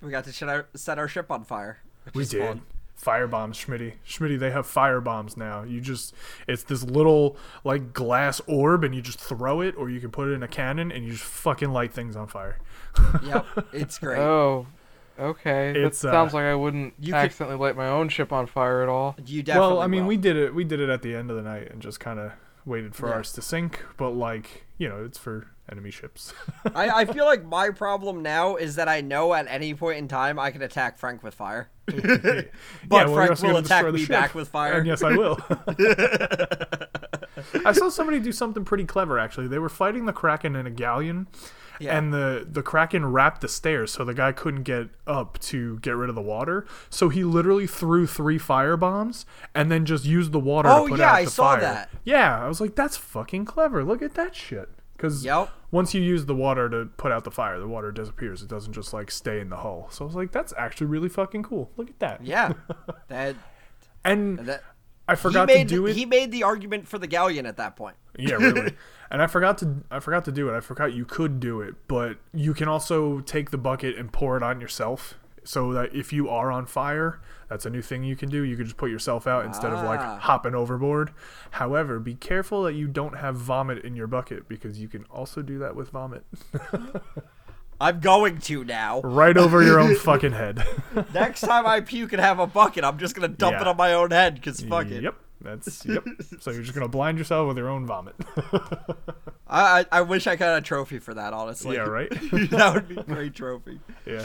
we 0.00 0.10
got 0.10 0.24
to 0.24 0.32
set 0.32 0.48
our, 0.48 0.66
set 0.74 0.98
our 0.98 1.08
ship 1.08 1.30
on 1.30 1.44
fire. 1.44 1.82
We 2.14 2.24
did. 2.24 2.40
fun. 2.40 2.62
Fire 2.96 3.28
bombs, 3.28 3.56
Schmitty. 3.62 3.92
Schmitty, 4.08 4.38
they 4.38 4.50
have 4.50 4.66
fire 4.66 5.00
bombs 5.02 5.36
now. 5.36 5.62
You 5.62 5.80
just, 5.80 6.14
it's 6.48 6.62
this 6.64 6.82
little, 6.82 7.36
like, 7.62 7.92
glass 7.92 8.40
orb, 8.46 8.82
and 8.84 8.94
you 8.94 9.02
just 9.02 9.20
throw 9.20 9.60
it, 9.60 9.74
or 9.76 9.90
you 9.90 10.00
can 10.00 10.10
put 10.10 10.28
it 10.28 10.32
in 10.32 10.42
a 10.42 10.48
cannon, 10.48 10.90
and 10.90 11.04
you 11.04 11.12
just 11.12 11.22
fucking 11.24 11.70
light 11.70 11.92
things 11.92 12.16
on 12.16 12.26
fire. 12.26 12.58
Yep, 13.22 13.46
it's 13.74 13.98
great. 13.98 14.18
Oh, 14.18 14.66
okay. 15.18 15.72
That 15.74 15.82
It's, 15.84 16.04
uh, 16.04 16.10
sounds 16.10 16.32
like 16.34 16.44
I 16.44 16.54
wouldn't 16.54 16.94
you 16.98 17.12
could- 17.12 17.18
accidentally 17.18 17.58
light 17.58 17.76
my 17.76 17.86
own 17.88 18.08
ship 18.08 18.32
on 18.32 18.46
fire 18.46 18.82
at 18.82 18.88
all. 18.88 19.14
you 19.26 19.42
definitely. 19.42 19.74
well, 19.74 19.82
I 19.82 19.86
mean, 19.86 20.02
will. 20.02 20.08
we 20.08 20.16
did 20.16 20.36
it. 20.36 20.54
We 20.54 20.64
did 20.64 20.80
it 20.80 20.88
at 20.88 21.02
the 21.02 21.14
end 21.14 21.30
of 21.30 21.36
the 21.36 21.42
night, 21.42 21.70
and 21.70 21.82
just 21.82 22.00
kind 22.00 22.18
of 22.18 22.32
waited 22.64 22.94
for 22.96 23.08
Yeah. 23.08 23.14
ours 23.16 23.30
to 23.32 23.42
sink. 23.42 23.84
But, 23.98 24.10
like, 24.12 24.64
you 24.78 24.88
know, 24.88 25.04
it's 25.04 25.18
for 25.18 25.48
enemy 25.70 25.90
ships. 25.90 26.32
I, 26.74 26.90
I 26.90 27.04
feel 27.04 27.24
like 27.24 27.44
my 27.44 27.70
problem 27.70 28.22
now 28.22 28.56
is 28.56 28.76
that 28.76 28.88
I 28.88 29.00
know 29.00 29.34
at 29.34 29.46
any 29.48 29.74
point 29.74 29.98
in 29.98 30.08
time 30.08 30.38
I 30.38 30.50
can 30.50 30.62
attack 30.62 30.98
Frank 30.98 31.22
with 31.22 31.34
fire. 31.34 31.68
but 31.86 31.94
Yeah, 32.04 32.42
well, 32.88 33.14
Frank 33.14 33.40
will 33.42 33.56
attack 33.58 33.86
me 33.92 34.00
ship. 34.00 34.08
back 34.10 34.34
with 34.34 34.48
fire. 34.48 34.74
And 34.78 34.86
yes, 34.86 35.02
I 35.02 35.16
will. 35.16 35.38
I 37.64 37.72
saw 37.72 37.88
somebody 37.88 38.20
do 38.20 38.32
something 38.32 38.64
pretty 38.64 38.84
clever. 38.84 39.18
Actually, 39.18 39.48
they 39.48 39.58
were 39.58 39.68
fighting 39.68 40.06
the 40.06 40.12
kraken 40.12 40.56
in 40.56 40.66
a 40.66 40.70
galleon, 40.70 41.26
Yeah. 41.78 41.96
and 41.98 42.12
the 42.12 42.46
the 42.50 42.62
kraken 42.62 43.06
wrapped 43.12 43.40
the 43.42 43.48
stairs, 43.48 43.92
so 43.92 44.04
the 44.04 44.14
guy 44.14 44.32
couldn't 44.32 44.62
get 44.62 44.88
up 45.06 45.38
to 45.40 45.78
get 45.80 45.94
rid 45.96 46.08
of 46.08 46.14
the 46.14 46.22
water. 46.22 46.66
So 46.90 47.08
he 47.08 47.24
literally 47.24 47.66
threw 47.66 48.06
three 48.06 48.38
fire 48.38 48.76
bombs 48.76 49.26
and 49.54 49.70
then 49.70 49.84
just 49.84 50.04
used 50.04 50.32
the 50.32 50.40
water 50.40 50.68
Oh, 50.70 50.84
to 50.84 50.90
put 50.90 51.00
yeah, 51.00 51.10
out 51.10 51.14
I 51.16 51.24
the 51.24 51.30
saw 51.30 51.52
fire. 51.52 51.60
that. 51.60 51.90
Yeah, 52.04 52.42
I 52.42 52.48
was 52.48 52.60
like, 52.60 52.74
that's 52.74 52.96
fucking 52.96 53.44
clever. 53.44 53.84
Look 53.84 54.00
at 54.02 54.14
that 54.14 54.34
shit. 54.34 54.68
Because 54.96 55.24
Yep. 55.24 55.50
Once 55.70 55.94
you 55.94 56.00
use 56.02 56.26
the 56.26 56.34
water 56.34 56.68
to 56.68 56.86
put 56.96 57.12
out 57.12 57.24
the 57.24 57.30
fire, 57.30 57.58
the 57.58 57.66
water 57.68 57.90
disappears. 57.92 58.42
It 58.42 58.48
doesn't 58.48 58.72
just 58.72 58.92
like 58.92 59.10
stay 59.10 59.40
in 59.40 59.50
the 59.50 59.56
hull. 59.56 59.88
So 59.90 60.04
I 60.04 60.06
was 60.06 60.14
like, 60.14 60.32
that's 60.32 60.52
actually 60.56 60.86
really 60.88 61.08
fucking 61.08 61.42
cool. 61.42 61.70
Look 61.76 61.88
at 61.90 61.98
that. 61.98 62.24
yeah, 62.24 62.52
that 63.08 63.36
And 64.04 64.38
that 64.40 64.62
I 65.08 65.14
forgot 65.14 65.46
made 65.46 65.68
to 65.68 65.74
do 65.76 65.86
it. 65.86 65.94
he 65.96 66.04
made 66.06 66.32
the 66.32 66.42
argument 66.42 66.88
for 66.88 66.98
the 66.98 67.06
galleon 67.06 67.46
at 67.46 67.56
that 67.58 67.76
point. 67.76 67.96
Yeah, 68.18 68.36
really. 68.36 68.74
and 69.10 69.20
I 69.20 69.26
forgot 69.26 69.58
to 69.58 69.84
I 69.90 70.00
forgot 70.00 70.24
to 70.24 70.32
do 70.32 70.48
it. 70.48 70.56
I 70.56 70.60
forgot 70.60 70.94
you 70.94 71.04
could 71.04 71.38
do 71.38 71.60
it, 71.60 71.74
but 71.86 72.16
you 72.32 72.54
can 72.54 72.66
also 72.66 73.20
take 73.20 73.50
the 73.50 73.58
bucket 73.58 73.94
and 73.98 74.10
pour 74.10 74.38
it 74.38 74.42
on 74.42 74.58
yourself. 74.58 75.18
So 75.46 75.72
that 75.74 75.94
if 75.94 76.12
you 76.12 76.28
are 76.28 76.50
on 76.50 76.66
fire, 76.66 77.20
that's 77.48 77.64
a 77.66 77.70
new 77.70 77.80
thing 77.80 78.02
you 78.02 78.16
can 78.16 78.28
do. 78.28 78.42
You 78.42 78.56
can 78.56 78.64
just 78.66 78.76
put 78.76 78.90
yourself 78.90 79.26
out 79.28 79.44
instead 79.44 79.72
of 79.72 79.84
like 79.84 80.00
Ah. 80.00 80.18
hopping 80.20 80.56
overboard. 80.56 81.12
However, 81.52 82.00
be 82.00 82.14
careful 82.16 82.64
that 82.64 82.72
you 82.74 82.88
don't 82.88 83.16
have 83.16 83.36
vomit 83.36 83.84
in 83.84 83.94
your 83.94 84.08
bucket 84.08 84.48
because 84.48 84.80
you 84.80 84.88
can 84.88 85.04
also 85.04 85.42
do 85.42 85.58
that 85.60 85.76
with 85.76 85.90
vomit. 85.90 86.24
I'm 87.80 88.00
going 88.00 88.38
to 88.38 88.64
now. 88.64 89.02
right 89.02 89.36
over 89.36 89.62
your 89.62 89.78
own 89.78 89.94
fucking 90.08 90.32
head. 90.32 90.66
Next 91.14 91.42
time 91.42 91.66
I 91.66 91.80
puke 91.80 92.12
and 92.12 92.20
have 92.22 92.38
a 92.38 92.46
bucket, 92.46 92.82
I'm 92.84 92.98
just 92.98 93.14
gonna 93.14 93.28
dump 93.28 93.52
Yeah. 93.54 93.60
it 93.62 93.66
on 93.68 93.76
my 93.76 93.92
own 93.92 94.10
head 94.10 94.34
because 94.36 94.60
fuck 94.62 94.86
it. 94.90 95.02
Yep. 95.02 95.14
That's 95.42 95.84
yep. 95.84 96.02
So 96.40 96.50
you're 96.50 96.62
just 96.62 96.74
gonna 96.74 96.88
blind 96.88 97.18
yourself 97.18 97.46
with 97.46 97.58
your 97.58 97.68
own 97.68 97.86
vomit. 97.86 98.14
I, 99.46 99.80
I 99.80 99.86
I 99.92 100.00
wish 100.00 100.26
I 100.26 100.34
got 100.36 100.56
a 100.58 100.60
trophy 100.62 100.98
for 100.98 101.12
that. 101.14 101.32
Honestly. 101.34 101.76
yeah, 101.76 101.82
right. 101.82 102.10
that 102.50 102.70
would 102.74 102.88
be 102.88 102.96
a 102.96 103.02
great 103.04 103.34
trophy. 103.34 103.78
Yeah. 104.06 104.24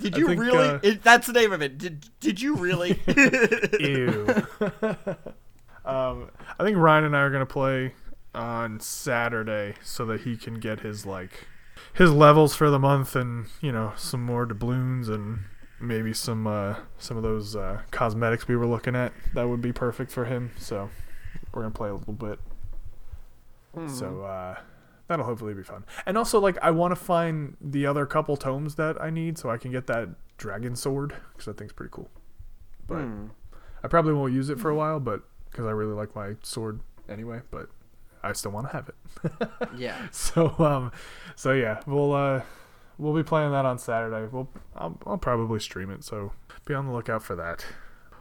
Did 0.00 0.16
you 0.16 0.26
think, 0.26 0.40
really? 0.40 0.68
uh, 0.68 0.78
it, 0.82 1.02
that's 1.02 1.26
the 1.26 1.32
name 1.32 1.52
of 1.52 1.62
it. 1.62 1.78
Did 1.78 2.08
Did 2.20 2.40
you 2.40 2.56
really? 2.56 3.00
Ew. 3.80 4.26
um, 5.84 6.30
I 6.58 6.64
think 6.64 6.76
Ryan 6.76 7.04
and 7.04 7.16
I 7.16 7.20
are 7.20 7.30
gonna 7.30 7.46
play 7.46 7.94
on 8.34 8.80
Saturday 8.80 9.74
so 9.82 10.06
that 10.06 10.22
he 10.22 10.36
can 10.36 10.54
get 10.54 10.80
his 10.80 11.04
like 11.04 11.46
his 11.94 12.10
levels 12.10 12.54
for 12.54 12.70
the 12.70 12.78
month 12.78 13.14
and 13.14 13.46
you 13.60 13.72
know 13.72 13.92
some 13.96 14.24
more 14.24 14.46
doubloons 14.46 15.08
and 15.08 15.40
maybe 15.80 16.12
some 16.14 16.46
uh, 16.46 16.76
some 16.98 17.16
of 17.16 17.22
those 17.22 17.54
uh, 17.56 17.82
cosmetics 17.90 18.48
we 18.48 18.56
were 18.56 18.66
looking 18.66 18.96
at. 18.96 19.12
That 19.34 19.48
would 19.48 19.60
be 19.60 19.72
perfect 19.72 20.10
for 20.10 20.24
him. 20.24 20.52
So 20.58 20.90
we're 21.52 21.62
gonna 21.62 21.74
play 21.74 21.90
a 21.90 21.94
little 21.94 22.14
bit. 22.14 22.38
So 23.88 24.22
uh, 24.24 24.56
that'll 25.12 25.26
hopefully 25.26 25.54
be 25.54 25.62
fun. 25.62 25.84
And 26.06 26.18
also, 26.18 26.40
like, 26.40 26.58
I 26.62 26.70
want 26.70 26.92
to 26.92 26.96
find 26.96 27.56
the 27.60 27.86
other 27.86 28.06
couple 28.06 28.36
tomes 28.36 28.74
that 28.76 29.00
I 29.00 29.10
need 29.10 29.38
so 29.38 29.50
I 29.50 29.56
can 29.58 29.70
get 29.70 29.86
that 29.86 30.08
dragon 30.38 30.74
sword 30.74 31.14
because 31.32 31.48
I 31.48 31.52
think 31.52 31.70
it's 31.70 31.72
pretty 31.72 31.90
cool. 31.92 32.10
But 32.86 32.98
Hmm. 33.02 33.26
I 33.84 33.88
probably 33.88 34.12
won't 34.14 34.32
use 34.32 34.48
it 34.48 34.58
for 34.58 34.70
a 34.70 34.74
while, 34.74 35.00
but 35.00 35.22
because 35.50 35.66
I 35.66 35.70
really 35.70 35.94
like 35.94 36.14
my 36.14 36.34
sword 36.42 36.80
anyway. 37.08 37.40
But 37.50 37.68
I 38.22 38.32
still 38.32 38.52
want 38.52 38.68
to 38.68 38.72
have 38.72 38.88
it. 38.88 39.48
yeah. 39.76 40.08
So 40.10 40.54
um, 40.58 40.92
so 41.36 41.52
yeah, 41.52 41.80
we'll 41.86 42.12
uh, 42.12 42.42
we'll 42.98 43.14
be 43.14 43.22
playing 43.24 43.50
that 43.52 43.64
on 43.64 43.78
Saturday. 43.78 44.28
We'll 44.30 44.48
I'll, 44.76 44.98
I'll 45.06 45.18
probably 45.18 45.58
stream 45.60 45.90
it. 45.90 46.04
So 46.04 46.32
be 46.64 46.74
on 46.74 46.86
the 46.86 46.92
lookout 46.92 47.22
for 47.22 47.34
that. 47.36 47.64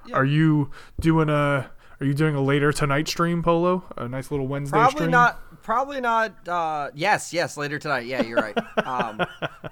Yeah. 0.08 0.16
Are 0.16 0.26
you 0.26 0.72
doing 1.00 1.30
a 1.30 1.70
Are 2.02 2.06
you 2.06 2.16
doing 2.16 2.34
a 2.34 2.42
later 2.42 2.72
tonight 2.72 3.08
stream, 3.08 3.44
Polo? 3.44 3.84
A 3.96 4.08
nice 4.08 4.32
little 4.32 4.48
Wednesday 4.48 4.72
Probably 4.76 4.96
stream. 4.98 5.12
not. 5.12 5.62
Probably 5.62 6.02
not. 6.02 6.48
Uh, 6.48 6.90
yes, 6.96 7.32
yes. 7.32 7.58
Later 7.58 7.78
tonight. 7.78 8.08
Yeah, 8.08 8.24
you're 8.24 8.40
right. 8.40 8.58
Um, 8.84 9.22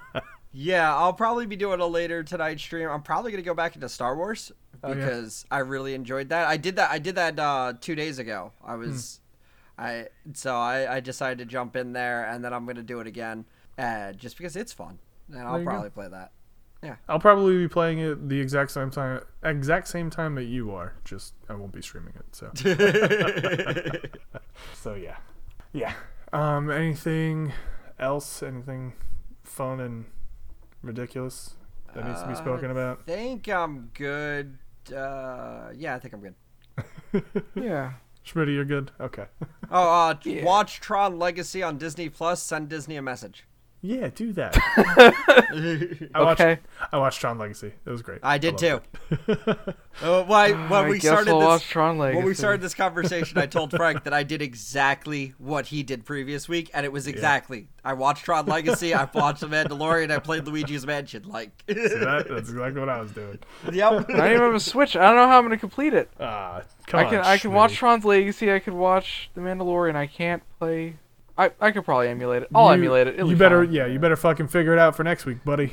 yeah, 0.52 0.94
I'll 0.94 1.12
probably 1.12 1.46
be 1.46 1.56
doing 1.56 1.80
a 1.80 1.86
later 1.86 2.22
tonight 2.22 2.60
stream. 2.60 2.88
I'm 2.88 3.02
probably 3.02 3.32
gonna 3.32 3.42
go 3.42 3.52
back 3.54 3.74
into 3.74 3.88
Star 3.88 4.16
Wars 4.16 4.52
Oh, 4.84 4.90
yeah. 4.90 4.94
because 4.94 5.44
I 5.50 5.58
really 5.58 5.94
enjoyed 5.94 6.28
that. 6.28 6.46
I 6.46 6.56
did 6.56 6.76
that. 6.76 6.92
I 6.92 7.00
did 7.00 7.16
that 7.16 7.36
uh, 7.36 7.72
two 7.80 7.96
days 7.96 8.20
ago. 8.20 8.52
I 8.64 8.76
was, 8.76 9.18
I 9.76 10.06
so 10.32 10.54
I, 10.54 10.96
I 10.96 11.00
decided 11.00 11.38
to 11.38 11.44
jump 11.44 11.74
in 11.74 11.92
there, 11.92 12.24
and 12.26 12.44
then 12.44 12.54
I'm 12.54 12.64
gonna 12.64 12.84
do 12.84 13.00
it 13.00 13.08
again, 13.08 13.44
uh, 13.76 14.12
just 14.12 14.36
because 14.38 14.54
it's 14.54 14.72
fun, 14.72 15.00
and 15.32 15.40
I'll 15.40 15.58
you 15.58 15.64
go. 15.64 15.70
probably 15.72 15.90
play 15.90 16.06
that. 16.08 16.30
I'll 17.08 17.18
probably 17.20 17.58
be 17.58 17.68
playing 17.68 17.98
it 17.98 18.28
the 18.28 18.40
exact 18.40 18.70
same 18.70 18.90
time, 18.90 19.20
exact 19.42 19.88
same 19.88 20.08
time 20.10 20.34
that 20.36 20.44
you 20.44 20.70
are. 20.72 20.94
Just 21.04 21.34
I 21.48 21.54
won't 21.54 21.72
be 21.72 21.82
streaming 21.82 22.14
it. 22.16 22.24
So, 22.34 22.50
so 24.74 24.94
yeah, 24.94 25.16
yeah. 25.72 25.92
Um, 26.32 26.70
anything 26.70 27.52
else? 27.98 28.42
Anything 28.42 28.94
fun 29.42 29.80
and 29.80 30.06
ridiculous 30.82 31.54
that 31.94 32.06
needs 32.06 32.20
to 32.22 32.26
be 32.28 32.32
Uh, 32.34 32.36
spoken 32.36 32.70
about? 32.70 33.00
I 33.00 33.10
think 33.10 33.48
I'm 33.48 33.90
good. 33.94 34.56
Uh, 34.94 35.70
yeah, 35.74 35.94
I 35.94 35.98
think 35.98 36.14
I'm 36.14 36.20
good. 36.20 36.34
Yeah. 37.54 37.92
Schmitty, 38.24 38.54
you're 38.54 38.64
good. 38.64 38.92
Okay. 39.00 39.26
Oh, 39.70 40.08
uh, 40.10 40.14
Yeah. 40.24 40.44
watch 40.44 40.80
Tron 40.80 41.18
Legacy 41.18 41.62
on 41.62 41.78
Disney 41.78 42.08
Plus. 42.08 42.42
Send 42.42 42.68
Disney 42.68 42.96
a 42.96 43.02
message. 43.02 43.44
Yeah, 43.82 44.08
do 44.14 44.32
that. 44.34 44.56
I 46.14 46.20
watched. 46.22 46.40
Okay. 46.40 46.60
I 46.92 46.98
watched 46.98 47.20
Tron 47.20 47.38
Legacy. 47.38 47.72
It 47.86 47.90
was 47.90 48.02
great. 48.02 48.20
I 48.22 48.36
did 48.36 48.60
loved 48.60 48.86
too. 49.06 49.36
Uh, 50.02 50.22
why, 50.24 50.52
when 50.52 50.72
I 50.72 50.88
we 50.88 51.00
started 51.00 51.34
we'll 51.34 51.50
this, 51.52 51.62
Tron 51.62 51.98
Legacy. 51.98 52.16
when 52.18 52.26
we 52.26 52.34
started 52.34 52.60
this 52.60 52.74
conversation, 52.74 53.38
I 53.38 53.46
told 53.46 53.70
Frank 53.70 54.04
that 54.04 54.12
I 54.12 54.22
did 54.22 54.42
exactly 54.42 55.34
what 55.38 55.66
he 55.66 55.82
did 55.82 56.04
previous 56.04 56.48
week, 56.48 56.70
and 56.74 56.84
it 56.84 56.92
was 56.92 57.06
exactly. 57.06 57.68
I 57.84 57.94
watched 57.94 58.24
Tron 58.24 58.46
Legacy. 58.46 58.94
I 58.94 59.08
watched 59.14 59.40
The 59.40 59.46
Mandalorian. 59.48 60.10
I 60.10 60.18
played 60.18 60.44
Luigi's 60.44 60.86
Mansion. 60.86 61.24
Like. 61.26 61.64
See 61.68 61.74
that? 61.74 62.26
That's 62.28 62.50
exactly 62.50 62.80
what 62.80 62.88
I 62.90 63.00
was 63.00 63.12
doing. 63.12 63.38
yep. 63.72 63.92
I 63.92 64.12
don't 64.12 64.30
even 64.30 64.40
have 64.42 64.54
a 64.54 64.60
Switch. 64.60 64.94
I 64.94 65.06
don't 65.06 65.16
know 65.16 65.26
how 65.26 65.38
I'm 65.38 65.44
gonna 65.44 65.56
complete 65.58 65.94
it. 65.94 66.10
Ah, 66.20 66.62
come 66.86 67.00
I 67.00 67.04
on. 67.04 67.10
can 67.10 67.20
I 67.20 67.38
can 67.38 67.52
watch 67.52 67.72
Schmitty. 67.72 67.76
Tron's 67.76 68.04
Legacy. 68.04 68.52
I 68.52 68.58
could 68.58 68.74
watch 68.74 69.30
The 69.34 69.40
Mandalorian. 69.40 69.96
I 69.96 70.06
can't 70.06 70.42
play. 70.58 70.96
I 71.40 71.50
I 71.60 71.70
could 71.70 71.84
probably 71.84 72.08
emulate 72.08 72.42
it. 72.42 72.48
I'll 72.54 72.66
You- 72.66 72.72
emulate 72.74 73.06
it. 73.06 73.14
It'll 73.14 73.28
you 73.30 73.34
be 73.34 73.38
better, 73.38 73.64
fine. 73.64 73.72
yeah, 73.74 73.86
you 73.86 73.98
better 73.98 74.16
fucking 74.16 74.48
figure 74.48 74.72
it 74.72 74.78
out 74.78 74.96
for 74.96 75.04
next 75.04 75.24
week, 75.26 75.44
buddy. 75.44 75.68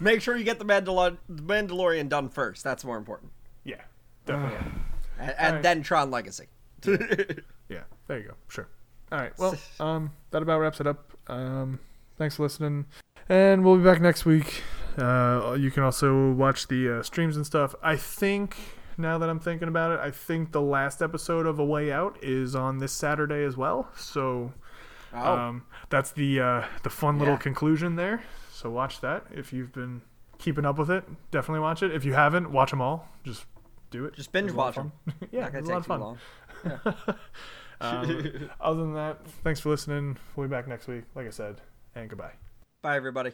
Make 0.00 0.20
sure 0.20 0.36
you 0.36 0.44
get 0.44 0.58
the, 0.58 0.64
Mandalor- 0.64 1.18
the 1.28 1.42
Mandalorian 1.42 2.08
done 2.08 2.28
first. 2.28 2.64
That's 2.64 2.84
more 2.84 2.96
important. 2.96 3.30
yeah, 3.64 3.76
definitely. 4.26 4.58
And, 5.20 5.30
and 5.38 5.46
Alright. 5.46 5.62
then 5.62 5.82
Tron 5.82 6.10
Legacy. 6.10 6.46
Yeah, 7.68 7.82
there 8.08 8.18
you 8.18 8.28
go. 8.28 8.34
Sure. 8.48 8.66
All 9.12 9.18
right. 9.18 9.32
Well, 9.38 9.56
um, 9.80 10.10
that 10.30 10.42
about 10.42 10.58
wraps 10.60 10.80
it 10.80 10.86
up. 10.86 11.12
Um, 11.28 11.78
thanks 12.18 12.36
for 12.36 12.42
listening, 12.42 12.86
and 13.28 13.64
we'll 13.64 13.76
be 13.76 13.84
back 13.84 14.00
next 14.00 14.24
week. 14.26 14.62
Uh, 14.98 15.56
you 15.58 15.70
can 15.70 15.82
also 15.84 16.32
watch 16.32 16.66
the 16.68 16.98
uh, 16.98 17.02
streams 17.02 17.36
and 17.36 17.46
stuff. 17.46 17.74
I 17.82 17.96
think 17.96 18.56
now 18.98 19.18
that 19.18 19.28
I'm 19.28 19.38
thinking 19.40 19.68
about 19.68 19.92
it, 19.92 20.00
I 20.00 20.10
think 20.10 20.52
the 20.52 20.60
last 20.62 21.02
episode 21.02 21.46
of 21.46 21.58
A 21.58 21.64
Way 21.64 21.90
Out 21.92 22.18
is 22.22 22.54
on 22.54 22.78
this 22.78 22.92
Saturday 22.92 23.44
as 23.44 23.56
well. 23.56 23.88
So 23.96 24.52
Oh, 25.14 25.36
um, 25.36 25.64
that's 25.90 26.10
the 26.12 26.40
uh, 26.40 26.64
the 26.84 26.90
fun 26.90 27.18
little 27.18 27.34
Yeah. 27.34 27.38
conclusion 27.40 27.96
there. 27.96 28.22
So 28.50 28.70
watch 28.70 29.00
that 29.02 29.24
if 29.30 29.52
you've 29.52 29.72
been 29.72 30.00
keeping 30.38 30.64
up 30.64 30.78
with 30.78 30.90
it. 30.90 31.04
Definitely 31.30 31.60
watch 31.60 31.82
it. 31.82 31.92
If 31.94 32.04
you 32.04 32.14
haven't, 32.14 32.50
watch 32.50 32.70
them 32.70 32.80
all. 32.80 33.08
Just 33.24 33.44
do 33.90 34.06
it. 34.06 34.14
just 34.14 34.32
binge 34.32 34.46
It's 34.46 34.54
a 34.54 34.56
lot 34.56 34.64
watch 34.76 34.76
of 34.78 34.82
them. 34.84 34.92
fun. 35.20 35.28
yeah, 35.32 35.50
it's 35.52 35.68
a 35.68 35.72
lot 35.72 35.78
of 35.78 35.86
fun. 35.86 36.00
long. 36.00 36.18
Um, 37.80 38.48
other 38.60 38.80
than 38.80 38.94
that, 38.94 39.26
thanks 39.42 39.58
for 39.58 39.70
listening. 39.70 40.16
We'll 40.36 40.46
be 40.46 40.50
back 40.52 40.68
next 40.68 40.86
week, 40.86 41.02
like 41.16 41.26
I 41.26 41.30
said, 41.30 41.60
and 41.96 42.08
goodbye. 42.08 42.30
Bye, 42.80 42.94
everybody. 42.96 43.32